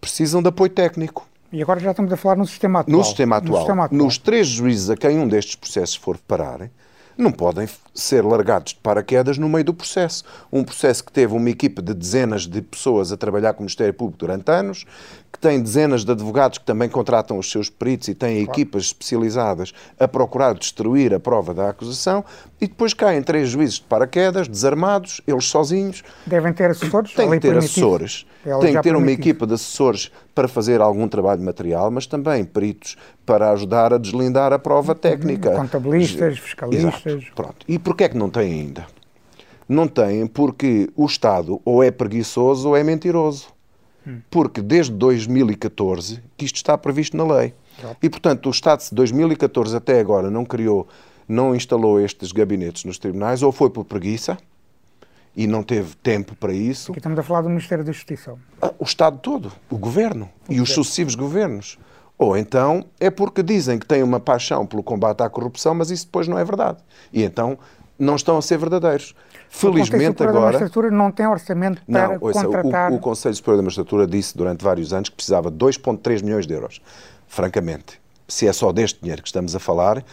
Precisam 0.00 0.42
de 0.42 0.48
apoio 0.48 0.70
técnico. 0.70 1.29
E 1.52 1.60
agora 1.60 1.80
já 1.80 1.90
estamos 1.90 2.12
a 2.12 2.16
falar 2.16 2.36
no 2.36 2.46
sistema 2.46 2.80
atual. 2.80 2.98
No 2.98 3.04
sistema 3.04 3.36
atual. 3.36 3.52
No 3.52 3.58
sistema 3.58 3.84
atual. 3.84 3.98
Nos 3.98 4.18
três 4.18 4.46
juízes 4.46 4.88
a 4.88 4.96
quem 4.96 5.18
um 5.18 5.26
destes 5.26 5.56
processos 5.56 5.96
for 5.96 6.16
parar, 6.16 6.70
não 7.18 7.32
podem 7.32 7.68
ser 7.94 8.24
largados 8.24 8.72
de 8.72 8.78
paraquedas 8.78 9.36
no 9.36 9.48
meio 9.48 9.64
do 9.64 9.74
processo. 9.74 10.24
Um 10.50 10.64
processo 10.64 11.04
que 11.04 11.12
teve 11.12 11.34
uma 11.34 11.50
equipe 11.50 11.82
de 11.82 11.92
dezenas 11.92 12.46
de 12.46 12.62
pessoas 12.62 13.12
a 13.12 13.16
trabalhar 13.16 13.52
com 13.52 13.60
o 13.60 13.62
Ministério 13.64 13.92
Público 13.92 14.18
durante 14.18 14.50
anos, 14.50 14.86
que 15.30 15.38
tem 15.38 15.60
dezenas 15.60 16.04
de 16.04 16.12
advogados 16.12 16.58
que 16.58 16.64
também 16.64 16.88
contratam 16.88 17.36
os 17.36 17.50
seus 17.50 17.68
peritos 17.68 18.08
e 18.08 18.14
têm 18.14 18.44
claro. 18.44 18.52
equipas 18.52 18.84
especializadas 18.84 19.74
a 19.98 20.08
procurar 20.08 20.54
destruir 20.54 21.12
a 21.12 21.20
prova 21.20 21.52
da 21.52 21.68
acusação, 21.68 22.24
e 22.60 22.66
depois 22.66 22.94
caem 22.94 23.22
três 23.22 23.50
juízes 23.50 23.74
de 23.74 23.82
paraquedas, 23.82 24.48
desarmados, 24.48 25.20
eles 25.26 25.44
sozinhos. 25.44 26.02
Devem 26.24 26.52
ter 26.52 26.70
assessores? 26.70 27.12
Têm 27.12 27.28
que 27.28 27.40
ter 27.40 27.58
assessores. 27.58 28.24
Tem 28.62 28.74
que 28.74 28.82
ter 28.82 28.96
uma 28.96 29.10
equipa 29.10 29.46
de 29.46 29.54
assessores 29.54 30.10
para 30.34 30.48
fazer 30.48 30.80
algum 30.80 31.08
trabalho 31.08 31.42
material, 31.42 31.90
mas 31.90 32.06
também 32.06 32.44
peritos 32.44 32.96
para 33.26 33.50
ajudar 33.52 33.92
a 33.92 33.98
deslindar 33.98 34.52
a 34.52 34.58
prova 34.58 34.94
técnica. 34.94 35.52
Contabilistas, 35.52 36.38
fiscalistas. 36.38 37.06
Exato. 37.06 37.34
Pronto. 37.34 37.66
E 37.68 37.78
porquê 37.78 38.04
é 38.04 38.08
que 38.08 38.16
não 38.16 38.30
tem 38.30 38.52
ainda? 38.52 38.86
Não 39.68 39.86
tem 39.86 40.26
porque 40.26 40.90
o 40.96 41.06
Estado 41.06 41.60
ou 41.64 41.82
é 41.82 41.90
preguiçoso 41.90 42.68
ou 42.68 42.76
é 42.76 42.82
mentiroso. 42.82 43.48
Hum. 44.06 44.20
Porque 44.30 44.62
desde 44.62 44.92
2014 44.92 46.22
que 46.36 46.44
isto 46.44 46.56
está 46.56 46.76
previsto 46.76 47.16
na 47.16 47.24
lei. 47.24 47.54
E, 48.02 48.10
portanto, 48.10 48.46
o 48.46 48.50
Estado 48.50 48.82
de 48.82 48.94
2014 48.94 49.76
até 49.76 50.00
agora 50.00 50.30
não 50.30 50.44
criou, 50.44 50.86
não 51.26 51.54
instalou 51.54 52.00
estes 52.00 52.32
gabinetes 52.32 52.84
nos 52.84 52.98
tribunais, 52.98 53.42
ou 53.42 53.52
foi 53.52 53.70
por 53.70 53.84
preguiça, 53.84 54.36
e 55.34 55.46
não 55.46 55.62
teve 55.62 55.94
tempo 55.96 56.34
para 56.36 56.52
isso. 56.52 56.92
Aqui 56.92 56.98
estamos 56.98 57.18
a 57.18 57.22
falar 57.22 57.42
do 57.42 57.48
Ministério 57.48 57.84
da 57.84 57.92
Justiça. 57.92 58.34
Ah, 58.60 58.72
o 58.78 58.84
Estado 58.84 59.18
todo, 59.18 59.52
o 59.70 59.78
Governo 59.78 60.24
o 60.24 60.28
e 60.52 60.58
governo. 60.58 60.62
os 60.62 60.72
sucessivos 60.72 61.14
governos. 61.14 61.78
Ou 62.18 62.36
então 62.36 62.84
é 62.98 63.10
porque 63.10 63.42
dizem 63.42 63.78
que 63.78 63.86
têm 63.86 64.02
uma 64.02 64.20
paixão 64.20 64.66
pelo 64.66 64.82
combate 64.82 65.22
à 65.22 65.30
corrupção, 65.30 65.74
mas 65.74 65.90
isso 65.90 66.04
depois 66.04 66.28
não 66.28 66.38
é 66.38 66.44
verdade. 66.44 66.78
E 67.12 67.22
então 67.22 67.58
não 67.98 68.16
estão 68.16 68.36
a 68.36 68.42
ser 68.42 68.58
verdadeiros. 68.58 69.14
Felizmente 69.48 70.22
agora. 70.22 70.38
A 70.38 70.42
magistratura 70.42 70.90
não 70.90 71.10
tem 71.10 71.26
orçamento 71.26 71.82
para 71.84 72.08
não, 72.08 72.18
ouça, 72.20 72.44
contratar. 72.44 72.92
O, 72.92 72.96
o 72.96 72.98
Conselho 72.98 73.34
Superior 73.34 73.56
da 73.58 73.62
Magistratura 73.62 74.06
disse 74.06 74.36
durante 74.36 74.64
vários 74.64 74.92
anos 74.92 75.08
que 75.08 75.16
precisava 75.16 75.50
de 75.50 75.56
2,3 75.56 76.22
milhões 76.22 76.46
de 76.46 76.54
euros. 76.54 76.80
Francamente, 77.26 78.00
se 78.26 78.46
é 78.46 78.52
só 78.52 78.72
deste 78.72 79.00
dinheiro 79.00 79.22
que 79.22 79.28
estamos 79.28 79.54
a 79.54 79.58
falar, 79.58 80.04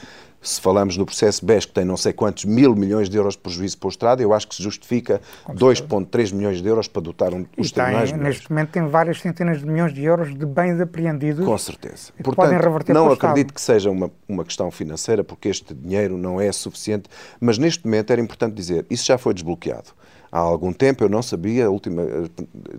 se 0.47 0.61
falamos 0.61 0.97
no 0.97 1.05
processo 1.05 1.45
BES, 1.45 1.65
que 1.65 1.73
tem 1.73 1.85
não 1.85 1.97
sei 1.97 2.13
quantos 2.13 2.45
mil 2.45 2.75
milhões 2.75 3.09
de 3.09 3.17
euros 3.17 3.35
de 3.35 3.39
prejuízo 3.39 3.77
para 3.77 3.87
o 3.87 3.89
Estado, 3.89 4.21
eu 4.21 4.33
acho 4.33 4.47
que 4.47 4.55
se 4.55 4.63
justifica 4.63 5.21
2,3 5.49 6.33
milhões 6.33 6.61
de 6.61 6.67
euros 6.67 6.87
para 6.87 7.01
dotar 7.01 7.33
um, 7.33 7.45
os 7.57 7.71
tribunais. 7.71 8.11
Neste 8.11 8.49
momento 8.49 8.69
tem 8.69 8.87
várias 8.87 9.19
centenas 9.19 9.59
de 9.59 9.65
milhões 9.65 9.93
de 9.93 10.03
euros 10.03 10.33
de 10.33 10.45
bens 10.45 10.79
apreendidos. 10.79 11.45
Com 11.45 11.57
certeza. 11.57 12.11
Portanto, 12.23 12.93
não 12.93 13.11
acredito 13.11 13.53
que 13.53 13.61
seja 13.61 13.89
uma, 13.89 14.11
uma 14.27 14.43
questão 14.43 14.71
financeira, 14.71 15.23
porque 15.23 15.49
este 15.49 15.73
dinheiro 15.73 16.17
não 16.17 16.39
é 16.39 16.51
suficiente, 16.51 17.09
mas 17.39 17.57
neste 17.57 17.85
momento 17.85 18.11
era 18.11 18.21
importante 18.21 18.53
dizer, 18.53 18.85
isso 18.89 19.05
já 19.05 19.17
foi 19.17 19.33
desbloqueado 19.33 19.91
há 20.31 20.39
algum 20.39 20.73
tempo, 20.73 21.03
eu 21.03 21.09
não 21.09 21.21
sabia, 21.21 21.69
última, 21.69 22.03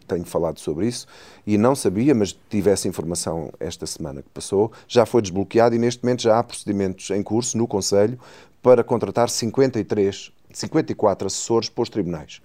tenho 0.07 0.25
falado 0.25 0.59
sobre 0.59 0.87
isso, 0.87 1.07
e 1.47 1.57
não 1.59 1.75
sabia, 1.75 2.15
mas 2.15 2.37
tive 2.49 2.71
essa 2.71 2.89
informação 2.89 3.51
esta 3.59 3.87
semana 3.87 4.23
que 4.23 4.29
passou, 4.31 4.73
já 4.87 5.07
foi 5.07 5.23
desbloqueado 5.23 5.75
e 5.75 5.79
neste 5.79 6.03
momento 6.05 6.23
já 6.23 6.39
há 6.39 6.43
procedimentos 6.43 7.11
em 7.11 7.23
curso 7.23 7.57
no 7.57 7.67
Conselho 7.67 8.19
para 8.63 8.83
contratar 8.85 9.31
53 9.31 10.33
54 10.53 11.27
assessores 11.27 11.69
para 11.69 11.83
os 11.83 11.89
tribunais. 11.89 12.41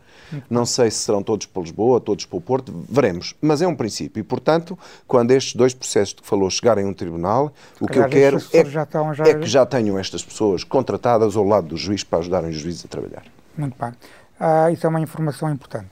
Não 0.49 0.65
sei 0.65 0.89
se 0.89 0.97
serão 0.97 1.21
todos 1.21 1.45
para 1.45 1.61
Lisboa, 1.61 1.99
todos 1.99 2.25
para 2.25 2.37
o 2.37 2.41
Porto, 2.41 2.73
veremos. 2.89 3.35
Mas 3.41 3.61
é 3.61 3.67
um 3.67 3.75
princípio. 3.75 4.19
E, 4.19 4.23
portanto, 4.23 4.77
quando 5.07 5.31
estes 5.31 5.55
dois 5.55 5.73
processos 5.73 6.13
que 6.13 6.25
falou 6.25 6.49
chegarem 6.49 6.85
a 6.85 6.87
um 6.87 6.93
tribunal, 6.93 7.51
o 7.79 7.87
que 7.87 7.99
eu 7.99 8.07
quero 8.07 8.37
é, 8.51 8.65
já 8.65 8.83
estão, 8.83 9.13
já... 9.13 9.23
é 9.25 9.33
que 9.35 9.45
já 9.45 9.65
tenham 9.65 9.97
estas 9.97 10.23
pessoas 10.23 10.63
contratadas 10.63 11.35
ao 11.35 11.43
lado 11.43 11.67
do 11.67 11.77
juiz 11.77 12.03
para 12.03 12.19
ajudarem 12.19 12.49
os 12.49 12.57
juízes 12.57 12.85
a 12.85 12.87
trabalhar. 12.87 13.23
Muito 13.57 13.75
bem. 13.79 13.93
Ah, 14.39 14.71
isso 14.71 14.85
é 14.85 14.89
uma 14.89 14.99
informação 14.99 15.51
importante. 15.51 15.91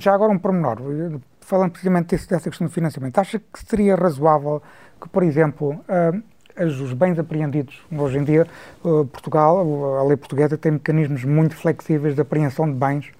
Já 0.00 0.14
agora 0.14 0.32
um 0.32 0.38
pormenor, 0.38 0.78
falando 1.40 1.72
precisamente 1.72 2.08
desse, 2.08 2.28
dessa 2.28 2.48
questão 2.48 2.66
do 2.66 2.72
financiamento, 2.72 3.18
acha 3.18 3.38
que 3.38 3.64
seria 3.66 3.94
razoável 3.94 4.62
que, 5.00 5.08
por 5.08 5.22
exemplo, 5.22 5.84
os 6.56 6.92
bens 6.92 7.18
apreendidos, 7.18 7.80
hoje 7.92 8.18
em 8.18 8.24
dia, 8.24 8.46
uh, 8.84 9.04
Portugal, 9.06 9.98
a 9.98 10.04
lei 10.04 10.16
portuguesa 10.16 10.56
tem 10.56 10.72
mecanismos 10.72 11.24
muito 11.24 11.56
flexíveis 11.56 12.14
de 12.14 12.20
apreensão 12.20 12.66
de 12.66 12.74
bens, 12.74 13.10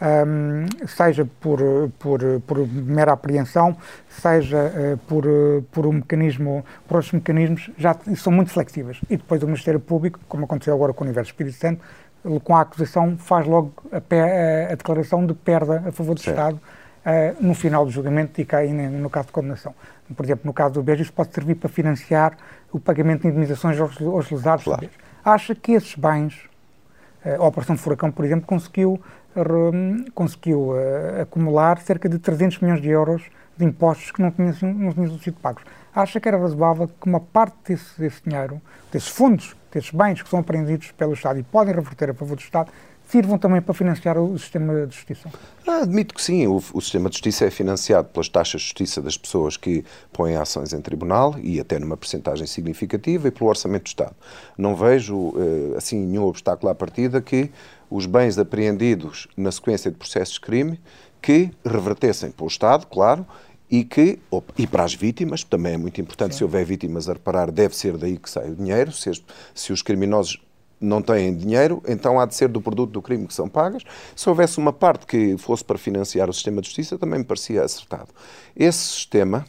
um, 0.00 0.86
seja 0.86 1.28
por, 1.40 1.60
por, 1.98 2.20
por 2.46 2.66
mera 2.68 3.12
apreensão, 3.12 3.76
seja 4.08 4.72
uh, 4.72 4.98
por, 5.06 5.24
por 5.70 5.86
um 5.86 5.92
mecanismo, 5.92 6.64
por 6.86 6.96
outros 6.96 7.12
mecanismos, 7.12 7.70
já 7.76 7.96
são 8.16 8.32
muito 8.32 8.50
flexíveis. 8.50 9.00
E 9.10 9.16
depois 9.16 9.42
o 9.42 9.46
Ministério 9.46 9.80
Público, 9.80 10.20
como 10.28 10.44
aconteceu 10.44 10.72
agora 10.72 10.92
com 10.92 11.04
o 11.04 11.06
Universo 11.06 11.32
Espírito 11.32 11.56
Santo, 11.56 11.82
com 12.44 12.56
a 12.56 12.62
acusação, 12.62 13.16
faz 13.16 13.46
logo 13.46 13.72
a, 13.92 13.96
a, 13.96 14.72
a 14.72 14.74
declaração 14.74 15.24
de 15.26 15.34
perda 15.34 15.84
a 15.86 15.92
favor 15.92 16.14
do 16.14 16.20
certo. 16.20 16.36
Estado 16.36 16.60
uh, 17.08 17.46
no 17.46 17.54
final 17.54 17.84
do 17.84 17.90
julgamento 17.90 18.40
e 18.40 18.44
cai 18.44 18.68
no 18.68 19.10
caso 19.10 19.28
de 19.28 19.32
condenação. 19.32 19.74
Por 20.14 20.24
exemplo, 20.24 20.42
no 20.46 20.52
caso 20.52 20.74
do 20.74 20.82
BES, 20.82 21.00
isso 21.00 21.12
pode 21.12 21.32
servir 21.32 21.54
para 21.54 21.68
financiar 21.68 22.36
o 22.72 22.80
pagamento 22.80 23.22
de 23.22 23.28
indemnizações 23.28 23.78
aos, 23.78 24.00
aos 24.00 24.30
lesados 24.30 24.64
claro. 24.64 24.88
Acha 25.24 25.54
que 25.54 25.72
esses 25.72 25.94
bens, 25.94 26.48
uh, 27.24 27.42
a 27.42 27.46
Operação 27.46 27.76
Furacão, 27.76 28.10
por 28.10 28.24
exemplo, 28.24 28.46
conseguiu, 28.46 29.00
conseguiu 30.14 30.72
uh, 30.72 31.22
acumular 31.22 31.78
cerca 31.78 32.08
de 32.08 32.18
300 32.18 32.58
milhões 32.60 32.80
de 32.80 32.88
euros 32.88 33.22
de 33.56 33.64
impostos 33.64 34.12
que 34.12 34.22
não 34.22 34.30
tinham, 34.30 34.54
não 34.74 34.92
tinham 34.92 35.18
sido 35.18 35.38
pagos. 35.40 35.62
Acha 35.94 36.20
que 36.20 36.28
era 36.28 36.38
razoável 36.38 36.88
que 36.88 37.08
uma 37.08 37.20
parte 37.20 37.56
desse, 37.66 38.00
desse 38.00 38.22
dinheiro, 38.24 38.60
desses 38.92 39.08
fundos, 39.08 39.56
desses 39.72 39.90
bens 39.90 40.22
que 40.22 40.28
são 40.28 40.40
apreendidos 40.40 40.92
pelo 40.92 41.12
Estado 41.12 41.38
e 41.38 41.42
podem 41.42 41.74
reverter 41.74 42.10
a 42.10 42.14
favor 42.14 42.36
do 42.36 42.40
Estado, 42.40 42.70
sirvam 43.08 43.38
também 43.38 43.60
para 43.62 43.72
financiar 43.72 44.18
o 44.18 44.38
sistema 44.38 44.86
de 44.86 44.94
justiça? 44.94 45.30
Ah, 45.66 45.82
admito 45.82 46.14
que 46.14 46.22
sim. 46.22 46.46
O, 46.46 46.62
o, 46.74 46.80
sistema 46.80 47.08
de 47.08 47.16
justiça 47.16 47.46
é 47.46 47.50
financiado 47.50 48.08
pelas 48.08 48.28
taxas 48.28 48.60
de 48.60 48.66
justiça 48.66 49.00
das 49.00 49.16
pessoas 49.16 49.56
que 49.56 49.84
põem 50.12 50.36
ações 50.36 50.72
em 50.72 50.80
tribunal 50.80 51.34
e 51.38 51.58
até 51.58 51.78
numa 51.78 51.96
percentagem 51.96 52.46
significativa 52.46 53.28
e 53.28 53.30
pelo 53.30 53.48
orçamento 53.48 53.84
do 53.84 53.88
Estado. 53.88 54.14
Não 54.56 54.76
vejo 54.76 55.32
eh, 55.36 55.76
assim 55.76 56.04
nenhum 56.04 56.24
obstáculo 56.24 56.70
à 56.70 56.74
partida 56.74 57.20
que 57.20 57.50
os 57.90 58.04
bens 58.04 58.38
apreendidos 58.38 59.26
na 59.36 59.50
sequência 59.50 59.90
de 59.90 59.96
processos 59.96 60.34
de 60.34 60.40
crime 60.42 60.78
que 61.20 61.50
revertessem 61.64 62.30
pelo 62.30 62.48
Estado, 62.48 62.86
claro, 62.86 63.26
e 63.70 63.84
que 63.84 64.18
e 64.56 64.66
para 64.66 64.84
as 64.84 64.94
vítimas 64.94 65.44
também 65.44 65.74
é 65.74 65.78
muito 65.78 66.00
importante 66.00 66.32
Sim. 66.32 66.38
se 66.38 66.44
houver 66.44 66.64
vítimas 66.64 67.08
a 67.08 67.12
reparar 67.12 67.50
deve 67.50 67.76
ser 67.76 67.96
daí 67.96 68.16
que 68.16 68.28
sai 68.28 68.50
o 68.50 68.56
dinheiro 68.56 68.92
se, 68.92 69.10
se 69.54 69.72
os 69.72 69.82
criminosos 69.82 70.40
não 70.80 71.02
têm 71.02 71.34
dinheiro, 71.36 71.82
então 71.86 72.20
há 72.20 72.26
de 72.26 72.34
ser 72.34 72.48
do 72.48 72.60
produto 72.60 72.92
do 72.92 73.02
crime 73.02 73.26
que 73.26 73.34
são 73.34 73.48
pagas. 73.48 73.82
Se 74.14 74.28
houvesse 74.28 74.58
uma 74.58 74.72
parte 74.72 75.06
que 75.06 75.36
fosse 75.36 75.64
para 75.64 75.76
financiar 75.76 76.30
o 76.30 76.32
sistema 76.32 76.60
de 76.60 76.68
justiça, 76.68 76.98
também 76.98 77.18
me 77.18 77.24
parecia 77.24 77.64
acertado. 77.64 78.08
Esse 78.56 78.78
sistema 78.78 79.44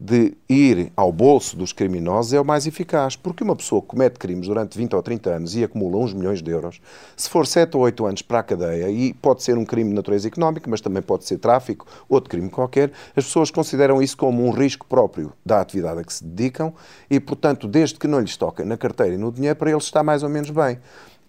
de 0.00 0.32
ir 0.48 0.90
ao 0.96 1.12
bolso 1.12 1.54
dos 1.54 1.74
criminosos 1.74 2.32
é 2.32 2.40
o 2.40 2.44
mais 2.44 2.66
eficaz, 2.66 3.16
porque 3.16 3.44
uma 3.44 3.54
pessoa 3.54 3.82
que 3.82 3.88
comete 3.88 4.18
crimes 4.18 4.48
durante 4.48 4.78
20 4.78 4.96
ou 4.96 5.02
30 5.02 5.30
anos 5.30 5.54
e 5.54 5.62
acumula 5.62 5.98
uns 5.98 6.14
milhões 6.14 6.40
de 6.40 6.50
euros, 6.50 6.80
se 7.14 7.28
for 7.28 7.46
7 7.46 7.76
ou 7.76 7.82
8 7.82 8.06
anos 8.06 8.22
para 8.22 8.38
a 8.38 8.42
cadeia, 8.42 8.88
e 8.88 9.12
pode 9.12 9.42
ser 9.42 9.58
um 9.58 9.64
crime 9.64 9.90
de 9.90 9.96
natureza 9.96 10.26
económica, 10.26 10.70
mas 10.70 10.80
também 10.80 11.02
pode 11.02 11.26
ser 11.26 11.36
tráfico, 11.36 11.86
outro 12.08 12.30
crime 12.30 12.48
qualquer, 12.48 12.90
as 13.14 13.26
pessoas 13.26 13.50
consideram 13.50 14.00
isso 14.00 14.16
como 14.16 14.42
um 14.46 14.50
risco 14.50 14.86
próprio 14.86 15.34
da 15.44 15.60
atividade 15.60 16.00
a 16.00 16.04
que 16.04 16.14
se 16.14 16.24
dedicam 16.24 16.72
e, 17.10 17.20
portanto, 17.20 17.68
desde 17.68 17.98
que 17.98 18.08
não 18.08 18.20
lhes 18.20 18.38
toquem 18.38 18.64
na 18.64 18.78
carteira 18.78 19.14
e 19.14 19.18
no 19.18 19.30
dinheiro, 19.30 19.56
para 19.56 19.70
eles 19.70 19.84
está 19.84 20.02
mais 20.02 20.22
ou 20.22 20.30
menos 20.30 20.48
bem. 20.48 20.78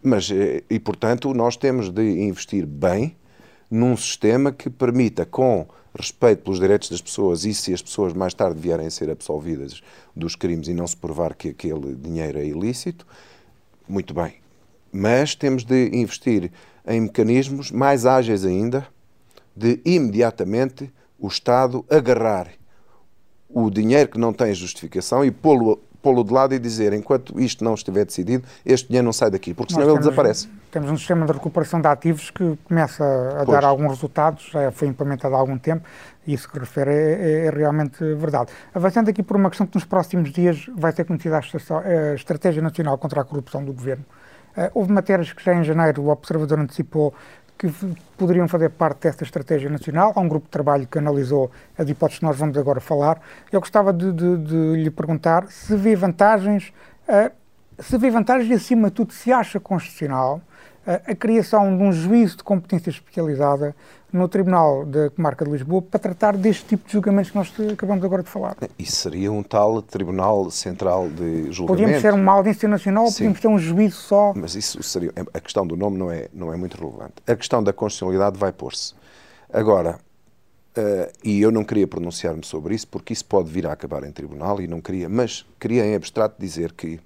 Mas, 0.01 0.31
eh, 0.31 0.63
e, 0.69 0.79
portanto, 0.79 1.33
nós 1.33 1.57
temos 1.57 1.89
de 1.89 2.23
investir 2.23 2.65
bem 2.65 3.17
num 3.69 3.97
sistema 3.97 4.53
que 4.53 4.69
permita, 4.69 5.25
com 5.25 5.67
respeito 5.97 6.43
pelos 6.43 6.59
direitos 6.59 6.89
das 6.89 7.01
pessoas 7.01 7.45
e 7.45 7.53
se 7.53 7.73
as 7.73 7.81
pessoas 7.81 8.13
mais 8.13 8.33
tarde 8.33 8.59
vierem 8.59 8.87
a 8.87 8.91
ser 8.91 9.09
absolvidas 9.09 9.81
dos 10.15 10.35
crimes 10.35 10.67
e 10.67 10.73
não 10.73 10.87
se 10.87 10.95
provar 10.95 11.35
que 11.35 11.49
aquele 11.49 11.95
dinheiro 11.95 12.39
é 12.39 12.45
ilícito, 12.45 13.05
muito 13.87 14.13
bem. 14.13 14.35
Mas 14.91 15.35
temos 15.35 15.63
de 15.63 15.89
investir 15.93 16.51
em 16.87 17.01
mecanismos 17.01 17.71
mais 17.71 18.05
ágeis 18.05 18.45
ainda 18.45 18.87
de 19.55 19.79
imediatamente 19.85 20.91
o 21.19 21.27
Estado 21.27 21.85
agarrar 21.89 22.49
o 23.49 23.69
dinheiro 23.69 24.09
que 24.09 24.17
não 24.17 24.33
tem 24.33 24.53
justificação 24.53 25.23
e 25.25 25.31
pô-lo 25.31 25.81
pô-lo 26.01 26.23
de 26.23 26.33
lado 26.33 26.53
e 26.53 26.59
dizer, 26.59 26.93
enquanto 26.93 27.39
isto 27.39 27.63
não 27.63 27.73
estiver 27.73 28.05
decidido, 28.05 28.43
este 28.65 28.87
dinheiro 28.87 29.05
não 29.05 29.13
sai 29.13 29.29
daqui, 29.29 29.53
porque 29.53 29.73
senão 29.73 29.89
ele 29.89 29.99
desaparece. 29.99 30.49
Temos 30.71 30.89
um 30.89 30.97
sistema 30.97 31.25
de 31.25 31.33
recuperação 31.33 31.79
de 31.79 31.87
ativos 31.87 32.31
que 32.31 32.57
começa 32.63 33.03
a 33.03 33.45
pois. 33.45 33.59
dar 33.59 33.67
alguns 33.67 33.89
resultados, 33.89 34.49
já 34.51 34.71
foi 34.71 34.87
implementado 34.87 35.35
há 35.35 35.37
algum 35.37 35.57
tempo, 35.57 35.85
e 36.25 36.33
isso 36.33 36.49
que 36.49 36.57
refere 36.57 36.91
é, 36.91 36.95
é, 36.95 37.45
é, 37.45 37.49
realmente 37.49 38.03
verdade. 38.15 38.51
Avançando 38.73 39.09
aqui 39.09 39.23
por 39.23 39.37
uma 39.37 39.49
questão 39.49 39.67
que 39.67 39.75
nos 39.75 39.85
próximos 39.85 40.31
dias 40.31 40.65
vai 40.75 40.91
ser 40.91 41.05
conhecida 41.05 41.39
a 41.39 42.13
Estratégia 42.13 42.61
Nacional 42.61 42.97
contra 42.97 43.21
a 43.21 43.23
Corrupção 43.23 43.63
do 43.63 43.73
Governo. 43.73 44.05
Uh, 44.55 44.69
houve 44.73 44.91
matérias 44.91 45.31
que 45.31 45.41
já 45.43 45.53
em 45.53 45.63
janeiro 45.63 46.01
o 46.01 46.09
Observador 46.09 46.59
antecipou 46.59 47.13
que 47.61 47.95
poderiam 48.17 48.47
fazer 48.47 48.69
parte 48.69 49.01
desta 49.01 49.23
estratégia 49.23 49.69
nacional. 49.69 50.11
Há 50.15 50.19
um 50.19 50.27
grupo 50.27 50.47
de 50.47 50.51
trabalho 50.51 50.87
que 50.87 50.97
analisou 50.97 51.51
as 51.77 51.87
hipóteses 51.87 52.17
que 52.17 52.25
nós 52.25 52.35
vamos 52.35 52.57
agora 52.57 52.79
falar. 52.79 53.21
Eu 53.51 53.59
gostava 53.59 53.93
de, 53.93 54.11
de, 54.11 54.37
de 54.37 54.83
lhe 54.83 54.89
perguntar 54.89 55.45
se 55.47 55.75
vê 55.75 55.95
vantagens, 55.95 56.73
uh, 57.07 57.31
se 57.77 57.97
vê 57.99 58.09
vantagens 58.09 58.49
e, 58.49 58.53
acima 58.53 58.87
de 58.87 58.95
tudo, 58.95 59.13
se 59.13 59.31
acha 59.31 59.59
constitucional 59.59 60.41
a 60.85 61.15
criação 61.15 61.77
de 61.77 61.83
um 61.83 61.91
juízo 61.91 62.37
de 62.37 62.43
competência 62.43 62.89
especializada 62.89 63.75
no 64.11 64.27
Tribunal 64.27 64.85
da 64.85 65.09
Comarca 65.09 65.45
de 65.45 65.51
Lisboa 65.51 65.81
para 65.81 65.99
tratar 65.99 66.35
deste 66.35 66.65
tipo 66.65 66.85
de 66.85 66.93
julgamentos 66.93 67.31
que 67.31 67.37
nós 67.37 67.53
acabamos 67.71 68.03
agora 68.03 68.23
de 68.23 68.29
falar. 68.29 68.57
Isso 68.77 68.97
seria 68.97 69.31
um 69.31 69.41
tal 69.41 69.81
Tribunal 69.81 70.49
Central 70.51 71.07
de 71.07 71.51
Julgamento? 71.51 71.67
Podíamos 71.67 72.01
ter 72.01 72.13
uma 72.13 72.31
audiência 72.33 72.67
nacional 72.67 73.05
ou 73.05 73.11
podíamos 73.11 73.39
ter 73.39 73.47
um 73.47 73.59
juízo 73.59 73.97
só? 73.97 74.33
Mas 74.35 74.55
isso 74.55 74.81
seria... 74.83 75.13
A 75.33 75.39
questão 75.39 75.65
do 75.65 75.77
nome 75.77 75.97
não 75.97 76.11
é, 76.11 76.27
não 76.33 76.53
é 76.53 76.57
muito 76.57 76.77
relevante. 76.77 77.13
A 77.25 77.35
questão 77.35 77.63
da 77.63 77.71
constitucionalidade 77.71 78.37
vai 78.37 78.51
pôr-se. 78.51 78.93
Agora, 79.53 79.99
uh, 80.77 81.11
e 81.23 81.41
eu 81.41 81.51
não 81.51 81.63
queria 81.63 81.87
pronunciar-me 81.87 82.45
sobre 82.45 82.75
isso 82.75 82.87
porque 82.87 83.13
isso 83.13 83.25
pode 83.25 83.49
vir 83.49 83.65
a 83.67 83.71
acabar 83.71 84.03
em 84.03 84.11
tribunal 84.11 84.59
e 84.59 84.67
não 84.67 84.81
queria, 84.81 85.07
mas 85.07 85.45
queria 85.59 85.85
em 85.85 85.95
abstrato 85.95 86.35
dizer 86.39 86.73
que 86.73 86.99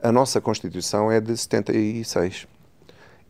a 0.00 0.12
nossa 0.12 0.40
Constituição 0.40 1.10
é 1.10 1.20
de 1.20 1.36
76 1.36 2.46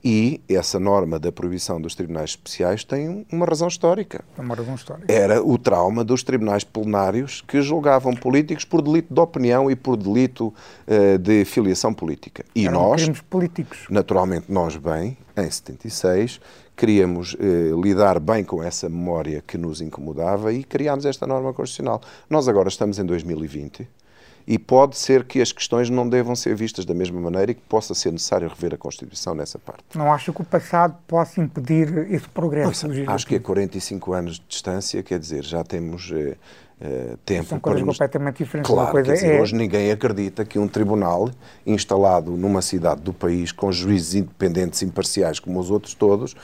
e 0.05 0.41
essa 0.49 0.79
norma 0.79 1.19
da 1.19 1.33
proibição 1.33 1.81
dos 1.81 1.95
tribunais 1.95 2.31
especiais 2.31 2.85
tem 2.85 3.27
uma 3.31 3.45
razão 3.45 3.67
histórica. 3.67 4.25
Uma 4.37 4.55
razão 4.55 4.75
histórica. 4.75 5.13
Era 5.13 5.43
o 5.43 5.59
trauma 5.59 6.05
dos 6.05 6.23
tribunais 6.23 6.65
plenários 6.65 7.43
que 7.47 7.61
julgavam 7.61 8.15
políticos 8.15 8.65
por 8.65 8.81
delito 8.81 9.13
de 9.13 9.21
opinião 9.21 9.71
e 9.71 9.77
por 9.77 9.97
delito 9.97 10.55
uh, 10.87 11.19
de 11.19 11.45
filiação 11.45 11.93
política. 11.93 12.45
E 12.55 12.67
Eram 12.67 12.81
nós, 12.81 13.03
crimes 13.03 13.21
políticos. 13.23 13.87
naturalmente, 13.91 14.51
nós 14.51 14.77
bem, 14.77 15.17
em 15.37 15.51
76, 15.51 16.41
queríamos 16.77 17.35
uh, 17.35 17.81
lidar 17.81 18.21
bem 18.21 18.45
com 18.45 18.63
essa 18.63 18.89
memória 18.89 19.43
que 19.45 19.59
nos 19.59 19.81
incomodava 19.81 20.53
e 20.53 20.63
criámos 20.63 21.05
esta 21.05 21.27
norma 21.27 21.53
constitucional. 21.53 22.01
Nós 22.31 22.49
agora 22.49 22.69
estamos 22.69 22.99
em 22.99 23.05
2020 23.05 23.89
e 24.51 24.59
pode 24.59 24.97
ser 24.97 25.25
que 25.25 25.43
as 25.43 25.53
questões 25.53 25.91
não 25.91 26.09
devam 26.09 26.35
ser 26.35 26.55
vistas 26.55 26.87
da 26.87 26.95
mesma 26.95 27.21
maneira 27.21 27.53
e 27.53 27.55
que 27.55 27.61
possa 27.69 27.95
ser 27.95 28.11
necessário 28.11 28.49
rever 28.49 28.73
a 28.73 28.79
Constituição 28.79 29.35
nessa 29.35 29.59
parte. 29.59 29.85
Não 29.95 30.11
acho 30.11 30.33
que 30.33 30.41
o 30.41 30.45
passado 30.45 30.97
possa 31.07 31.39
impedir 31.39 32.11
esse 32.11 32.27
progresso? 32.31 32.87
Acho 33.09 33.27
que 33.27 33.35
a 33.35 33.41
45 33.41 34.11
anos 34.15 34.37
de 34.37 34.45
distância, 34.49 35.03
quer 35.03 35.19
dizer, 35.19 35.45
já 35.45 35.63
temos 35.63 36.11
eh, 36.15 36.35
eh, 36.81 37.17
tempo 37.27 37.47
São 37.51 37.61
coisas 37.61 37.83
nos... 37.83 37.99
completamente 37.99 38.43
diferentes. 38.43 38.73
Claro, 38.73 38.91
coisa 38.91 39.13
dizer, 39.13 39.35
é... 39.35 39.43
hoje 39.43 39.55
ninguém 39.55 39.93
acredita 39.93 40.47
que 40.47 40.59
um 40.59 40.67
tribunal 40.67 41.29
instalado 41.67 42.31
numa 42.31 42.63
cidade 42.63 43.03
do 43.03 43.13
país 43.13 43.53
com 43.53 43.71
juízes 43.71 44.15
independentes, 44.15 44.83
imparciais 44.83 45.39
como 45.39 45.61
os 45.61 45.71
outros 45.71 45.93
todos, 45.93 46.35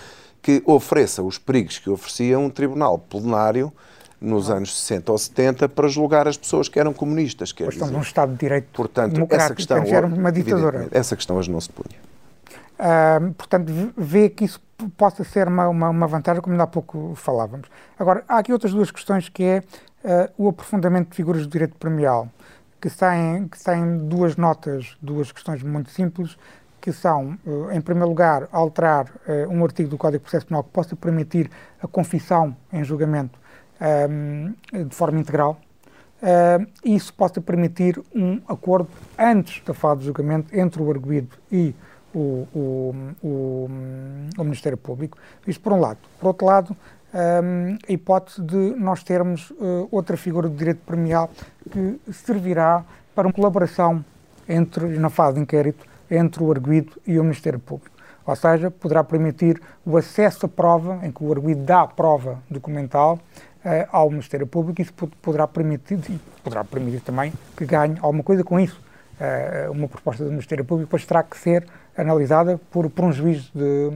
que 0.43 0.63
ofereça 0.67 1.23
os 1.23 1.39
perigos 1.39 1.79
que 1.79 1.89
oferecia 1.89 2.39
um 2.39 2.51
tribunal 2.51 2.99
plenário 2.99 3.73
nos 4.25 4.51
anos 4.51 4.81
60 4.81 5.13
ou 5.13 5.19
70 5.19 5.69
para 5.69 5.87
julgar 5.89 6.27
as 6.27 6.37
pessoas 6.37 6.69
que 6.69 6.81
eram 6.81 6.93
comunistas. 6.93 7.53
Quer 7.53 7.65
pois 7.65 7.75
dizer. 7.75 7.85
estão 7.85 7.99
num 7.99 8.03
Estado 8.03 8.33
de 8.33 8.39
Direito 8.39 8.69
Portanto, 8.73 9.27
essa 9.31 9.55
questão, 9.55 9.85
era 9.85 10.07
uma 10.07 10.33
ditadura. 10.33 10.89
Essa 10.91 11.15
questão 11.15 11.37
hoje 11.37 11.51
não 11.51 11.61
se 11.61 11.69
punha. 11.71 12.15
Uh, 12.75 13.33
portanto, 13.35 13.73
vê 13.97 14.29
que 14.29 14.45
isso 14.45 14.61
possa 14.97 15.23
ser 15.23 15.47
uma, 15.47 15.69
uma, 15.69 15.89
uma, 15.91 16.07
vantagem, 16.07 16.43
como 16.43 16.55
ainda 16.55 16.65
há 16.65 16.67
pouco 16.67 17.13
falávamos. 17.15 17.69
Agora, 17.99 18.25
há 18.29 18.39
aqui 18.39 18.53
outras 18.53 18.73
duas 18.73 18.91
questões, 18.91 19.29
que 19.29 19.45
é 19.45 19.59
uh, 19.59 20.33
o 20.37 20.49
aprofundamento 20.49 21.11
de 21.11 21.17
figuras 21.17 21.43
do 21.43 21.49
direito 21.49 21.77
premial, 21.77 22.29
que 22.81 22.91
têm, 22.91 23.47
que 23.47 23.63
têm 23.63 23.99
duas 24.09 24.37
notas, 24.37 24.97
duas 25.01 25.31
questões 25.31 25.63
muito 25.63 25.91
simples, 25.91 26.37
que 26.81 26.93
são, 26.93 27.39
uh, 27.47 27.71
em 27.71 27.81
primeiro 27.81 28.09
lugar, 28.09 28.49
alterar 28.51 29.07
um 29.49 29.63
artigo 29.65 29.89
do 29.89 29.97
Código 29.97 30.19
de 30.19 30.25
Processo 30.25 30.47
Penal 30.47 30.65
que 30.65 30.71
possa 30.71 30.97
permitir 30.97 31.51
a 31.81 31.87
confissão 31.87 32.57
em 32.73 32.83
julgamento 32.83 33.39
um, 33.85 34.55
de 34.85 34.95
forma 34.95 35.21
integral. 35.21 35.59
Uh, 36.23 36.67
isso 36.85 37.13
possa 37.13 37.41
permitir 37.41 38.01
um 38.15 38.41
acordo 38.49 38.89
antes 39.19 39.63
da 39.65 39.75
fase 39.75 40.01
de 40.01 40.07
julgamento 40.07 40.57
entre 40.59 40.83
o 40.83 40.91
arguído 40.91 41.37
e 41.53 41.75
o, 42.15 42.49
o, 42.55 42.95
o, 43.23 43.71
o, 44.39 44.45
Ministério 44.45 44.79
Público. 44.79 45.19
Isto 45.47 45.61
por 45.61 45.73
um 45.73 45.81
lado. 45.81 45.99
Por 46.19 46.29
outro 46.29 46.47
lado, 46.47 46.77
um, 47.13 47.77
a 47.87 47.93
hipótese 47.93 48.41
de 48.41 48.57
nós 48.77 49.03
termos 49.03 49.51
uh, 49.51 49.89
outra 49.91 50.17
figura 50.17 50.49
de 50.49 50.57
direito 50.57 50.81
premial 50.87 51.31
que 51.71 52.01
servirá 52.13 52.85
para 53.15 53.27
uma 53.27 53.33
colaboração 53.33 54.03
entre, 54.49 54.99
na 54.99 55.11
fase 55.11 55.35
de 55.35 55.41
inquérito 55.43 55.85
entre 56.11 56.43
o 56.43 56.51
arguído 56.51 56.93
e 57.07 57.19
o 57.19 57.23
Ministério 57.23 57.59
Público. 57.59 57.95
Ou 58.27 58.35
seja, 58.35 58.71
poderá 58.71 59.05
permitir 59.05 59.61
o 59.85 59.97
acesso 59.97 60.47
à 60.47 60.49
prova, 60.49 61.01
em 61.03 61.13
que 61.13 61.23
o 61.23 61.31
arguído 61.31 61.63
dá 61.63 61.83
a 61.83 61.87
prova 61.87 62.39
documental, 62.49 63.19
ao 63.91 64.11
Ministério 64.11 64.47
Público, 64.47 64.83
isso 64.83 64.93
poderá 64.93 65.47
permitir, 65.47 65.99
e 66.09 66.21
poderá 66.43 66.65
permitir 66.65 67.01
também 67.01 67.33
que 67.57 67.65
ganhe 67.65 67.97
alguma 68.01 68.23
coisa 68.23 68.45
com 68.45 68.61
isso. 68.61 68.81
Uh, 69.15 69.71
uma 69.71 69.89
proposta 69.89 70.25
do 70.25 70.31
Ministério 70.31 70.65
Público 70.65 70.89
depois 70.89 71.07
terá 71.07 71.23
que 71.23 71.39
ser 71.39 71.67
analisada 71.97 72.59
por, 72.71 72.91
por 72.91 73.05
um 73.05 73.13
juiz 73.13 73.45
de, 73.55 73.91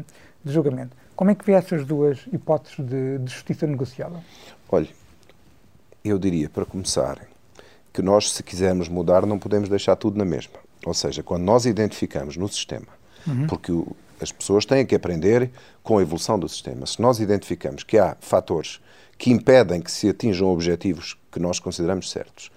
de, 0.45 0.53
julgamento. 0.53 0.97
Como 1.17 1.31
é 1.31 1.35
que 1.35 1.45
vê 1.45 1.53
essas 1.53 1.85
duas 1.85 2.21
hipóteses 2.33 2.79
de, 2.79 3.19
de 3.19 3.33
justiça 3.33 3.67
negociada? 3.67 4.21
Olha, 4.71 4.89
eu 6.05 6.19
diria, 6.19 6.49
para 6.49 6.65
começar, 6.65 7.19
que 7.93 8.01
nós, 8.01 8.33
se 8.33 8.43
quisermos 8.43 8.89
mudar, 8.89 9.27
não 9.27 9.39
podemos 9.39 9.69
deixar 9.69 9.97
tudo 9.97 10.17
na 10.17 10.25
mesma. 10.25 10.55
Ou 10.87 10.95
seja, 10.95 11.23
quando 11.23 11.43
nós 11.43 11.67
identificamos 11.67 12.37
no 12.37 12.49
sistema, 12.49 12.87
uhum. 13.27 13.49
porque 13.49 13.73
o, 13.73 13.97
as 14.21 14.31
pessoas 14.31 14.65
têm 14.65 14.87
que 14.87 14.95
aprender 14.95 15.51
com 15.83 15.99
a 15.99 16.03
evolução 16.03 16.39
do 16.39 16.49
sistema. 16.49 16.87
Se 16.87 17.03
nós 17.03 17.19
identificamos 17.19 17.83
que 17.83 17.99
há 17.99 18.17
fatores 18.21 18.81
que 19.19 19.31
impedem 19.31 19.81
que 19.81 19.91
se 19.91 20.09
atinjam 20.09 20.49
objetivos 20.49 21.19
que 21.31 21.41
nós 21.41 21.59
consideramos 21.59 22.11
certos 22.11 22.51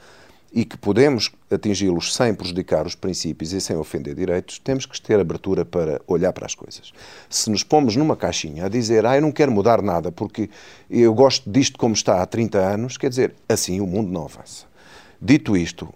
e 0.54 0.65
que 0.65 0.78
podemos 0.78 1.32
atingi-los 1.50 2.13
sem 2.13 2.34
prejudicar 2.34 2.86
os 2.86 2.93
princípios 2.93 3.54
e 3.54 3.62
sem 3.62 3.78
ofender 3.78 4.13
direitos, 4.13 4.60
temos 4.60 4.86
que 4.86 5.02
ter 5.02 5.17
abertura 5.17 5.63
para 5.63 6.02
olhar 6.06 6.34
para 6.34 6.45
as 6.45 6.54
coisas. 6.54 6.91
Se 7.30 7.50
nos 7.50 7.63
pomos 7.63 7.95
numa 7.95 8.17
caixinha 8.17 8.65
a 8.65 8.69
dizer, 8.69 9.06
ah, 9.06 9.15
eu 9.15 9.21
não 9.21 9.32
quero 9.32 9.52
mudar 9.52 9.82
nada 9.82 10.12
porque 10.12 10.50
eu 10.89 11.13
gosto 11.13 11.50
disto 11.50 11.80
como 11.80 11.93
está 11.93 12.21
há 12.21 12.26
30 12.26 12.60
anos, 12.60 12.97
quer 12.97 13.10
dizer, 13.10 13.34
assim 13.47 13.80
o 13.80 13.88
mundo 13.88 14.12
não 14.12 14.26
avança. 14.26 14.65
Dito 15.21 15.56
isto, 15.56 15.91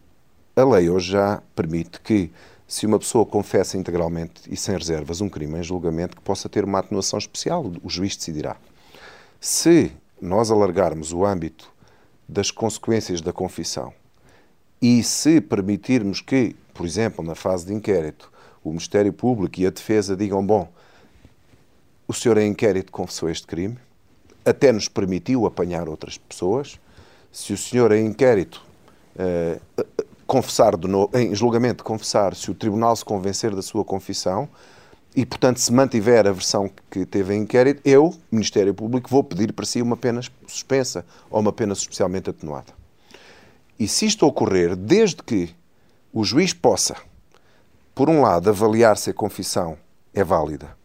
a 0.56 0.64
lei 0.64 0.90
hoje 0.90 1.12
já 1.12 1.44
permite 1.54 2.00
que, 2.00 2.32
se 2.66 2.86
uma 2.86 2.98
pessoa 2.98 3.26
confessa 3.26 3.78
integralmente 3.78 4.42
e 4.50 4.56
sem 4.56 4.76
reservas 4.76 5.20
um 5.20 5.28
crime 5.28 5.60
em 5.60 5.64
julgamento, 5.64 6.16
que 6.16 6.22
possa 6.22 6.48
ter 6.48 6.64
uma 6.64 6.80
atenuação 6.80 7.20
especial, 7.20 7.72
o 7.84 7.90
juiz 7.90 8.16
decidirá. 8.16 8.56
Se 9.40 9.92
nós 10.26 10.52
alargarmos 10.52 11.14
o 11.14 11.26
âmbito 11.26 11.72
das 12.28 12.52
consequências 12.52 13.22
da 13.22 13.32
confissão 13.32 13.94
e 14.82 15.02
se 15.04 15.40
permitirmos 15.40 16.22
que, 16.22 16.56
por 16.74 16.86
exemplo, 16.86 17.24
na 17.24 17.36
fase 17.36 17.66
de 17.66 17.74
inquérito, 17.74 18.32
o 18.64 18.70
Ministério 18.70 19.14
Público 19.14 19.60
e 19.60 19.66
a 19.66 19.70
defesa 19.70 20.16
digam: 20.16 20.46
bom, 20.46 20.68
o 22.08 22.14
senhor 22.14 22.38
em 22.38 22.50
inquérito 22.50 22.92
confessou 22.92 23.30
este 23.30 23.48
crime, 23.48 23.78
até 24.44 24.72
nos 24.72 24.88
permitiu 24.88 25.46
apanhar 25.46 25.88
outras 25.88 26.18
pessoas. 26.18 26.80
Se 27.32 27.54
o 27.54 27.58
senhor 27.58 27.92
em 27.92 28.06
inquérito 28.06 28.64
uh, 29.16 29.86
confessar 30.26 30.78
de 30.78 30.88
novo, 30.88 31.18
em 31.18 31.34
julgamento 31.36 31.84
confessar, 31.84 32.36
se 32.36 32.50
o 32.50 32.56
tribunal 32.56 32.96
se 32.96 33.04
convencer 33.04 33.56
da 33.56 33.62
sua 33.62 33.84
confissão 33.84 34.50
e, 35.16 35.26
portanto, 35.26 35.60
se 35.60 35.72
mantiver 35.72 36.28
a 36.28 36.32
versão 36.32 36.70
que 36.92 37.06
teve 37.06 37.34
em 37.34 37.44
inquérito, 37.44 37.82
eu, 37.86 38.14
Ministério 38.30 38.74
Público, 38.74 39.10
vou 39.10 39.24
pedir 39.24 39.54
para 39.54 39.66
si 39.66 39.82
uma 39.82 39.96
pena 39.96 40.22
suspensa 40.46 41.06
ou 41.30 41.40
uma 41.40 41.54
pena 41.54 41.72
especialmente 41.72 42.30
atenuada. 42.30 42.74
E 43.80 43.88
se 43.88 44.06
isto 44.06 44.26
ocorrer, 44.26 44.76
desde 44.76 45.24
que 45.24 45.56
o 46.12 46.24
juiz 46.24 46.54
possa, 46.54 46.96
por 47.94 48.10
um 48.10 48.22
lado, 48.22 48.50
avaliar 48.50 48.98
se 48.98 49.10
a 49.10 49.14
confissão 49.14 49.78
é 50.14 50.24
válida 50.24 50.76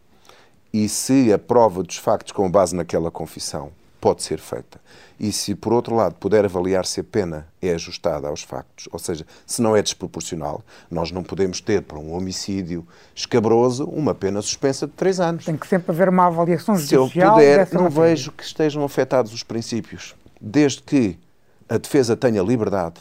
e 0.73 0.87
se 0.87 1.33
a 1.33 1.37
prova 1.37 1.83
dos 1.83 1.97
factos 1.97 2.31
com 2.31 2.49
base 2.49 2.73
naquela 2.73 3.11
confissão 3.11 3.71
pode 4.01 4.23
ser 4.23 4.39
feita. 4.39 4.81
E 5.19 5.31
se, 5.31 5.53
por 5.53 5.71
outro 5.71 5.95
lado, 5.95 6.15
puder 6.15 6.43
avaliar 6.43 6.83
se 6.83 6.99
a 6.99 7.03
pena 7.03 7.47
é 7.61 7.71
ajustada 7.73 8.27
aos 8.27 8.41
factos, 8.41 8.89
ou 8.91 8.97
seja, 8.97 9.25
se 9.45 9.61
não 9.61 9.77
é 9.77 9.81
desproporcional, 9.83 10.63
nós 10.89 11.11
não 11.11 11.23
podemos 11.23 11.61
ter 11.61 11.83
para 11.83 11.99
um 11.99 12.13
homicídio 12.13 12.85
escabroso 13.13 13.85
uma 13.85 14.15
pena 14.15 14.41
suspensa 14.41 14.87
de 14.87 14.93
três 14.93 15.19
anos. 15.19 15.45
Tem 15.45 15.55
que 15.55 15.67
sempre 15.67 15.91
haver 15.91 16.09
uma 16.09 16.25
avaliação 16.25 16.75
judicial. 16.75 17.07
Se 17.07 17.19
eu 17.19 17.31
puder, 17.31 17.71
não 17.71 17.83
matéria. 17.83 18.09
vejo 18.09 18.31
que 18.31 18.43
estejam 18.43 18.83
afetados 18.83 19.31
os 19.31 19.43
princípios. 19.43 20.15
Desde 20.41 20.81
que 20.81 21.19
a 21.69 21.77
defesa 21.77 22.17
tenha 22.17 22.41
liberdade 22.41 22.99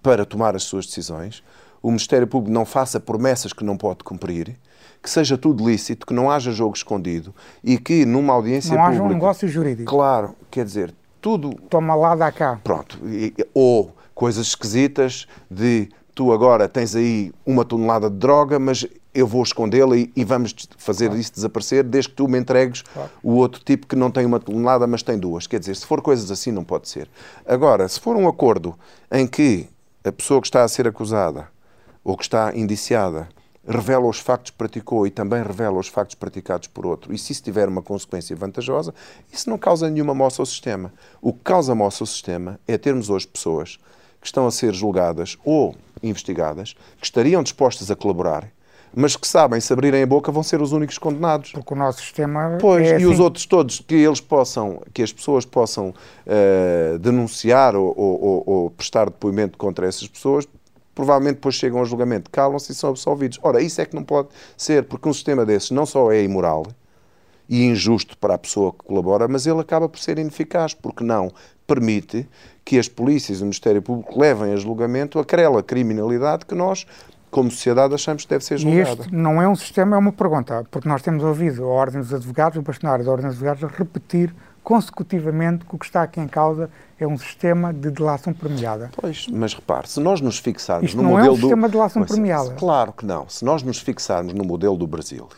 para 0.00 0.24
tomar 0.24 0.54
as 0.54 0.62
suas 0.62 0.86
decisões, 0.86 1.42
o 1.82 1.88
Ministério 1.88 2.26
Público 2.28 2.52
não 2.52 2.64
faça 2.64 3.00
promessas 3.00 3.52
que 3.52 3.64
não 3.64 3.76
pode 3.76 4.04
cumprir, 4.04 4.56
que 5.02 5.08
seja 5.08 5.38
tudo 5.38 5.66
lícito, 5.68 6.06
que 6.06 6.12
não 6.12 6.30
haja 6.30 6.50
jogo 6.52 6.74
escondido 6.76 7.34
e 7.62 7.78
que 7.78 8.04
numa 8.04 8.32
audiência 8.32 8.74
não 8.74 8.82
pública... 8.82 8.98
Não 8.98 9.06
haja 9.06 9.14
um 9.14 9.14
negócio 9.14 9.48
jurídico. 9.48 9.90
Claro, 9.90 10.34
quer 10.50 10.64
dizer, 10.64 10.94
tudo... 11.20 11.54
Toma 11.68 11.94
lá, 11.94 12.14
dá 12.14 12.32
cá. 12.32 12.60
Pronto. 12.62 12.98
E, 13.06 13.34
ou 13.54 13.92
coisas 14.14 14.48
esquisitas 14.48 15.26
de 15.50 15.88
tu 16.14 16.32
agora 16.32 16.68
tens 16.68 16.96
aí 16.96 17.32
uma 17.46 17.64
tonelada 17.64 18.10
de 18.10 18.16
droga, 18.16 18.58
mas 18.58 18.84
eu 19.14 19.26
vou 19.26 19.42
escondê-la 19.42 19.96
e, 19.96 20.10
e, 20.14 20.24
vamos 20.24 20.54
fazer 20.76 21.06
claro. 21.06 21.20
isso 21.20 21.32
desaparecer 21.32 21.84
desde 21.84 22.10
que 22.10 22.16
tu 22.16 22.28
me 22.28 22.38
entregues 22.38 22.82
claro. 22.82 23.10
o 23.22 23.34
outro 23.34 23.62
tipo 23.64 23.86
que 23.86 23.96
não 23.96 24.10
tem 24.10 24.26
uma 24.26 24.40
tonelada, 24.40 24.86
mas 24.86 25.02
tem 25.02 25.18
duas. 25.18 25.46
Quer 25.46 25.60
dizer, 25.60 25.76
se 25.76 25.86
for 25.86 26.02
coisas 26.02 26.30
assim, 26.30 26.50
não 26.50 26.64
pode 26.64 26.88
ser. 26.88 27.08
Agora, 27.46 27.88
se 27.88 28.00
for 28.00 28.16
um 28.16 28.28
acordo 28.28 28.76
em 29.10 29.26
que 29.26 29.68
a 30.04 30.12
pessoa 30.12 30.40
que 30.40 30.46
está 30.46 30.62
a 30.64 30.68
ser 30.68 30.86
acusada 30.86 31.48
ou 32.04 32.16
que 32.16 32.22
está 32.22 32.52
indiciada 32.54 33.28
revela 33.68 34.06
os 34.06 34.18
factos 34.18 34.50
que 34.50 34.56
praticou 34.56 35.06
e 35.06 35.10
também 35.10 35.42
revela 35.42 35.78
os 35.78 35.88
factos 35.88 36.14
praticados 36.14 36.68
por 36.68 36.86
outro, 36.86 37.12
e 37.12 37.18
se 37.18 37.32
isso 37.32 37.42
tiver 37.42 37.68
uma 37.68 37.82
consequência 37.82 38.34
vantajosa, 38.34 38.94
isso 39.32 39.50
não 39.50 39.58
causa 39.58 39.90
nenhuma 39.90 40.14
moça 40.14 40.40
ao 40.40 40.46
sistema. 40.46 40.92
O 41.20 41.32
que 41.32 41.40
causa 41.44 41.74
moça 41.74 42.02
ao 42.02 42.06
sistema 42.06 42.58
é 42.66 42.78
termos 42.78 43.10
hoje 43.10 43.26
pessoas 43.26 43.78
que 44.20 44.26
estão 44.26 44.46
a 44.46 44.50
ser 44.50 44.74
julgadas 44.74 45.36
ou 45.44 45.74
investigadas, 46.02 46.74
que 46.98 47.04
estariam 47.04 47.42
dispostas 47.42 47.90
a 47.90 47.96
colaborar 47.96 48.50
mas 48.94 49.16
que 49.16 49.26
sabem, 49.26 49.60
se 49.60 49.72
abrirem 49.72 50.02
a 50.02 50.06
boca, 50.06 50.32
vão 50.32 50.42
ser 50.42 50.60
os 50.60 50.72
únicos 50.72 50.98
condenados. 50.98 51.52
Porque 51.52 51.74
o 51.74 51.76
nosso 51.76 52.00
sistema. 52.00 52.58
Pois, 52.60 52.86
é 52.86 52.92
e 52.92 52.94
assim. 52.94 53.06
os 53.06 53.20
outros 53.20 53.46
todos, 53.46 53.80
que 53.80 53.94
eles 53.94 54.20
possam, 54.20 54.82
que 54.92 55.02
as 55.02 55.12
pessoas 55.12 55.44
possam 55.44 55.90
uh, 55.90 56.98
denunciar 56.98 57.76
ou, 57.76 57.94
ou, 57.96 58.42
ou, 58.46 58.70
prestar 58.70 59.06
depoimento 59.06 59.58
contra 59.58 59.86
essas 59.86 60.08
pessoas, 60.08 60.48
provavelmente 60.98 61.36
depois 61.36 61.54
chegam 61.54 61.78
ao 61.78 61.84
julgamento, 61.84 62.28
calam-se 62.28 62.72
e 62.72 62.74
são 62.74 62.90
absolvidos. 62.90 63.38
Ora, 63.40 63.62
isso 63.62 63.80
é 63.80 63.86
que 63.86 63.94
não 63.94 64.02
pode 64.02 64.30
ser, 64.56 64.82
porque 64.82 65.08
um 65.08 65.12
sistema 65.12 65.46
desses 65.46 65.70
não 65.70 65.86
só 65.86 66.10
é 66.10 66.24
imoral 66.24 66.66
e 67.48 67.64
injusto 67.64 68.18
para 68.18 68.34
a 68.34 68.38
pessoa 68.38 68.72
que 68.72 68.78
colabora, 68.78 69.28
mas 69.28 69.46
ele 69.46 69.60
acaba 69.60 69.88
por 69.88 70.00
ser 70.00 70.18
ineficaz, 70.18 70.74
porque 70.74 71.04
não 71.04 71.30
permite 71.68 72.28
que 72.64 72.80
as 72.80 72.88
polícias 72.88 73.38
e 73.38 73.42
o 73.42 73.44
Ministério 73.44 73.80
Público 73.80 74.18
levem 74.18 74.52
a 74.52 74.56
julgamento 74.56 75.20
aquela 75.20 75.62
criminalidade 75.62 76.44
que 76.44 76.56
nós 76.56 76.84
como 77.30 77.48
sociedade, 77.50 77.94
achamos 77.94 78.24
que 78.24 78.30
deve 78.30 78.42
ser 78.42 78.58
julgada. 78.58 79.02
Este 79.02 79.14
não 79.14 79.40
é 79.40 79.46
um 79.46 79.54
sistema, 79.54 79.94
é 79.94 79.98
uma 79.98 80.12
pergunta, 80.12 80.66
porque 80.70 80.88
nós 80.88 81.02
temos 81.02 81.22
ouvido 81.22 81.62
a 81.62 81.68
Ordem 81.68 82.00
dos 82.00 82.12
Advogados, 82.12 82.58
o 82.58 82.62
bastonário 82.62 83.04
da 83.04 83.10
Ordem 83.12 83.26
dos 83.26 83.36
Advogados, 83.36 83.78
repetir 83.78 84.34
consecutivamente 84.62 85.64
que 85.64 85.74
o 85.74 85.78
que 85.78 85.86
está 85.86 86.02
aqui 86.02 86.20
em 86.20 86.28
causa 86.28 86.70
é 86.98 87.06
um 87.06 87.16
sistema 87.16 87.72
de 87.72 87.90
delação 87.90 88.32
premiada. 88.32 88.90
Pois, 88.96 89.26
mas 89.28 89.54
repare, 89.54 89.88
se 89.88 90.00
nós 90.00 90.20
nos 90.20 90.38
fixarmos 90.38 90.90
Isto 90.90 91.02
no 91.02 91.10
modelo 91.10 91.20
do... 91.20 91.24
não 91.24 91.28
é 91.28 91.32
um 91.32 91.40
sistema 91.40 91.68
de 91.68 91.72
delação 91.72 92.04
premiada. 92.04 92.50
Claro 92.54 92.92
que 92.92 93.06
não. 93.06 93.28
Se 93.28 93.44
nós 93.44 93.62
nos 93.62 93.78
fixarmos 93.78 94.32
no 94.32 94.44
modelo 94.44 94.76
do 94.76 94.86
Brasil, 94.86 95.28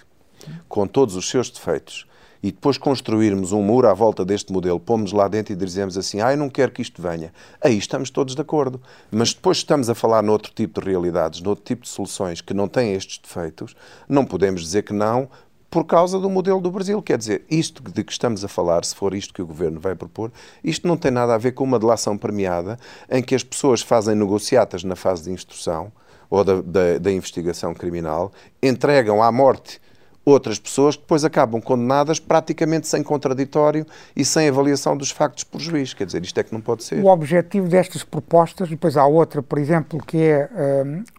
com 0.68 0.86
todos 0.86 1.16
os 1.16 1.28
seus 1.28 1.50
defeitos, 1.50 2.06
e 2.42 2.50
depois 2.50 2.78
construirmos 2.78 3.52
um 3.52 3.62
muro 3.62 3.88
à 3.88 3.94
volta 3.94 4.24
deste 4.24 4.52
modelo, 4.52 4.80
pomos 4.80 5.12
lá 5.12 5.28
dentro 5.28 5.52
e 5.52 5.56
dizemos 5.56 5.98
assim, 5.98 6.20
ah, 6.20 6.32
eu 6.32 6.38
não 6.38 6.48
quero 6.48 6.72
que 6.72 6.80
isto 6.80 7.02
venha. 7.02 7.32
Aí 7.62 7.76
estamos 7.76 8.08
todos 8.10 8.34
de 8.34 8.40
acordo. 8.40 8.80
Mas 9.10 9.34
depois 9.34 9.58
estamos 9.58 9.90
a 9.90 9.94
falar 9.94 10.22
noutro 10.22 10.50
tipo 10.54 10.80
de 10.80 10.88
realidades, 10.88 11.40
noutro 11.40 11.64
tipo 11.64 11.82
de 11.82 11.88
soluções 11.88 12.40
que 12.40 12.54
não 12.54 12.66
têm 12.66 12.94
estes 12.94 13.18
defeitos, 13.18 13.76
não 14.08 14.24
podemos 14.24 14.62
dizer 14.62 14.82
que 14.82 14.92
não 14.92 15.28
por 15.70 15.84
causa 15.84 16.18
do 16.18 16.28
modelo 16.28 16.60
do 16.60 16.70
Brasil. 16.70 17.00
Quer 17.00 17.16
dizer, 17.16 17.44
isto 17.48 17.82
de 17.82 18.02
que 18.02 18.12
estamos 18.12 18.44
a 18.44 18.48
falar, 18.48 18.84
se 18.84 18.94
for 18.94 19.14
isto 19.14 19.32
que 19.32 19.40
o 19.40 19.46
Governo 19.46 19.78
vai 19.78 19.94
propor, 19.94 20.32
isto 20.64 20.88
não 20.88 20.96
tem 20.96 21.10
nada 21.10 21.34
a 21.34 21.38
ver 21.38 21.52
com 21.52 21.62
uma 21.62 21.78
delação 21.78 22.18
premiada 22.18 22.76
em 23.08 23.22
que 23.22 23.34
as 23.34 23.44
pessoas 23.44 23.80
fazem 23.80 24.16
negociatas 24.16 24.82
na 24.82 24.96
fase 24.96 25.24
de 25.24 25.30
instrução 25.30 25.92
ou 26.28 26.44
da, 26.44 26.60
da, 26.60 26.98
da 26.98 27.12
investigação 27.12 27.74
criminal, 27.74 28.32
entregam 28.62 29.22
à 29.22 29.30
morte 29.32 29.80
outras 30.24 30.58
pessoas 30.58 30.96
que 30.96 31.02
depois 31.02 31.24
acabam 31.24 31.60
condenadas 31.60 32.20
praticamente 32.20 32.86
sem 32.86 33.02
contraditório 33.02 33.86
e 34.14 34.24
sem 34.24 34.48
avaliação 34.48 34.96
dos 34.96 35.10
factos 35.10 35.44
por 35.44 35.60
juiz. 35.60 35.94
Quer 35.94 36.06
dizer, 36.06 36.22
isto 36.22 36.38
é 36.38 36.42
que 36.42 36.52
não 36.52 36.60
pode 36.60 36.84
ser. 36.84 37.02
O 37.02 37.08
objetivo 37.08 37.68
destas 37.68 38.04
propostas, 38.04 38.68
depois 38.68 38.96
há 38.96 39.06
outra, 39.06 39.42
por 39.42 39.58
exemplo, 39.58 39.98
que 40.04 40.18
é, 40.18 40.48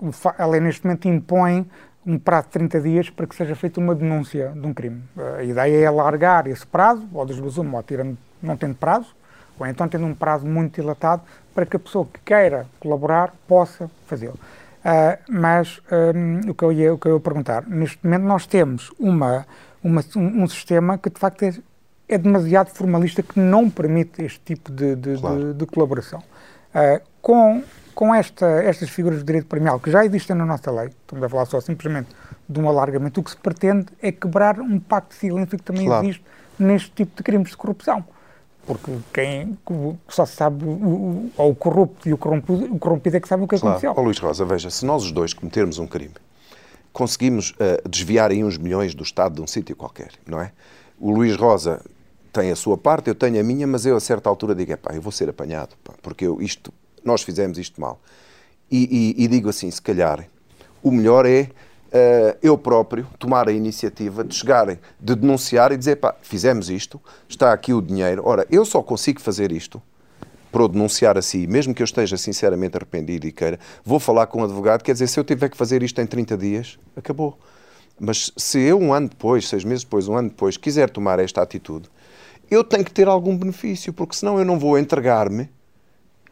um, 0.01 0.11
ela 0.37 0.59
neste 0.59 0.85
momento 0.85 1.07
impõe 1.07 1.67
um 2.05 2.17
prazo 2.17 2.47
de 2.47 2.53
30 2.53 2.81
dias 2.81 3.09
para 3.09 3.27
que 3.27 3.35
seja 3.35 3.55
feita 3.55 3.79
uma 3.79 3.93
denúncia 3.93 4.49
de 4.49 4.65
um 4.65 4.73
crime. 4.73 5.03
A 5.37 5.43
ideia 5.43 5.83
é 5.83 5.85
alargar 5.85 6.47
esse 6.47 6.65
prazo, 6.65 7.07
ou 7.13 7.25
das 7.25 7.37
duas 7.37 7.57
uma, 7.57 7.77
ou 7.77 7.83
tirando, 7.83 8.17
não 8.41 8.57
tendo 8.57 8.75
prazo, 8.75 9.15
ou 9.59 9.67
então 9.67 9.87
tendo 9.87 10.05
um 10.05 10.13
prazo 10.13 10.45
muito 10.45 10.81
dilatado, 10.81 11.21
para 11.53 11.65
que 11.65 11.75
a 11.75 11.79
pessoa 11.79 12.07
que 12.11 12.19
queira 12.21 12.65
colaborar 12.79 13.33
possa 13.47 13.89
fazê-lo. 14.07 14.39
Uh, 14.83 15.31
mas 15.31 15.79
um, 16.15 16.49
o, 16.49 16.55
que 16.55 16.63
eu 16.63 16.71
ia, 16.71 16.93
o 16.93 16.97
que 16.97 17.07
eu 17.07 17.15
ia 17.15 17.19
perguntar, 17.19 17.63
neste 17.67 17.99
momento 18.03 18.23
nós 18.23 18.47
temos 18.47 18.91
uma, 18.99 19.45
uma 19.83 20.03
um, 20.15 20.43
um, 20.43 20.47
sistema 20.47 20.97
que 20.97 21.07
de 21.11 21.19
facto 21.19 21.43
é, 21.43 21.53
é, 22.09 22.17
demasiado 22.17 22.69
formalista, 22.69 23.21
que 23.21 23.39
não 23.39 23.69
permite 23.69 24.23
este 24.23 24.39
tipo 24.39 24.71
de, 24.71 24.95
de, 24.95 25.19
claro. 25.19 25.53
de, 25.53 25.53
de 25.53 25.65
colaboração. 25.67 26.23
Uh, 26.73 26.99
com 27.21 27.61
com 28.01 28.15
esta, 28.15 28.47
estas 28.63 28.89
figuras 28.89 29.19
de 29.19 29.25
direito 29.25 29.45
premial 29.45 29.79
que 29.79 29.91
já 29.91 30.03
existem 30.03 30.35
na 30.35 30.43
nossa 30.43 30.71
lei, 30.71 30.87
estamos 30.87 31.23
a 31.23 31.29
falar 31.29 31.45
só 31.45 31.61
simplesmente 31.61 32.09
de 32.49 32.59
um 32.59 32.67
alargamento, 32.67 33.21
o 33.21 33.23
que 33.23 33.29
se 33.29 33.37
pretende 33.37 33.85
é 34.01 34.11
quebrar 34.11 34.59
um 34.59 34.79
pacto 34.79 35.13
de 35.13 35.19
silêncio 35.19 35.55
que 35.55 35.63
também 35.63 35.85
claro. 35.85 36.03
existe 36.03 36.25
neste 36.57 36.89
tipo 36.89 37.15
de 37.15 37.21
crimes 37.21 37.51
de 37.51 37.57
corrupção 37.57 38.03
porque 38.65 38.91
quem 39.13 39.55
só 40.07 40.25
sabe 40.25 40.65
o, 40.65 40.69
o, 40.69 41.31
o 41.37 41.53
corrupto 41.53 42.09
e 42.09 42.13
o 42.13 42.17
corrompido, 42.17 42.73
o 42.73 42.79
corrompido 42.79 43.17
é 43.17 43.19
que 43.19 43.27
sabe 43.27 43.43
o 43.43 43.47
que 43.47 43.59
claro. 43.59 43.77
aconteceu. 43.77 43.93
Oh, 43.95 44.01
Luís 44.01 44.17
Rosa, 44.17 44.45
veja, 44.45 44.71
se 44.71 44.83
nós 44.83 45.03
os 45.03 45.11
dois 45.11 45.31
cometermos 45.31 45.77
um 45.77 45.85
crime, 45.85 46.15
conseguimos 46.91 47.51
uh, 47.51 47.87
desviar 47.87 48.31
aí 48.31 48.43
uns 48.43 48.57
milhões 48.57 48.95
do 48.95 49.03
Estado 49.03 49.35
de 49.35 49.41
um 49.41 49.47
sítio 49.47 49.75
qualquer, 49.75 50.09
não 50.25 50.41
é? 50.41 50.51
O 50.99 51.11
Luís 51.11 51.35
Rosa 51.35 51.79
tem 52.33 52.49
a 52.49 52.55
sua 52.55 52.79
parte, 52.79 53.09
eu 53.09 53.15
tenho 53.15 53.39
a 53.39 53.43
minha, 53.43 53.67
mas 53.67 53.85
eu 53.85 53.95
a 53.95 53.99
certa 53.99 54.27
altura 54.27 54.55
digo, 54.55 54.75
pá, 54.77 54.95
eu 54.95 55.01
vou 55.01 55.11
ser 55.11 55.29
apanhado, 55.29 55.75
pá, 55.83 55.93
porque 56.01 56.25
eu, 56.25 56.41
isto, 56.41 56.73
nós 57.03 57.21
fizemos 57.21 57.57
isto 57.57 57.79
mal. 57.79 57.99
E, 58.69 59.15
e, 59.17 59.23
e 59.23 59.27
digo 59.27 59.49
assim, 59.49 59.69
se 59.69 59.81
calhar, 59.81 60.27
o 60.81 60.91
melhor 60.91 61.25
é 61.25 61.49
uh, 61.91 62.37
eu 62.41 62.57
próprio 62.57 63.05
tomar 63.19 63.47
a 63.47 63.51
iniciativa 63.51 64.23
de 64.23 64.33
chegar, 64.33 64.67
de 64.99 65.15
denunciar 65.15 65.71
e 65.71 65.77
dizer, 65.77 65.97
pá, 65.97 66.15
fizemos 66.21 66.69
isto, 66.69 66.99
está 67.27 67.51
aqui 67.53 67.73
o 67.73 67.81
dinheiro. 67.81 68.23
Ora, 68.25 68.45
eu 68.49 68.65
só 68.65 68.81
consigo 68.81 69.21
fazer 69.21 69.51
isto 69.51 69.81
para 70.51 70.63
o 70.63 70.67
denunciar 70.67 71.17
a 71.17 71.21
si, 71.21 71.47
mesmo 71.47 71.73
que 71.73 71.81
eu 71.81 71.85
esteja 71.85 72.17
sinceramente 72.17 72.75
arrependido 72.75 73.25
e 73.25 73.31
queira, 73.31 73.57
vou 73.85 73.99
falar 73.99 74.27
com 74.27 74.39
o 74.39 74.41
um 74.41 74.43
advogado, 74.45 74.83
quer 74.83 74.91
dizer, 74.91 75.07
se 75.07 75.17
eu 75.17 75.23
tiver 75.23 75.49
que 75.49 75.55
fazer 75.55 75.81
isto 75.81 76.01
em 76.01 76.05
30 76.05 76.37
dias, 76.37 76.77
acabou. 76.95 77.37
Mas 77.97 78.33
se 78.35 78.59
eu 78.59 78.79
um 78.79 78.93
ano 78.93 79.07
depois, 79.07 79.47
seis 79.47 79.63
meses 79.63 79.83
depois, 79.83 80.07
um 80.07 80.15
ano 80.15 80.29
depois, 80.29 80.57
quiser 80.57 80.89
tomar 80.89 81.19
esta 81.19 81.41
atitude, 81.41 81.89
eu 82.49 82.63
tenho 82.63 82.83
que 82.83 82.91
ter 82.91 83.07
algum 83.07 83.37
benefício, 83.37 83.93
porque 83.93 84.15
senão 84.15 84.37
eu 84.37 84.43
não 84.43 84.59
vou 84.59 84.77
entregar-me 84.77 85.49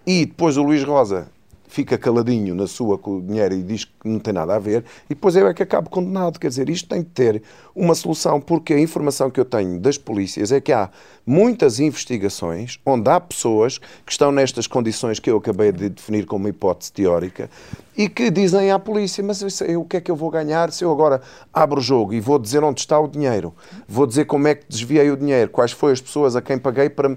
e 0.10 0.26
depois 0.26 0.58
o 0.58 0.64
Luís 0.64 0.84
Rosa 0.84 1.28
fica 1.68 1.96
caladinho 1.96 2.56
na 2.56 2.66
sua 2.66 2.98
com 2.98 3.18
o 3.18 3.22
dinheiro 3.22 3.54
e 3.54 3.62
diz 3.62 3.86
que 3.86 3.92
não 4.04 4.18
tem 4.18 4.34
nada 4.34 4.56
a 4.56 4.58
ver, 4.58 4.84
e 5.06 5.10
depois 5.10 5.36
eu 5.36 5.48
é 5.48 5.54
que 5.54 5.62
acabo 5.62 5.88
condenado. 5.88 6.40
Quer 6.40 6.48
dizer, 6.48 6.68
isto 6.68 6.90
tem 6.90 7.04
de 7.04 7.10
ter 7.10 7.44
uma 7.76 7.94
solução, 7.94 8.42
porque 8.42 8.74
a 8.74 8.80
informação 8.80 9.30
que 9.30 9.40
eu 9.40 9.46
tenho 9.46 9.80
das 9.80 10.00
polícias 10.00 10.52
é 10.52 10.60
que 10.60 10.74
há 10.74 10.90
muitas 11.24 11.80
investigações 11.80 12.80
onde 12.84 13.08
há 13.08 13.20
pessoas 13.20 13.78
que 13.78 14.12
estão 14.12 14.32
nestas 14.32 14.66
condições 14.66 15.20
que 15.20 15.30
eu 15.30 15.38
acabei 15.38 15.72
de 15.72 15.90
definir 15.90 16.26
como 16.26 16.48
hipótese 16.48 16.92
teórica 16.92 17.48
e 17.96 18.10
que 18.10 18.32
dizem 18.32 18.72
à 18.72 18.80
polícia: 18.80 19.24
Mas 19.24 19.44
o 19.44 19.86
que 19.86 19.98
é 19.98 20.02
que 20.02 20.10
eu 20.10 20.16
vou 20.16 20.32
ganhar 20.32 20.72
se 20.72 20.84
eu 20.84 20.92
agora 20.92 21.22
abro 21.54 21.80
o 21.80 21.84
jogo 21.84 22.16
e 22.16 22.20
vou 22.20 22.40
dizer 22.40 22.64
onde 22.64 22.80
está 22.80 23.00
o 23.00 23.08
dinheiro? 23.08 23.54
Vou 23.88 24.08
dizer 24.08 24.26
como 24.26 24.48
é 24.48 24.56
que 24.56 24.66
desviei 24.68 25.12
o 25.12 25.18
dinheiro, 25.18 25.52
quais 25.52 25.72
foram 25.72 25.94
as 25.94 26.02
pessoas 26.02 26.36
a 26.36 26.42
quem 26.42 26.58
paguei 26.58 26.90
para, 26.90 27.16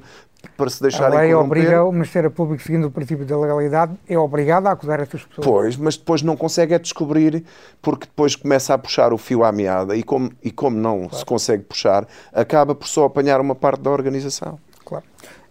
para 0.57 0.71
se 0.71 0.83
deixarem 0.83 1.19
a 1.19 1.21
lei 1.23 1.35
obriga 1.35 1.85
o 1.85 1.93
Ministério 1.93 2.31
Público, 2.31 2.63
seguindo 2.63 2.87
o 2.87 2.91
princípio 2.91 3.25
da 3.25 3.39
legalidade, 3.39 3.95
é 4.09 4.19
obrigado 4.19 4.67
a 4.67 4.73
acusar 4.73 5.01
essas 5.01 5.25
pessoas. 5.25 5.47
Pois, 5.47 5.77
mas 5.77 5.97
depois 5.97 6.23
não 6.23 6.37
consegue 6.37 6.75
é 6.75 6.79
descobrir, 6.79 7.45
porque 7.81 8.07
depois 8.07 8.37
começa 8.37 8.75
a 8.75 8.79
puxar 8.79 9.13
o 9.13 9.19
fio 9.19 9.45
à 9.45 9.53
meada 9.53 9.97
e 9.97 10.03
como, 10.03 10.31
e 10.43 10.51
como 10.51 10.77
não 10.77 11.01
claro. 11.01 11.17
se 11.17 11.25
consegue 11.25 11.63
puxar, 11.65 12.07
acaba 12.33 12.75
por 12.75 12.87
só 12.87 13.05
apanhar 13.05 13.41
uma 13.41 13.55
parte 13.55 13.83
da 13.83 13.91
organização. 13.91 14.59
Claro. 14.85 15.05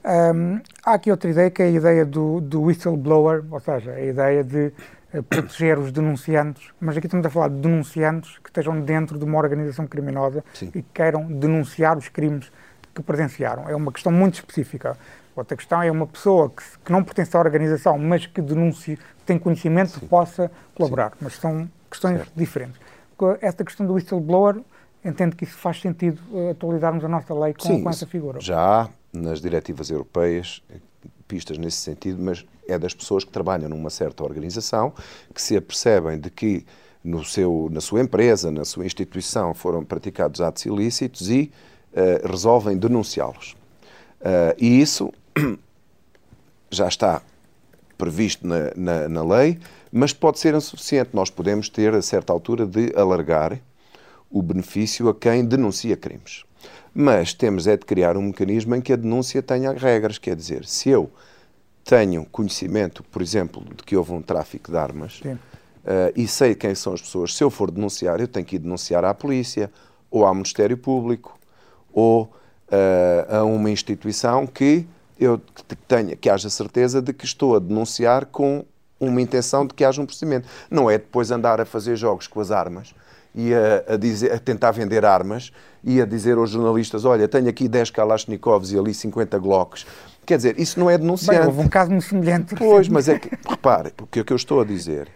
Hum, 0.03 0.59
há 0.83 0.93
aqui 0.93 1.11
outra 1.11 1.29
ideia, 1.29 1.49
que 1.49 1.61
é 1.61 1.65
a 1.65 1.69
ideia 1.69 2.05
do, 2.05 2.41
do 2.41 2.63
whistleblower, 2.63 3.43
ou 3.51 3.59
seja, 3.59 3.91
a 3.91 4.01
ideia 4.01 4.43
de 4.43 4.73
uh, 5.13 5.23
proteger 5.23 5.77
os 5.77 5.91
denunciantes, 5.91 6.69
mas 6.79 6.97
aqui 6.97 7.07
estamos 7.07 7.25
a 7.25 7.29
falar 7.29 7.49
de 7.49 7.55
denunciantes 7.55 8.37
que 8.39 8.49
estejam 8.49 8.81
dentro 8.81 9.19
de 9.19 9.25
uma 9.25 9.37
organização 9.37 9.85
criminosa 9.85 10.43
Sim. 10.53 10.67
e 10.73 10.81
que 10.81 10.87
queiram 10.93 11.25
denunciar 11.25 11.97
os 11.97 12.09
crimes 12.09 12.51
que 12.93 13.01
presenciaram. 13.01 13.67
É 13.69 13.75
uma 13.75 13.91
questão 13.91 14.11
muito 14.11 14.35
específica. 14.35 14.97
Outra 15.35 15.55
questão 15.55 15.81
é 15.81 15.91
uma 15.91 16.05
pessoa 16.05 16.49
que, 16.49 16.63
que 16.83 16.91
não 16.91 17.03
pertence 17.03 17.35
à 17.35 17.39
organização, 17.39 17.97
mas 17.97 18.25
que 18.25 18.41
denuncie, 18.41 18.99
tem 19.25 19.39
conhecimento, 19.39 19.99
Sim. 19.99 20.07
possa 20.07 20.51
colaborar. 20.75 21.11
Sim. 21.11 21.17
Mas 21.21 21.33
são 21.35 21.69
questões 21.89 22.17
certo. 22.17 22.31
diferentes. 22.35 22.79
Esta 23.39 23.63
questão 23.63 23.85
do 23.85 23.93
whistleblower, 23.93 24.61
entendo 25.05 25.35
que 25.35 25.43
isso 25.43 25.57
faz 25.57 25.79
sentido 25.79 26.19
uh, 26.31 26.51
atualizarmos 26.51 27.05
a 27.05 27.07
nossa 27.07 27.33
lei 27.33 27.53
com, 27.53 27.67
Sim, 27.67 27.83
com 27.83 27.89
essa 27.89 28.07
figura. 28.07 28.39
Já 28.41 28.83
há 28.83 28.89
nas 29.13 29.41
diretivas 29.41 29.89
europeias 29.89 30.63
pistas 31.27 31.57
nesse 31.57 31.77
sentido, 31.77 32.21
mas 32.21 32.45
é 32.67 32.77
das 32.77 32.93
pessoas 32.93 33.23
que 33.23 33.31
trabalham 33.31 33.69
numa 33.69 33.89
certa 33.89 34.23
organização 34.23 34.93
que 35.33 35.41
se 35.41 35.55
apercebem 35.55 36.19
de 36.19 36.29
que 36.29 36.65
no 37.03 37.23
seu, 37.23 37.69
na 37.71 37.81
sua 37.81 38.01
empresa, 38.01 38.51
na 38.51 38.65
sua 38.65 38.85
instituição, 38.85 39.53
foram 39.53 39.83
praticados 39.83 40.41
atos 40.41 40.65
ilícitos 40.65 41.29
e 41.29 41.51
uh, 41.93 42.27
resolvem 42.27 42.77
denunciá-los. 42.77 43.55
Uh, 44.21 44.55
e 44.57 44.81
isso 44.81 45.11
já 46.69 46.87
está 46.87 47.21
previsto 47.97 48.47
na, 48.47 48.71
na, 48.75 49.09
na, 49.09 49.23
lei, 49.23 49.59
mas 49.91 50.13
pode 50.13 50.39
ser 50.39 50.53
insuficiente. 50.55 51.11
Nós 51.13 51.29
podemos 51.29 51.69
ter, 51.69 51.93
a 51.93 52.01
certa 52.01 52.33
altura, 52.33 52.65
de 52.65 52.93
alargar 52.95 53.59
o 54.29 54.41
benefício 54.41 55.09
a 55.09 55.15
quem 55.15 55.45
denuncia 55.45 55.97
crimes. 55.97 56.43
Mas 56.93 57.33
temos 57.33 57.67
é 57.67 57.77
de 57.77 57.85
criar 57.85 58.17
um 58.17 58.21
mecanismo 58.21 58.75
em 58.75 58.81
que 58.81 58.93
a 58.93 58.95
denúncia 58.95 59.41
tenha 59.41 59.71
regras, 59.73 60.17
quer 60.17 60.35
dizer, 60.35 60.65
se 60.65 60.89
eu 60.89 61.11
tenho 61.83 62.25
conhecimento, 62.25 63.03
por 63.03 63.21
exemplo, 63.21 63.63
de 63.75 63.83
que 63.83 63.95
houve 63.95 64.11
um 64.11 64.21
tráfico 64.21 64.71
de 64.71 64.77
armas 64.77 65.21
uh, 65.21 65.39
e 66.15 66.27
sei 66.27 66.53
quem 66.53 66.75
são 66.75 66.93
as 66.93 67.01
pessoas, 67.01 67.35
se 67.35 67.43
eu 67.43 67.49
for 67.49 67.71
denunciar, 67.71 68.19
eu 68.19 68.27
tenho 68.27 68.45
que 68.45 68.55
ir 68.57 68.59
denunciar 68.59 69.03
à 69.03 69.13
polícia 69.13 69.71
ou 70.09 70.25
ao 70.25 70.33
Ministério 70.33 70.77
Público 70.77 71.39
ou 71.93 72.23
uh, 72.23 73.35
a 73.37 73.43
uma 73.43 73.69
instituição 73.69 74.47
que 74.47 74.85
eu 75.19 75.39
tenha, 75.87 76.15
que 76.15 76.29
haja 76.29 76.49
certeza 76.49 77.01
de 77.01 77.13
que 77.13 77.25
estou 77.25 77.55
a 77.55 77.59
denunciar 77.59 78.25
com 78.25 78.65
uma 78.99 79.21
intenção 79.21 79.65
de 79.65 79.73
que 79.73 79.83
haja 79.83 80.01
um 80.01 80.05
procedimento. 80.05 80.47
Não 80.69 80.89
é 80.89 80.97
depois 80.97 81.31
andar 81.31 81.61
a 81.61 81.65
fazer 81.65 81.95
jogos 81.95 82.27
com 82.27 82.39
as 82.39 82.51
armas 82.51 82.93
e 83.33 83.53
a, 83.53 83.93
a, 83.93 83.97
dizer, 83.97 84.33
a 84.33 84.39
tentar 84.39 84.71
vender 84.71 85.05
armas 85.05 85.51
e 85.83 86.01
a 86.01 86.05
dizer 86.05 86.37
aos 86.37 86.49
jornalistas: 86.49 87.05
olha, 87.05 87.27
tenho 87.27 87.49
aqui 87.49 87.67
10 87.67 87.91
Kalashnikovs 87.91 88.71
e 88.71 88.77
ali 88.77 88.93
50 88.93 89.37
Glocks. 89.39 89.85
Quer 90.25 90.37
dizer, 90.37 90.59
isso 90.59 90.79
não 90.79 90.89
é 90.89 90.97
denunciante. 90.97 91.39
Bem, 91.39 91.47
houve 91.47 91.61
um 91.61 91.67
caso 91.67 91.91
muito 91.91 92.05
semelhante. 92.05 92.55
Pois, 92.55 92.87
mas 92.87 93.09
é 93.09 93.17
que, 93.17 93.29
repare, 93.47 93.91
o 93.99 94.05
que 94.05 94.31
eu 94.31 94.35
estou 94.35 94.61
a 94.61 94.65
dizer 94.65 95.07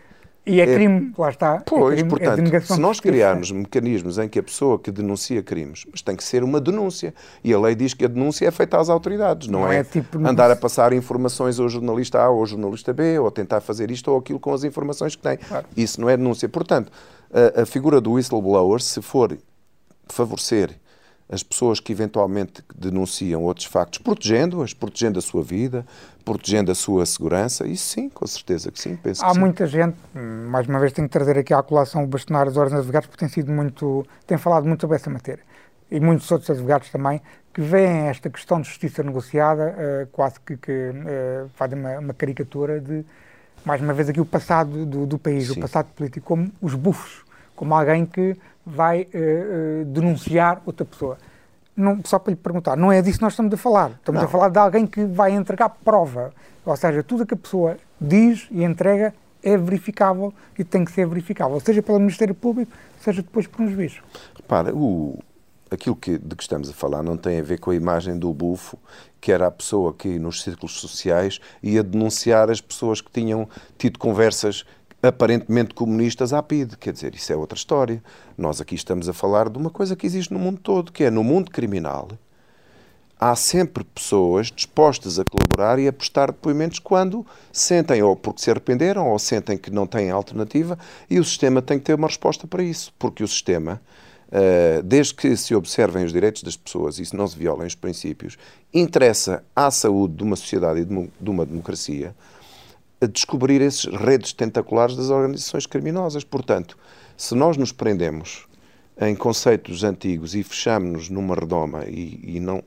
e 0.46 0.62
é, 0.62 0.64
é 0.64 0.76
crime, 0.76 1.12
lá 1.18 1.30
está. 1.30 1.56
É 1.56 1.60
pois, 1.66 1.94
é 1.94 1.96
crime, 1.96 2.10
portanto, 2.10 2.66
se 2.66 2.80
nós 2.80 3.00
criarmos 3.00 3.52
mecanismos 3.52 4.18
em 4.18 4.30
que 4.30 4.38
a 4.38 4.44
pessoa 4.44 4.78
que 4.78 4.92
denuncia 4.92 5.42
crimes, 5.42 5.86
mas 5.92 6.02
tem 6.02 6.16
que 6.16 6.24
ser 6.24 6.44
uma 6.44 6.62
denúncia, 6.62 7.14
e 7.44 7.54
a 7.54 7.60
lei 7.60 7.74
diz 7.74 7.94
que 7.94 8.06
a 8.06 8.08
denúncia 8.08 8.48
é 8.48 8.52
feita 8.52 8.80
às 8.80 8.90
autoridades, 8.90 9.48
não, 9.48 9.62
não 9.62 9.72
é, 9.72 9.80
é 9.80 9.84
tipo 9.84 10.20
andar 10.20 10.52
a 10.52 10.56
passar 10.56 10.94
informações 10.94 11.60
ao 11.60 11.68
jornalista 11.68 12.22
A 12.22 12.30
ou 12.30 12.40
ao 12.40 12.46
jornalista 12.46 12.94
B, 12.94 13.18
ou 13.18 13.32
tentar 13.32 13.62
fazer 13.62 13.90
isto 13.90 14.12
ou 14.12 14.18
aquilo 14.18 14.40
com 14.40 14.54
as 14.54 14.64
informações 14.64 15.16
que 15.16 15.22
tem. 15.22 15.38
Claro. 15.38 15.66
Isso 15.76 16.00
não 16.00 16.10
é 16.10 16.16
denúncia. 16.16 16.48
Portanto, 16.48 16.92
a, 17.34 17.64
a 17.64 17.66
figura 17.66 18.00
do 18.00 18.14
whistleblower, 18.14 18.82
se 18.82 19.02
for 19.02 19.38
favorecer 20.08 20.78
as 21.30 21.42
pessoas 21.42 21.80
que 21.80 21.92
eventualmente 21.92 22.64
denunciam 22.76 23.44
outros 23.44 23.66
factos, 23.66 24.00
protegendo-as, 24.00 24.74
protegendo 24.74 25.18
a 25.18 25.22
sua 25.22 25.44
vida, 25.44 25.86
protegendo 26.24 26.72
a 26.72 26.76
sua 26.76 27.06
segurança, 27.06 27.68
isso 27.68 27.90
sim, 27.90 28.10
com 28.10 28.26
certeza 28.28 28.72
que 28.72 28.80
sim. 28.80 28.96
Penso 28.96 29.26
Há 29.26 29.32
que 29.32 29.40
muita 29.40 29.66
sim. 29.66 29.74
gente, 29.74 29.98
mais 30.14 30.68
uma 30.68 30.80
vez 30.80 30.94
tenho 30.94 31.08
que 31.08 31.12
trazer 31.12 31.38
aqui 31.38 31.54
à 31.54 31.62
colação 31.64 32.04
o 32.04 32.08
bastonário 32.08 32.52
dos 32.52 32.58
ordens 32.58 32.80
advogados, 32.80 33.08
porque 33.08 33.20
tem 33.20 33.30
sido 33.30 33.52
muito, 33.52 34.06
tem 34.28 34.38
falado 34.38 34.68
muito 34.68 34.82
sobre 34.82 34.98
essa 34.98 35.10
matéria, 35.10 35.44
e 35.90 36.00
muitos 36.00 36.30
outros 36.32 36.50
advogados 36.50 36.90
também, 36.90 37.20
que 37.54 37.62
veem 37.62 38.08
esta 38.08 38.30
questão 38.30 38.62
de 38.62 38.68
justiça 38.68 39.02
negociada 39.02 39.76
uh, 39.78 40.08
quase 40.12 40.40
que, 40.42 40.58
que 40.58 40.72
uh, 40.72 41.50
fazem 41.56 41.80
uma, 41.80 42.00
uma, 42.00 42.14
caricatura 42.14 42.80
de, 42.80 43.04
mais 43.64 43.82
uma 43.82 43.94
vez 43.94 44.10
aqui, 44.10 44.20
o 44.20 44.26
passado 44.26 44.86
do, 44.86 45.08
do 45.08 45.18
país, 45.18 45.48
sim. 45.48 45.54
o 45.54 45.62
passado 45.62 45.88
político, 45.96 46.26
como 46.26 46.52
os 46.62 46.76
bufos, 46.76 47.25
como 47.56 47.74
alguém 47.74 48.06
que 48.06 48.36
vai 48.66 49.04
uh, 49.04 49.82
uh, 49.82 49.86
denunciar 49.86 50.62
outra 50.66 50.86
pessoa. 50.86 51.18
Não, 51.76 52.00
só 52.06 52.18
para 52.18 52.32
lhe 52.32 52.38
perguntar, 52.38 52.76
não 52.78 52.92
é 52.92 53.02
disso 53.02 53.18
que 53.18 53.24
nós 53.24 53.34
estamos 53.34 53.54
a 53.54 53.58
falar. 53.58 53.92
Estamos 53.92 54.22
não. 54.22 54.28
a 54.28 54.32
falar 54.32 54.50
de 54.50 54.58
alguém 54.58 54.88
que 54.88 55.06
vai 55.06 55.32
entregar 55.32 55.70
prova. 55.70 56.34
Ou 56.66 56.76
seja, 56.76 57.04
tudo 57.04 57.24
o 57.24 57.26
que 57.26 57.34
a 57.34 57.38
pessoa 57.38 57.78
diz 58.00 58.48
e 58.50 58.64
entrega 58.64 59.14
é 59.44 59.56
verificável 59.56 60.34
e 60.58 60.64
tem 60.64 60.84
que 60.84 60.92
ser 60.92 61.06
verificável, 61.06 61.60
seja 61.60 61.82
pelo 61.84 62.00
Ministério 62.00 62.34
Público, 62.34 62.72
seja 63.00 63.22
depois 63.22 63.46
por 63.46 63.62
um 63.62 63.70
juiz. 63.70 64.02
Repara, 64.36 64.74
o, 64.76 65.20
aquilo 65.70 65.96
que, 65.96 66.18
de 66.18 66.36
que 66.36 66.42
estamos 66.42 66.68
a 66.68 66.74
falar 66.74 67.04
não 67.04 67.16
tem 67.16 67.40
a 67.40 67.44
ver 67.44 67.60
com 67.60 67.70
a 67.70 67.76
imagem 67.76 68.18
do 68.18 68.34
bufo, 68.34 68.80
que 69.22 69.32
era 69.32 69.46
a 69.46 69.52
pessoa 69.52 69.94
que 69.94 70.18
nos 70.18 70.42
círculos 70.42 70.80
sociais 70.80 71.40
ia 71.62 71.84
denunciar 71.84 72.50
as 72.50 72.60
pessoas 72.60 73.02
que 73.02 73.12
tinham 73.12 73.48
tido 73.78 74.00
conversas 74.00 74.66
aparentemente 75.08 75.74
comunistas 75.74 76.34
à 76.34 76.42
PIDE. 76.42 76.78
Quer 76.78 76.94
dizer, 76.94 77.16
isso 77.16 77.32
é 77.32 77.36
outra 77.36 77.58
história. 77.58 78.02
Nós 78.38 78.60
aqui 78.60 78.76
estamos 78.76 79.08
a 79.08 79.14
falar 79.14 79.50
de 79.50 79.58
uma 79.58 79.70
coisa 79.70 79.96
que 79.96 80.06
existe 80.06 80.34
no 80.34 80.40
mundo 80.40 80.60
todo, 80.62 80.92
que 80.92 81.04
é 81.04 81.10
no 81.10 81.24
mundo 81.24 81.52
criminal. 81.52 82.10
Há 83.18 83.36
sempre 83.36 83.84
pessoas 83.84 84.52
dispostas 84.52 85.18
a 85.18 85.24
colaborar 85.24 85.80
e 85.80 85.88
a 85.88 85.94
prestar 85.94 86.32
depoimentos 86.32 86.80
quando 86.80 87.26
sentem 87.52 88.04
ou 88.04 88.16
porque 88.16 88.42
se 88.42 88.52
arrependeram 88.52 89.10
ou 89.10 89.18
sentem 89.18 89.58
que 89.58 89.72
não 89.72 89.88
têm 89.88 90.12
alternativa 90.12 90.78
e 91.10 91.18
o 91.18 91.24
sistema 91.24 91.62
tem 91.62 91.80
que 91.80 91.86
ter 91.86 91.94
uma 91.94 92.08
resposta 92.08 92.46
para 92.46 92.62
isso, 92.62 92.94
porque 93.00 93.24
o 93.24 93.28
sistema, 93.28 93.82
eh, 94.30 94.82
desde 94.84 95.14
que 95.14 95.38
se 95.38 95.56
observem 95.56 96.04
os 96.04 96.12
direitos 96.12 96.44
das 96.44 96.58
pessoas 96.58 97.00
e 97.00 97.06
se 97.06 97.16
não 97.16 97.26
se 97.26 97.38
violem 97.38 97.66
os 97.66 97.76
princípios, 97.76 98.38
interessa 98.74 99.46
à 99.56 99.72
saúde 99.72 100.16
de 100.16 100.24
uma 100.24 100.36
sociedade 100.36 100.82
e 100.82 100.86
de 100.86 101.30
uma 101.30 101.46
democracia 101.46 102.14
a 103.06 103.08
descobrir 103.08 103.62
esses 103.62 103.86
redes 103.86 104.34
tentaculares 104.34 104.96
das 104.96 105.10
organizações 105.10 105.66
criminosas. 105.66 106.24
Portanto, 106.24 106.78
se 107.16 107.34
nós 107.34 107.56
nos 107.56 107.72
prendemos 107.72 108.46
em 109.00 109.16
conceitos 109.16 109.84
antigos 109.84 110.36
e 110.36 110.44
fechamos-nos 110.44 111.10
numa 111.10 111.36
redoma 111.36 111.86
e, 111.86 112.20
e, 112.36 112.40
não. 112.40 112.64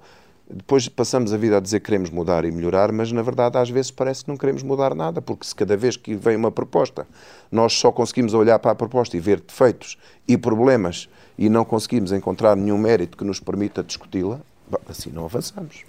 Depois 0.51 0.89
passamos 0.89 1.33
a 1.33 1.37
vida 1.37 1.59
a 1.59 1.61
dizer 1.61 1.81
que 1.81 1.87
queremos 1.87 2.09
mudar 2.09 2.45
e 2.45 2.51
melhorar, 2.51 2.91
mas 2.91 3.13
na 3.13 3.21
verdade 3.21 3.59
às 3.59 3.69
vezes 3.69 3.91
parece 3.91 4.25
que 4.25 4.31
não 4.31 4.37
queremos 4.37 4.63
mudar 4.63 4.95
nada, 4.95 5.21
porque 5.21 5.47
se 5.47 5.55
cada 5.55 5.77
vez 5.77 5.97
que 5.97 6.15
vem 6.15 6.37
uma 6.37 6.51
proposta 6.51 7.07
nós 7.53 7.75
só 7.75 7.93
conseguimos 7.93 8.33
olhar 8.33 8.59
para 8.59 8.71
a 8.71 8.75
proposta 8.75 9.17
e 9.17 9.21
ver 9.21 9.41
defeitos 9.41 9.99
e 10.27 10.39
problemas 10.39 11.09
e 11.37 11.51
não 11.51 11.65
conseguimos 11.65 12.13
encontrar 12.13 12.57
nenhum 12.57 12.79
mérito 12.79 13.17
que 13.17 13.25
nos 13.25 13.41
permita 13.41 13.83
discuti-la, 13.83 14.41
assim 14.89 15.11
não 15.11 15.27
avançamos. 15.27 15.85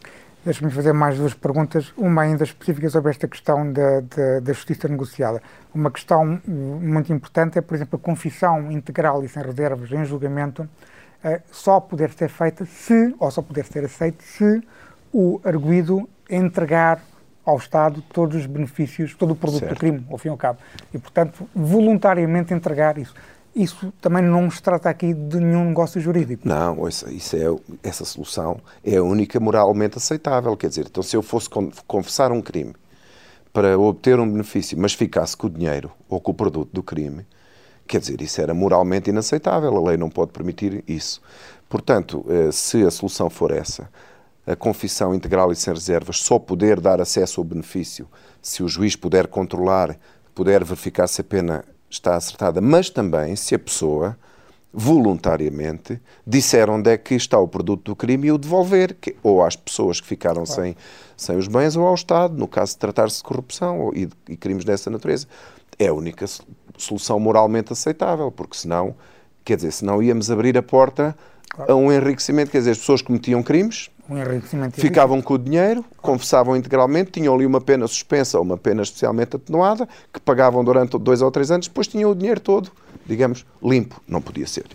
Deixa-me 0.46 0.72
fazer 0.72 0.94
mais 0.94 1.18
duas 1.18 1.34
perguntas, 1.34 1.92
uma 1.98 2.22
ainda 2.22 2.46
específica 2.46 2.90
sobre 2.90 3.12
esta 3.12 3.28
questão 3.28 3.74
da, 3.74 4.00
da, 4.00 4.40
da, 4.40 4.54
justiça 4.54 4.88
negociada. 4.88 5.42
Uma 5.74 5.92
questão 5.92 6.40
muito 6.46 7.12
importante 7.12 7.58
é, 7.58 7.62
por 7.62 7.76
exemplo, 7.76 8.00
a 8.02 8.06
confissão 8.06 8.72
integral 8.72 9.24
e 9.24 9.28
sem 9.28 9.44
reservas 9.44 9.92
em 9.92 10.06
julgamento 10.06 10.62
uh, 10.64 11.42
só 11.52 11.82
poder 11.82 12.12
ser 12.12 12.30
feita 12.30 12.66
se, 12.66 13.14
ou 13.20 13.30
só 13.30 13.42
poder 13.42 13.66
ser 13.66 13.84
aceita 13.84 14.24
se 14.24 14.64
o 15.14 15.42
arguído 15.44 16.08
entregar 16.30 17.02
ao 17.46 17.58
Estado 17.58 18.02
todos 18.14 18.38
os 18.38 18.46
benefícios, 18.46 19.16
todo 19.16 19.32
o 19.32 19.36
produto 19.36 19.62
certo. 19.62 19.74
do 19.74 19.80
crime, 19.80 20.06
ao 20.10 20.18
fim 20.18 20.30
e 20.30 20.32
ao 20.32 20.38
cabo. 20.38 20.60
E, 20.94 21.00
portanto, 21.00 21.50
voluntariamente 21.54 22.54
entregar 22.54 22.98
isso. 22.98 23.14
Isso 23.56 23.91
também 24.00 24.24
não 24.24 24.50
se 24.50 24.62
trata 24.62 24.89
aqui 24.89 25.14
de 25.14 25.39
nenhum 25.39 25.66
negócio 25.66 26.00
jurídico. 26.00 26.47
Não, 26.47 26.88
isso, 26.88 27.10
isso 27.10 27.36
é, 27.36 27.88
essa 27.88 28.06
solução 28.06 28.60
é 28.84 28.97
a 28.97 29.04
única 29.04 29.39
moralmente 29.39 29.97
aceitável. 29.97 30.56
Quer 30.56 30.70
dizer, 30.70 30.86
então 30.88 31.04
se 31.04 31.16
eu 31.16 31.22
fosse 31.22 31.50
confessar 31.88 32.32
um 32.32 32.41
crime 32.41 32.74
para 33.52 33.78
obter 33.78 34.20
um 34.20 34.30
benefício, 34.30 34.78
mas 34.78 34.93
ficasse 34.93 35.36
com 35.36 35.47
o 35.47 35.50
dinheiro 35.50 35.91
ou 36.08 36.22
com 36.22 36.32
o 36.32 36.36
produto 36.36 36.70
do 36.72 36.84
crime, 36.84 37.26
quer 37.88 38.00
dizer, 38.00 38.22
isso 38.22 38.39
era 38.39 38.54
moralmente 38.54 39.10
inaceitável. 39.10 39.76
A 39.76 39.89
lei 39.89 39.97
não 39.97 40.10
pode 40.10 40.32
permitir 40.32 40.84
isso. 40.88 41.22
Portanto, 41.68 42.26
eh, 42.30 42.52
se 42.52 42.84
a 42.84 42.91
solução 42.91 43.30
for 43.30 43.52
essa, 43.52 43.89
a 44.45 44.56
confissão 44.56 45.14
integral 45.14 45.52
e 45.52 45.56
sem 45.56 45.74
reservas, 45.74 46.18
só 46.18 46.39
poder 46.39 46.80
dar 46.80 47.02
acesso 47.02 47.41
ao 47.41 47.45
benefício 47.45 48.08
se 48.41 48.64
o 48.64 48.68
juiz 48.68 48.95
puder 48.95 49.28
controlar, 49.28 49.97
puder 50.34 50.64
verificar 50.64 51.08
se 51.08 51.22
a 51.22 51.24
pena 51.24 51.66
está 51.90 52.16
acertada, 52.16 52.62
mas 52.62 52.90
também 52.90 53.36
se 53.36 53.56
a 53.56 53.60
pessoa 53.60 54.18
voluntariamente 54.72 56.00
disser 56.26 56.70
onde 56.70 56.92
é 56.92 56.98
que 56.98 57.16
está 57.16 57.40
o 57.40 57.48
produto 57.48 57.86
do 57.86 57.96
crime 57.96 58.28
e 58.28 58.32
o 58.32 58.38
devolver, 58.38 58.96
que, 59.02 59.16
ou 59.24 59.44
às 59.44 59.56
pessoas 59.56 60.00
que 60.00 60.08
ficaram 60.08 60.44
claro. 60.44 60.62
sem, 60.62 60.76
sem 61.18 61.38
os 61.38 61.48
bens, 61.48 61.76
ou 61.76 61.88
ao 61.88 61.96
Estado, 61.96 62.38
no 62.38 62.48
caso 62.48 62.74
de 62.74 62.78
tratar-se 62.78 63.18
de 63.18 63.24
corrupção 63.24 63.80
ou, 63.80 63.96
e, 63.96 64.08
e 64.28 64.38
crimes 64.38 64.64
dessa 64.64 64.90
natureza. 64.90 65.28
É 65.78 65.88
a 65.88 65.94
única 65.94 66.26
solução 66.78 67.20
moralmente 67.20 67.74
aceitável, 67.74 68.32
porque 68.32 68.56
senão, 68.56 68.96
quer 69.44 69.56
dizer, 69.56 69.72
senão 69.72 70.04
íamos 70.04 70.30
abrir 70.30 70.58
a 70.58 70.62
porta 70.62 71.18
a 71.58 71.74
um 71.74 71.92
enriquecimento, 71.92 72.52
quer 72.52 72.60
dizer, 72.60 72.72
as 72.72 72.78
pessoas 72.78 73.02
cometiam 73.02 73.42
crimes, 73.42 73.90
um 74.10 74.18
enriquecimento 74.18 74.80
ficavam 74.80 75.22
com 75.22 75.36
o 75.36 75.38
dinheiro, 75.38 75.86
confessavam 75.97 76.55
integralmente, 76.55 77.12
tinham 77.12 77.34
ali 77.34 77.45
uma 77.45 77.62
pena 77.62 77.88
suspensa 77.88 78.38
ou 78.38 78.43
uma 78.43 78.57
pena 78.57 78.82
especialmente 78.82 79.36
atenuada, 79.36 79.88
que 80.12 80.20
pagavam 80.20 80.64
durante 80.64 80.97
dois 80.97 81.22
ou 81.22 81.30
três 81.30 81.51
anos, 81.51 81.68
depois 81.68 81.88
tinham 81.88 82.10
o 82.12 82.16
dinheiro 82.16 82.39
todo, 82.39 82.72
digamos, 83.05 83.45
limpo. 83.62 84.01
Não 84.07 84.22
podia 84.22 84.47
ser. 84.47 84.66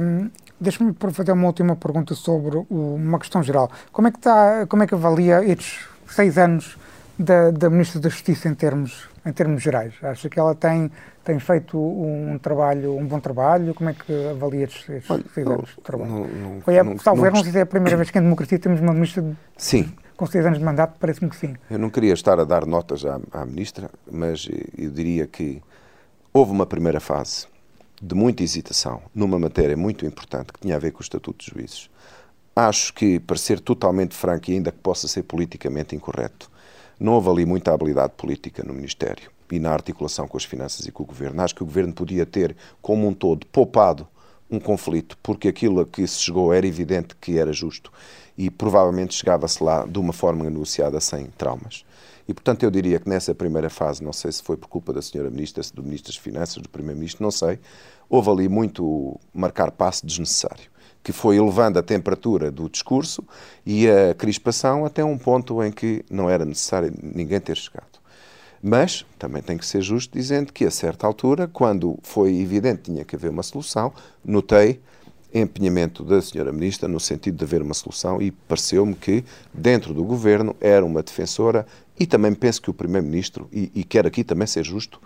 Um, 0.00 0.30
Deixa-me 0.60 0.92
fazer 1.12 1.30
uma 1.30 1.46
última 1.46 1.76
pergunta 1.76 2.16
sobre 2.16 2.56
o, 2.56 2.94
uma 2.96 3.18
questão 3.18 3.42
geral. 3.44 3.70
Como 3.92 4.08
é 4.08 4.10
que, 4.10 4.18
está, 4.18 4.66
como 4.66 4.82
é 4.82 4.86
que 4.88 4.94
avalia 4.94 5.44
estes 5.44 5.86
seis 6.08 6.36
anos 6.36 6.76
da, 7.16 7.52
da 7.52 7.70
Ministra 7.70 8.00
da 8.00 8.08
Justiça 8.08 8.48
em 8.48 8.54
termos, 8.54 9.08
em 9.28 9.32
termos 9.32 9.62
gerais? 9.62 9.92
Acha 10.02 10.28
que 10.28 10.40
ela 10.40 10.54
tem, 10.54 10.90
tem 11.22 11.38
feito 11.38 11.78
um 11.78 12.38
trabalho, 12.38 12.96
um 12.96 13.06
bom 13.06 13.20
trabalho? 13.20 13.74
Como 13.74 13.90
é 13.90 13.92
que 13.92 14.28
avalia 14.30 14.64
estes, 14.64 14.88
estes 14.88 15.10
Olha, 15.10 15.24
seis 15.34 15.46
anos 15.46 15.68
de 15.68 15.82
trabalho? 15.82 16.10
Não, 16.10 16.26
não, 16.26 16.60
Foi, 16.62 16.82
não, 16.82 16.96
talvez, 16.96 17.32
não, 17.32 17.38
não 17.38 17.42
sei 17.42 17.52
se 17.52 17.58
é 17.58 17.62
a 17.62 17.66
primeira 17.66 17.96
vez 17.96 18.10
que 18.10 18.18
em 18.18 18.22
democracia 18.22 18.58
temos 18.58 18.80
uma 18.80 18.94
Ministra 18.94 19.22
de, 19.22 19.36
sim. 19.56 19.92
com 20.16 20.26
seis 20.26 20.46
anos 20.46 20.58
de 20.58 20.64
mandato, 20.64 20.96
parece-me 20.98 21.28
que 21.28 21.36
sim. 21.36 21.54
Eu 21.70 21.78
não 21.78 21.90
queria 21.90 22.14
estar 22.14 22.40
a 22.40 22.44
dar 22.44 22.64
notas 22.64 23.04
à, 23.04 23.20
à 23.32 23.44
Ministra, 23.44 23.90
mas 24.10 24.48
eu 24.76 24.90
diria 24.90 25.26
que 25.26 25.62
houve 26.32 26.50
uma 26.50 26.64
primeira 26.64 27.00
fase 27.00 27.46
de 28.00 28.14
muita 28.14 28.42
hesitação 28.42 29.02
numa 29.14 29.38
matéria 29.38 29.76
muito 29.76 30.06
importante 30.06 30.52
que 30.52 30.60
tinha 30.60 30.76
a 30.76 30.78
ver 30.78 30.92
com 30.92 31.00
o 31.00 31.02
Estatuto 31.02 31.38
dos 31.38 31.46
Juízes. 31.46 31.90
Acho 32.56 32.94
que, 32.94 33.20
para 33.20 33.36
ser 33.36 33.60
totalmente 33.60 34.16
franco 34.16 34.50
e 34.50 34.54
ainda 34.54 34.72
que 34.72 34.78
possa 34.78 35.06
ser 35.06 35.22
politicamente 35.22 35.94
incorreto, 35.94 36.50
não 36.98 37.12
houve 37.14 37.28
ali 37.28 37.46
muita 37.46 37.72
habilidade 37.72 38.12
política 38.16 38.62
no 38.62 38.74
Ministério 38.74 39.30
e 39.50 39.58
na 39.58 39.70
articulação 39.70 40.26
com 40.26 40.36
as 40.36 40.44
finanças 40.44 40.86
e 40.86 40.92
com 40.92 41.02
o 41.02 41.06
Governo. 41.06 41.40
Acho 41.40 41.54
que 41.54 41.62
o 41.62 41.66
Governo 41.66 41.92
podia 41.92 42.26
ter, 42.26 42.56
como 42.82 43.06
um 43.06 43.14
todo, 43.14 43.46
poupado 43.46 44.06
um 44.50 44.58
conflito, 44.58 45.16
porque 45.22 45.48
aquilo 45.48 45.80
a 45.80 45.86
que 45.86 46.06
se 46.06 46.20
chegou 46.20 46.52
era 46.52 46.66
evidente 46.66 47.14
que 47.20 47.38
era 47.38 47.52
justo 47.52 47.92
e 48.36 48.50
provavelmente 48.50 49.14
chegava-se 49.14 49.62
lá 49.62 49.84
de 49.84 49.98
uma 49.98 50.12
forma 50.12 50.44
negociada 50.44 51.00
sem 51.00 51.26
traumas. 51.36 51.84
E, 52.26 52.34
portanto, 52.34 52.62
eu 52.62 52.70
diria 52.70 52.98
que 52.98 53.08
nessa 53.08 53.34
primeira 53.34 53.70
fase, 53.70 54.02
não 54.02 54.12
sei 54.12 54.30
se 54.32 54.42
foi 54.42 54.56
por 54.56 54.68
culpa 54.68 54.92
da 54.92 55.00
senhora 55.00 55.30
Ministra, 55.30 55.62
do 55.74 55.82
Ministro 55.82 56.12
das 56.12 56.20
Finanças, 56.20 56.62
do 56.62 56.68
Primeiro-Ministro, 56.68 57.22
não 57.22 57.30
sei, 57.30 57.58
houve 58.08 58.30
ali 58.30 58.48
muito 58.48 59.18
marcar 59.32 59.70
passo 59.70 60.06
desnecessário 60.06 60.70
que 61.02 61.12
foi 61.12 61.36
elevando 61.36 61.78
a 61.78 61.82
temperatura 61.82 62.50
do 62.50 62.68
discurso 62.68 63.22
e 63.64 63.88
a 63.88 64.14
crispação 64.14 64.84
até 64.84 65.04
um 65.04 65.16
ponto 65.16 65.62
em 65.62 65.72
que 65.72 66.04
não 66.10 66.28
era 66.28 66.44
necessário 66.44 66.92
ninguém 67.02 67.40
ter 67.40 67.56
chegado. 67.56 67.98
Mas 68.62 69.06
também 69.18 69.40
tem 69.40 69.56
que 69.56 69.64
ser 69.64 69.82
justo 69.82 70.12
dizendo 70.12 70.52
que, 70.52 70.64
a 70.64 70.70
certa 70.70 71.06
altura, 71.06 71.46
quando 71.46 71.98
foi 72.02 72.36
evidente 72.40 72.82
que 72.82 72.90
tinha 72.90 73.04
que 73.04 73.14
haver 73.14 73.30
uma 73.30 73.42
solução, 73.42 73.92
notei 74.24 74.80
empenhamento 75.32 76.02
da 76.02 76.20
senhora 76.22 76.50
ministra 76.52 76.88
no 76.88 76.98
sentido 76.98 77.36
de 77.36 77.44
haver 77.44 77.62
uma 77.62 77.74
solução 77.74 78.20
e 78.20 78.30
pareceu-me 78.30 78.94
que, 78.94 79.24
dentro 79.52 79.92
do 79.92 80.02
governo, 80.02 80.56
era 80.60 80.84
uma 80.84 81.02
defensora 81.02 81.66
e 81.98 82.06
também 82.06 82.34
penso 82.34 82.62
que 82.62 82.70
o 82.70 82.74
primeiro-ministro, 82.74 83.48
e, 83.52 83.70
e 83.74 83.84
quero 83.84 84.08
aqui 84.08 84.24
também 84.24 84.46
ser 84.46 84.64
justo, 84.64 85.00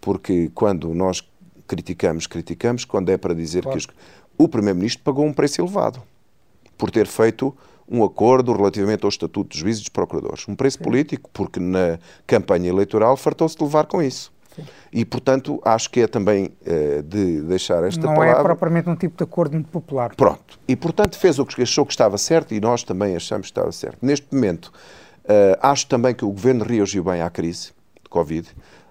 porque 0.00 0.50
quando 0.54 0.94
nós 0.94 1.22
criticamos, 1.66 2.26
criticamos, 2.26 2.84
quando 2.84 3.10
é 3.10 3.16
para 3.16 3.34
dizer 3.34 3.62
claro. 3.62 3.78
que 3.78 3.86
os, 3.86 3.94
o 4.38 4.48
Primeiro-Ministro 4.48 5.02
pagou 5.02 5.26
um 5.26 5.32
preço 5.32 5.60
elevado 5.60 6.02
por 6.78 6.90
ter 6.90 7.06
feito 7.06 7.54
um 7.90 8.04
acordo 8.04 8.52
relativamente 8.52 9.04
ao 9.04 9.08
Estatuto 9.08 9.48
dos 9.48 9.58
Juízes 9.58 9.80
e 9.80 9.84
dos 9.84 9.88
Procuradores. 9.88 10.46
Um 10.46 10.54
preço 10.54 10.78
Sim. 10.78 10.84
político, 10.84 11.28
porque 11.32 11.58
na 11.58 11.98
campanha 12.26 12.68
eleitoral 12.68 13.16
fartou-se 13.16 13.56
de 13.56 13.64
levar 13.64 13.86
com 13.86 14.02
isso. 14.02 14.30
Sim. 14.54 14.62
E, 14.92 15.04
portanto, 15.04 15.60
acho 15.64 15.90
que 15.90 16.00
é 16.00 16.06
também 16.06 16.52
uh, 16.62 17.02
de 17.02 17.40
deixar 17.42 17.82
esta 17.84 18.00
Não 18.00 18.12
é 18.12 18.16
palavra... 18.16 18.34
Não 18.34 18.40
é 18.40 18.44
propriamente 18.44 18.90
um 18.90 18.96
tipo 18.96 19.16
de 19.16 19.24
acordo 19.24 19.54
muito 19.54 19.70
popular. 19.70 20.14
Pronto. 20.14 20.58
E, 20.68 20.76
portanto, 20.76 21.18
fez 21.18 21.38
o 21.38 21.46
que 21.46 21.62
achou 21.62 21.86
que 21.86 21.92
estava 21.92 22.18
certo 22.18 22.54
e 22.54 22.60
nós 22.60 22.82
também 22.82 23.16
achamos 23.16 23.46
que 23.46 23.52
estava 23.52 23.72
certo. 23.72 23.98
Neste 24.02 24.26
momento, 24.32 24.66
uh, 25.24 25.58
acho 25.62 25.86
também 25.86 26.14
que 26.14 26.24
o 26.24 26.30
Governo 26.30 26.64
reagiu 26.64 27.02
bem 27.04 27.22
à 27.22 27.30
crise 27.30 27.68
de 28.02 28.08
Covid. 28.10 28.48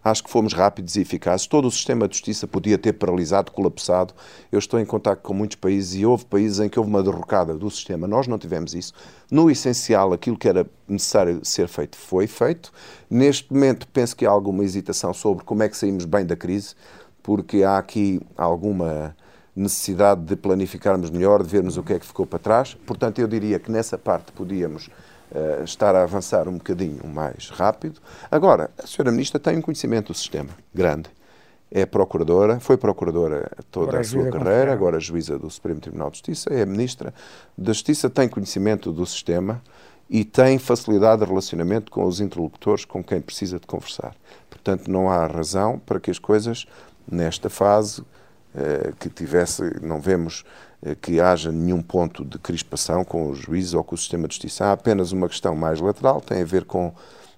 Acho 0.07 0.23
que 0.23 0.29
fomos 0.29 0.53
rápidos 0.53 0.95
e 0.95 1.01
eficazes. 1.01 1.47
Todo 1.47 1.67
o 1.67 1.71
sistema 1.71 2.07
de 2.07 2.15
justiça 2.15 2.47
podia 2.47 2.77
ter 2.77 2.93
paralisado, 2.93 3.51
colapsado. 3.51 4.13
Eu 4.49 4.57
estou 4.57 4.79
em 4.79 4.85
contato 4.85 5.21
com 5.21 5.33
muitos 5.33 5.57
países 5.57 5.95
e 5.99 6.05
houve 6.05 6.23
países 6.23 6.61
em 6.61 6.69
que 6.69 6.79
houve 6.79 6.89
uma 6.89 7.03
derrocada 7.03 7.53
do 7.53 7.69
sistema. 7.69 8.07
Nós 8.07 8.25
não 8.25 8.37
tivemos 8.37 8.73
isso. 8.73 8.93
No 9.29 9.51
essencial, 9.51 10.13
aquilo 10.13 10.37
que 10.37 10.47
era 10.47 10.65
necessário 10.87 11.43
ser 11.43 11.67
feito 11.67 11.97
foi 11.97 12.25
feito. 12.25 12.71
Neste 13.09 13.51
momento, 13.51 13.85
penso 13.89 14.15
que 14.15 14.25
há 14.25 14.29
alguma 14.29 14.63
hesitação 14.63 15.13
sobre 15.13 15.43
como 15.43 15.61
é 15.61 15.67
que 15.67 15.75
saímos 15.75 16.05
bem 16.05 16.25
da 16.25 16.37
crise, 16.37 16.73
porque 17.21 17.63
há 17.63 17.77
aqui 17.77 18.21
alguma 18.37 19.13
necessidade 19.53 20.21
de 20.21 20.37
planificarmos 20.37 21.09
melhor, 21.09 21.43
de 21.43 21.49
vermos 21.49 21.75
o 21.75 21.83
que 21.83 21.91
é 21.91 21.99
que 21.99 22.05
ficou 22.05 22.25
para 22.25 22.39
trás. 22.39 22.75
Portanto, 22.85 23.19
eu 23.19 23.27
diria 23.27 23.59
que 23.59 23.69
nessa 23.69 23.97
parte 23.97 24.31
podíamos 24.31 24.89
uh, 25.31 25.63
estar 25.63 25.95
a 25.95 26.03
avançar 26.03 26.47
um 26.47 26.57
bocadinho 26.57 27.05
mais 27.07 27.49
rápido. 27.49 27.99
Agora, 28.29 28.69
a 28.81 28.87
senhora 28.87 29.11
Ministra 29.11 29.39
tem 29.39 29.57
um 29.57 29.61
conhecimento 29.61 30.13
do 30.13 30.17
sistema 30.17 30.49
grande. 30.73 31.09
É 31.69 31.85
procuradora, 31.85 32.59
foi 32.59 32.77
procuradora 32.77 33.51
toda 33.69 33.89
agora 33.89 34.01
a 34.01 34.03
sua 34.03 34.29
carreira, 34.29 34.71
agora 34.71 34.99
juíza 34.99 35.37
do 35.37 35.49
Supremo 35.49 35.81
Tribunal 35.81 36.09
de 36.09 36.17
Justiça, 36.17 36.49
é 36.53 36.65
ministra 36.65 37.13
da 37.57 37.73
Justiça, 37.73 38.09
tem 38.09 38.29
conhecimento 38.29 38.93
do 38.93 39.05
sistema 39.05 39.61
e 40.09 40.23
tem 40.23 40.57
facilidade 40.57 41.21
de 41.21 41.27
relacionamento 41.27 41.91
com 41.91 42.05
os 42.05 42.21
interlocutores 42.21 42.85
com 42.85 43.03
quem 43.03 43.19
precisa 43.19 43.59
de 43.59 43.67
conversar. 43.67 44.15
Portanto, 44.49 44.89
não 44.89 45.09
há 45.09 45.27
razão 45.27 45.77
para 45.77 45.99
que 45.99 46.09
as 46.09 46.17
coisas, 46.17 46.65
nesta 47.05 47.49
fase, 47.49 48.01
eh, 48.55 48.93
que 48.99 49.09
tivesse, 49.09 49.61
não 49.81 49.99
vemos 49.99 50.45
que 51.01 51.19
haja 51.19 51.51
nenhum 51.51 51.81
ponto 51.81 52.23
de 52.23 52.37
crispação 52.37 53.03
com 53.03 53.29
os 53.29 53.39
juízes 53.39 53.73
ou 53.73 53.83
com 53.83 53.95
o 53.95 53.97
sistema 53.97 54.27
de 54.27 54.35
justiça. 54.35 54.65
Há 54.65 54.71
apenas 54.73 55.11
uma 55.11 55.27
questão 55.27 55.55
mais 55.55 55.79
lateral, 55.79 56.21
tem 56.21 56.41
a 56.41 56.45
ver 56.45 56.65
com 56.65 56.93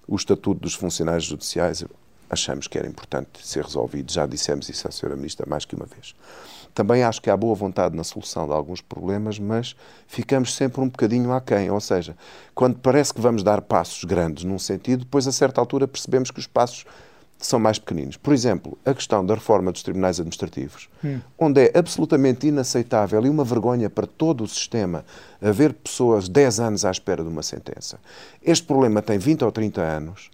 o 0.06 0.16
estatuto 0.16 0.60
dos 0.60 0.74
funcionários 0.74 1.24
judiciais. 1.24 1.84
Achamos 2.28 2.68
que 2.68 2.78
era 2.78 2.86
importante 2.86 3.44
ser 3.46 3.64
resolvido, 3.64 4.12
já 4.12 4.26
dissemos 4.26 4.68
isso 4.68 4.86
à 4.86 4.90
Sra. 4.90 5.16
Ministra 5.16 5.46
mais 5.48 5.64
que 5.64 5.74
uma 5.74 5.86
vez. 5.86 6.14
Também 6.72 7.02
acho 7.02 7.20
que 7.20 7.28
há 7.28 7.36
boa 7.36 7.54
vontade 7.54 7.96
na 7.96 8.04
solução 8.04 8.46
de 8.46 8.52
alguns 8.52 8.80
problemas, 8.80 9.38
mas 9.38 9.74
ficamos 10.06 10.54
sempre 10.54 10.80
um 10.80 10.88
bocadinho 10.88 11.32
aquém. 11.32 11.70
Ou 11.70 11.80
seja, 11.80 12.16
quando 12.54 12.78
parece 12.78 13.12
que 13.12 13.20
vamos 13.20 13.42
dar 13.42 13.60
passos 13.62 14.04
grandes 14.04 14.44
num 14.44 14.58
sentido, 14.58 15.00
depois 15.04 15.26
a 15.26 15.32
certa 15.32 15.60
altura 15.60 15.88
percebemos 15.88 16.30
que 16.30 16.38
os 16.38 16.46
passos 16.46 16.84
são 17.46 17.58
mais 17.58 17.78
pequeninos. 17.78 18.16
Por 18.16 18.32
exemplo, 18.32 18.78
a 18.84 18.92
questão 18.92 19.24
da 19.24 19.34
reforma 19.34 19.72
dos 19.72 19.82
tribunais 19.82 20.20
administrativos, 20.20 20.88
hum. 21.04 21.20
onde 21.38 21.60
é 21.62 21.78
absolutamente 21.78 22.46
inaceitável 22.46 23.24
e 23.24 23.28
uma 23.28 23.44
vergonha 23.44 23.88
para 23.88 24.06
todo 24.06 24.44
o 24.44 24.48
sistema 24.48 25.04
haver 25.40 25.72
pessoas 25.72 26.28
10 26.28 26.60
anos 26.60 26.84
à 26.84 26.90
espera 26.90 27.22
de 27.22 27.28
uma 27.28 27.42
sentença. 27.42 27.98
Este 28.42 28.66
problema 28.66 29.00
tem 29.00 29.18
20 29.18 29.44
ou 29.44 29.52
30 29.52 29.80
anos. 29.80 30.30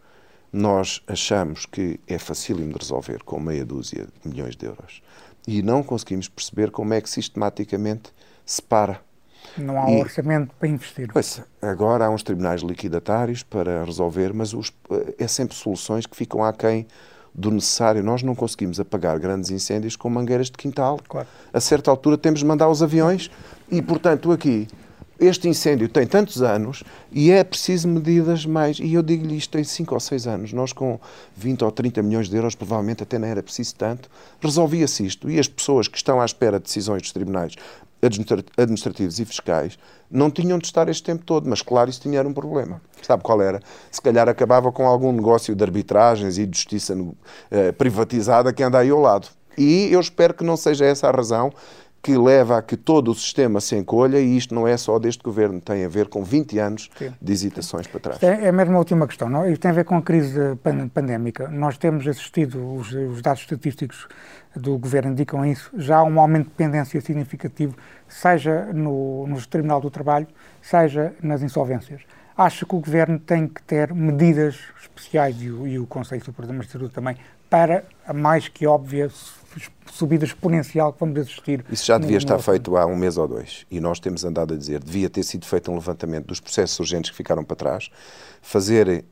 Nós 0.53 1.03
achamos 1.07 1.67
que 1.67 2.01
é 2.07 2.19
facílimo 2.19 2.73
de 2.73 2.79
resolver 2.79 3.23
com 3.25 3.39
meia 3.39 3.65
dúzia 3.65 4.07
de 4.23 4.29
milhões 4.29 4.57
de 4.57 4.67
euros. 4.67 5.03
E 5.47 5.63
não 5.63 5.83
conseguimos 5.83 6.29
perceber 6.29 6.71
como 6.71 6.95
é 6.95 7.01
que 7.01 7.11
sistematicamente 7.11 8.11
se 8.45 8.63
para. 8.63 9.01
Não 9.57 9.83
há 9.83 9.91
e, 9.91 10.01
orçamento 10.01 10.55
para 10.59 10.69
investir. 10.69 11.09
Pois, 11.13 11.43
agora 11.61 12.07
há 12.07 12.11
uns 12.11 12.23
tribunais 12.23 12.63
liquidatários 12.63 13.43
para 13.43 13.85
resolver, 13.85 14.33
mas 14.33 14.53
os, 14.53 14.73
eh, 14.91 15.15
é 15.19 15.29
sempre 15.29 15.57
soluções 15.57 16.07
que 16.07 16.17
ficam 16.17 16.43
aquém 16.45 16.87
do 17.35 17.51
necessário. 17.51 18.03
Nós 18.03 18.23
não 18.23 18.35
conseguimos 18.35 18.81
apagar 18.81 19.19
grandes 19.19 19.51
incêndios 19.51 19.97
com 19.97 20.09
mangueiras 20.09 20.47
de 20.47 20.53
quintal. 20.53 20.99
Claro. 21.09 21.29
A 21.53 21.61
certa 21.61 21.91
altura 21.91 22.17
temos 22.17 22.41
de 22.41 22.47
mandar 22.47 22.69
os 22.69 22.83
aviões 22.83 23.31
e, 23.71 23.83
portanto, 23.83 24.33
aqui 24.33 24.67
este 25.19 25.49
incêndio 25.49 25.89
tem 25.89 26.07
tantos 26.07 26.43
anos 26.43 26.83
e 27.11 27.31
é 27.31 27.43
preciso 27.43 27.89
medidas 27.89 28.45
mais. 28.45 28.79
E 28.79 28.93
eu 28.93 29.03
digo-lhe 29.03 29.37
isto: 29.37 29.51
tem 29.51 29.65
5 29.65 29.95
ou 29.95 30.01
6 30.01 30.27
anos. 30.27 30.53
Nós, 30.53 30.73
com 30.73 31.01
20 31.37 31.65
ou 31.65 31.73
30 31.73 32.03
milhões 32.03 32.29
de 32.29 32.37
euros, 32.37 32.55
provavelmente 32.55 33.03
até 33.03 33.19
não 33.19 33.27
era 33.27 33.43
preciso 33.43 33.75
tanto, 33.77 34.11
resolvia-se 34.41 35.07
isto. 35.07 35.31
E 35.31 35.39
as 35.39 35.49
pessoas 35.49 35.89
que 35.89 35.97
estão 35.97 36.21
à 36.21 36.25
espera 36.25 36.59
de 36.59 36.65
decisões 36.65 37.03
dos 37.03 37.13
tribunais 37.13 37.55
administrativos 38.03 39.19
e 39.19 39.25
fiscais 39.25 39.79
não 40.11 40.31
tinham 40.31 40.59
de 40.59 40.67
estar 40.67 40.89
este 40.89 41.03
tempo 41.03 41.25
todo, 41.25 41.49
mas 41.49 41.63
claro, 41.63 41.91
isso 41.91 42.01
tinha 42.01 42.23
um 42.23 42.33
problema. 42.33 42.81
Sabe 43.03 43.23
qual 43.23 43.43
era? 43.43 43.61
Se 43.91 44.01
calhar 44.01 44.29
acabava 44.29 44.71
com 44.71 44.87
algum 44.87 45.13
negócio 45.13 45.55
de 45.55 45.65
arbitragens 45.65 46.39
e 46.39 46.47
de 46.47 46.57
justiça 46.57 46.97
eh, 47.51 47.73
privatizada 47.73 48.53
que 48.53 48.63
anda 48.63 48.79
aí 48.79 48.91
ao 48.91 49.01
lado. 49.01 49.29
E 49.59 49.89
eu 49.91 50.01
espero 50.01 50.35
que 50.35 50.45
não 50.45 50.57
seja 50.57 50.85
essa 50.85 51.09
a 51.09 51.11
razão 51.11 51.53
que 52.07 52.17
leva 52.17 52.59
a 52.59 52.63
que 52.63 52.77
todo 52.77 53.11
o 53.11 53.15
sistema 53.17 53.61
se 53.61 53.75
encolha 53.75 54.21
e 54.21 54.37
isto 54.37 54.55
não 54.55 54.69
é 54.69 54.77
só 54.77 54.97
deste 54.97 55.25
governo, 55.25 55.61
tem 55.61 55.85
a 55.85 55.89
ver 55.89 56.07
com 56.07 56.23
20 56.23 56.57
anos 56.61 56.89
Sim. 56.97 57.13
de 57.21 57.33
hesitações 57.33 57.89
para 57.89 57.99
trás. 57.99 58.23
É, 58.23 58.47
é 58.47 58.53
mesmo 58.53 58.77
a 58.77 58.79
última 58.79 59.09
questão, 59.09 59.29
não? 59.29 59.45
Isto 59.45 59.63
tem 59.63 59.73
a 59.73 59.75
ver 59.75 59.85
com 59.85 59.97
a 59.97 60.03
crise 60.03 60.39
pandémica. 60.95 61.49
Nós 61.49 61.77
temos 61.77 62.07
assistido, 62.07 62.75
os, 62.77 62.93
os 62.93 63.21
dados 63.21 63.41
estatísticos 63.41 64.07
do 64.59 64.77
governo 64.79 65.13
indicam 65.13 65.45
isso, 65.45 65.71
já 65.77 65.99
há 65.99 66.05
um 66.05 66.21
aumento 66.21 66.45
de 66.45 66.51
dependência 66.51 67.01
significativo, 67.01 67.77
seja 68.09 68.67
no, 68.73 69.27
no 69.27 69.45
Tribunal 69.47 69.81
do 69.81 69.91
Trabalho, 69.91 70.27
seja 70.63 71.15
nas 71.23 71.43
insolvências. 71.43 72.03
Acho 72.37 72.67
que 72.67 72.75
o 72.75 72.81
governo 72.81 73.19
tem 73.19 73.49
que 73.49 73.63
ter 73.63 73.95
medidas 73.95 74.59
especiais 74.81 75.41
e 75.41 75.51
o, 75.51 75.67
e 75.67 75.79
o 75.79 75.87
Conselho 75.87 76.23
Superior 76.25 76.49
da 76.49 76.53
Magistratura 76.55 76.91
também 76.91 77.17
para 77.49 77.85
a 78.07 78.13
mais 78.13 78.49
que 78.49 78.67
óbvia 78.67 79.11
subida 79.91 80.25
exponencial 80.25 80.93
que 80.93 81.01
vamos 81.01 81.19
assistir. 81.19 81.65
Isso 81.71 81.87
já 81.87 81.97
devia 81.97 82.17
no, 82.17 82.19
estar 82.19 82.39
feito 82.39 82.77
há 82.77 82.85
um 82.85 82.97
mês 82.97 83.17
ou 83.17 83.27
dois. 83.27 83.65
E 83.71 83.81
nós 83.81 83.99
temos 83.99 84.25
andado 84.25 84.53
a 84.53 84.57
dizer, 84.57 84.83
devia 84.83 85.09
ter 85.09 85.23
sido 85.23 85.47
feito 85.47 85.71
um 85.71 85.75
levantamento 85.75 86.27
dos 86.27 86.41
processos 86.41 86.79
urgentes 86.79 87.11
que 87.11 87.17
ficaram 87.17 87.43
para 87.43 87.57
trás, 87.57 87.91
fazer 88.43 89.05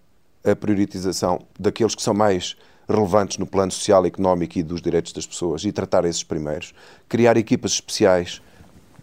a 0.45 0.55
prioritização 0.55 1.41
daqueles 1.59 1.95
que 1.95 2.03
são 2.03 2.13
mais 2.13 2.57
relevantes 2.89 3.39
no 3.39 3.47
plano 3.47 3.73
social, 3.73 4.07
económico 4.07 4.59
e 4.59 4.63
dos 4.63 4.81
direitos 4.81 5.13
das 5.13 5.27
pessoas 5.27 5.65
e 5.65 5.73
tratar 5.73 6.05
esses 6.05 6.23
primeiros, 6.23 6.75
criar 7.09 7.37
equipas 7.37 7.73
especiais 7.73 8.43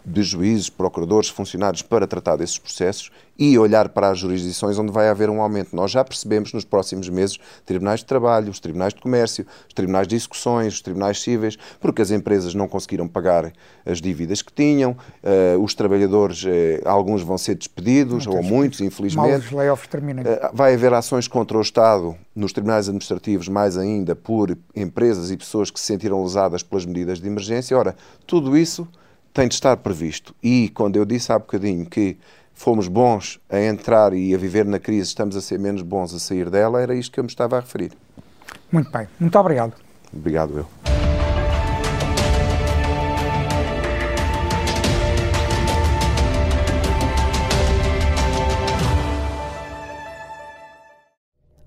de 0.04 0.22
juízes, 0.22 0.68
procuradores, 0.68 1.28
funcionários 1.28 1.82
para 1.82 2.06
tratar 2.06 2.36
desses 2.36 2.58
processos 2.58 3.10
e 3.38 3.58
olhar 3.58 3.88
para 3.88 4.10
as 4.10 4.18
jurisdições 4.18 4.78
onde 4.78 4.92
vai 4.92 5.08
haver 5.08 5.30
um 5.30 5.40
aumento. 5.40 5.74
Nós 5.74 5.90
já 5.90 6.04
percebemos 6.04 6.52
nos 6.52 6.64
próximos 6.64 7.08
meses 7.08 7.38
tribunais 7.64 8.00
de 8.00 8.06
trabalho, 8.06 8.50
os 8.50 8.60
tribunais 8.60 8.92
de 8.92 9.00
comércio, 9.00 9.46
os 9.66 9.74
tribunais 9.74 10.06
de 10.06 10.14
execuções, 10.14 10.74
os 10.74 10.80
tribunais 10.80 11.20
cíveis, 11.20 11.56
porque 11.80 12.02
as 12.02 12.10
empresas 12.10 12.54
não 12.54 12.68
conseguiram 12.68 13.08
pagar 13.08 13.52
as 13.86 14.00
dívidas 14.00 14.42
que 14.42 14.52
tinham, 14.52 14.92
uh, 14.92 15.62
os 15.62 15.74
trabalhadores, 15.74 16.44
uh, 16.44 16.48
alguns 16.84 17.22
vão 17.22 17.38
ser 17.38 17.54
despedidos, 17.54 18.26
ou 18.26 18.42
muitos, 18.42 18.80
infelizmente. 18.80 19.24
Uh, 20.28 20.50
vai 20.52 20.74
haver 20.74 20.92
ações 20.92 21.26
contra 21.26 21.56
o 21.56 21.60
Estado 21.60 22.14
nos 22.36 22.52
tribunais 22.52 22.88
administrativos, 22.88 23.48
mais 23.48 23.78
ainda 23.78 24.14
por 24.14 24.56
empresas 24.76 25.30
e 25.30 25.36
pessoas 25.36 25.70
que 25.70 25.80
se 25.80 25.86
sentiram 25.86 26.22
lesadas 26.22 26.62
pelas 26.62 26.84
medidas 26.84 27.18
de 27.18 27.26
emergência. 27.26 27.76
Ora, 27.76 27.96
tudo 28.26 28.56
isso 28.56 28.86
tem 29.32 29.48
de 29.48 29.54
estar 29.54 29.76
previsto. 29.78 30.34
E 30.42 30.68
quando 30.70 30.96
eu 30.96 31.04
disse 31.04 31.32
há 31.32 31.38
bocadinho 31.38 31.86
que 31.86 32.16
fomos 32.54 32.86
bons 32.86 33.40
a 33.48 33.60
entrar 33.60 34.12
e 34.12 34.34
a 34.34 34.38
viver 34.38 34.64
na 34.64 34.78
crise, 34.78 35.08
estamos 35.08 35.34
a 35.36 35.40
ser 35.40 35.58
menos 35.58 35.82
bons 35.82 36.14
a 36.14 36.18
sair 36.18 36.50
dela, 36.50 36.80
era 36.80 36.94
isto 36.94 37.12
que 37.12 37.20
eu 37.20 37.24
me 37.24 37.30
estava 37.30 37.56
a 37.56 37.60
referir. 37.60 37.92
Muito 38.70 38.90
bem. 38.90 39.08
Muito 39.18 39.38
obrigado. 39.38 39.74
Obrigado, 40.12 40.58
eu. 40.58 40.66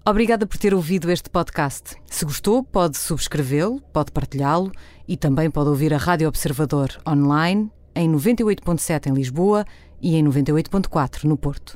Obrigada 0.08 0.46
por 0.46 0.58
ter 0.58 0.72
ouvido 0.72 1.10
este 1.10 1.32
podcast. 1.32 1.96
Se 2.06 2.26
gostou, 2.26 2.64
pode 2.64 2.96
subscrevê-lo, 2.96 3.82
pode 3.92 4.12
partilhá-lo 4.12 4.72
e 5.08 5.18
também 5.18 5.50
pode 5.50 5.70
ouvir 5.70 5.94
a 5.94 5.98
Rádio 5.98 6.28
Observador 6.28 6.90
online 7.08 7.72
em 7.96 8.12
98.7 8.12 9.08
em 9.08 9.14
Lisboa 9.14 9.66
e 10.02 10.16
em 10.16 10.24
98.4 10.24 11.24
no 11.24 11.38
Porto. 11.38 11.74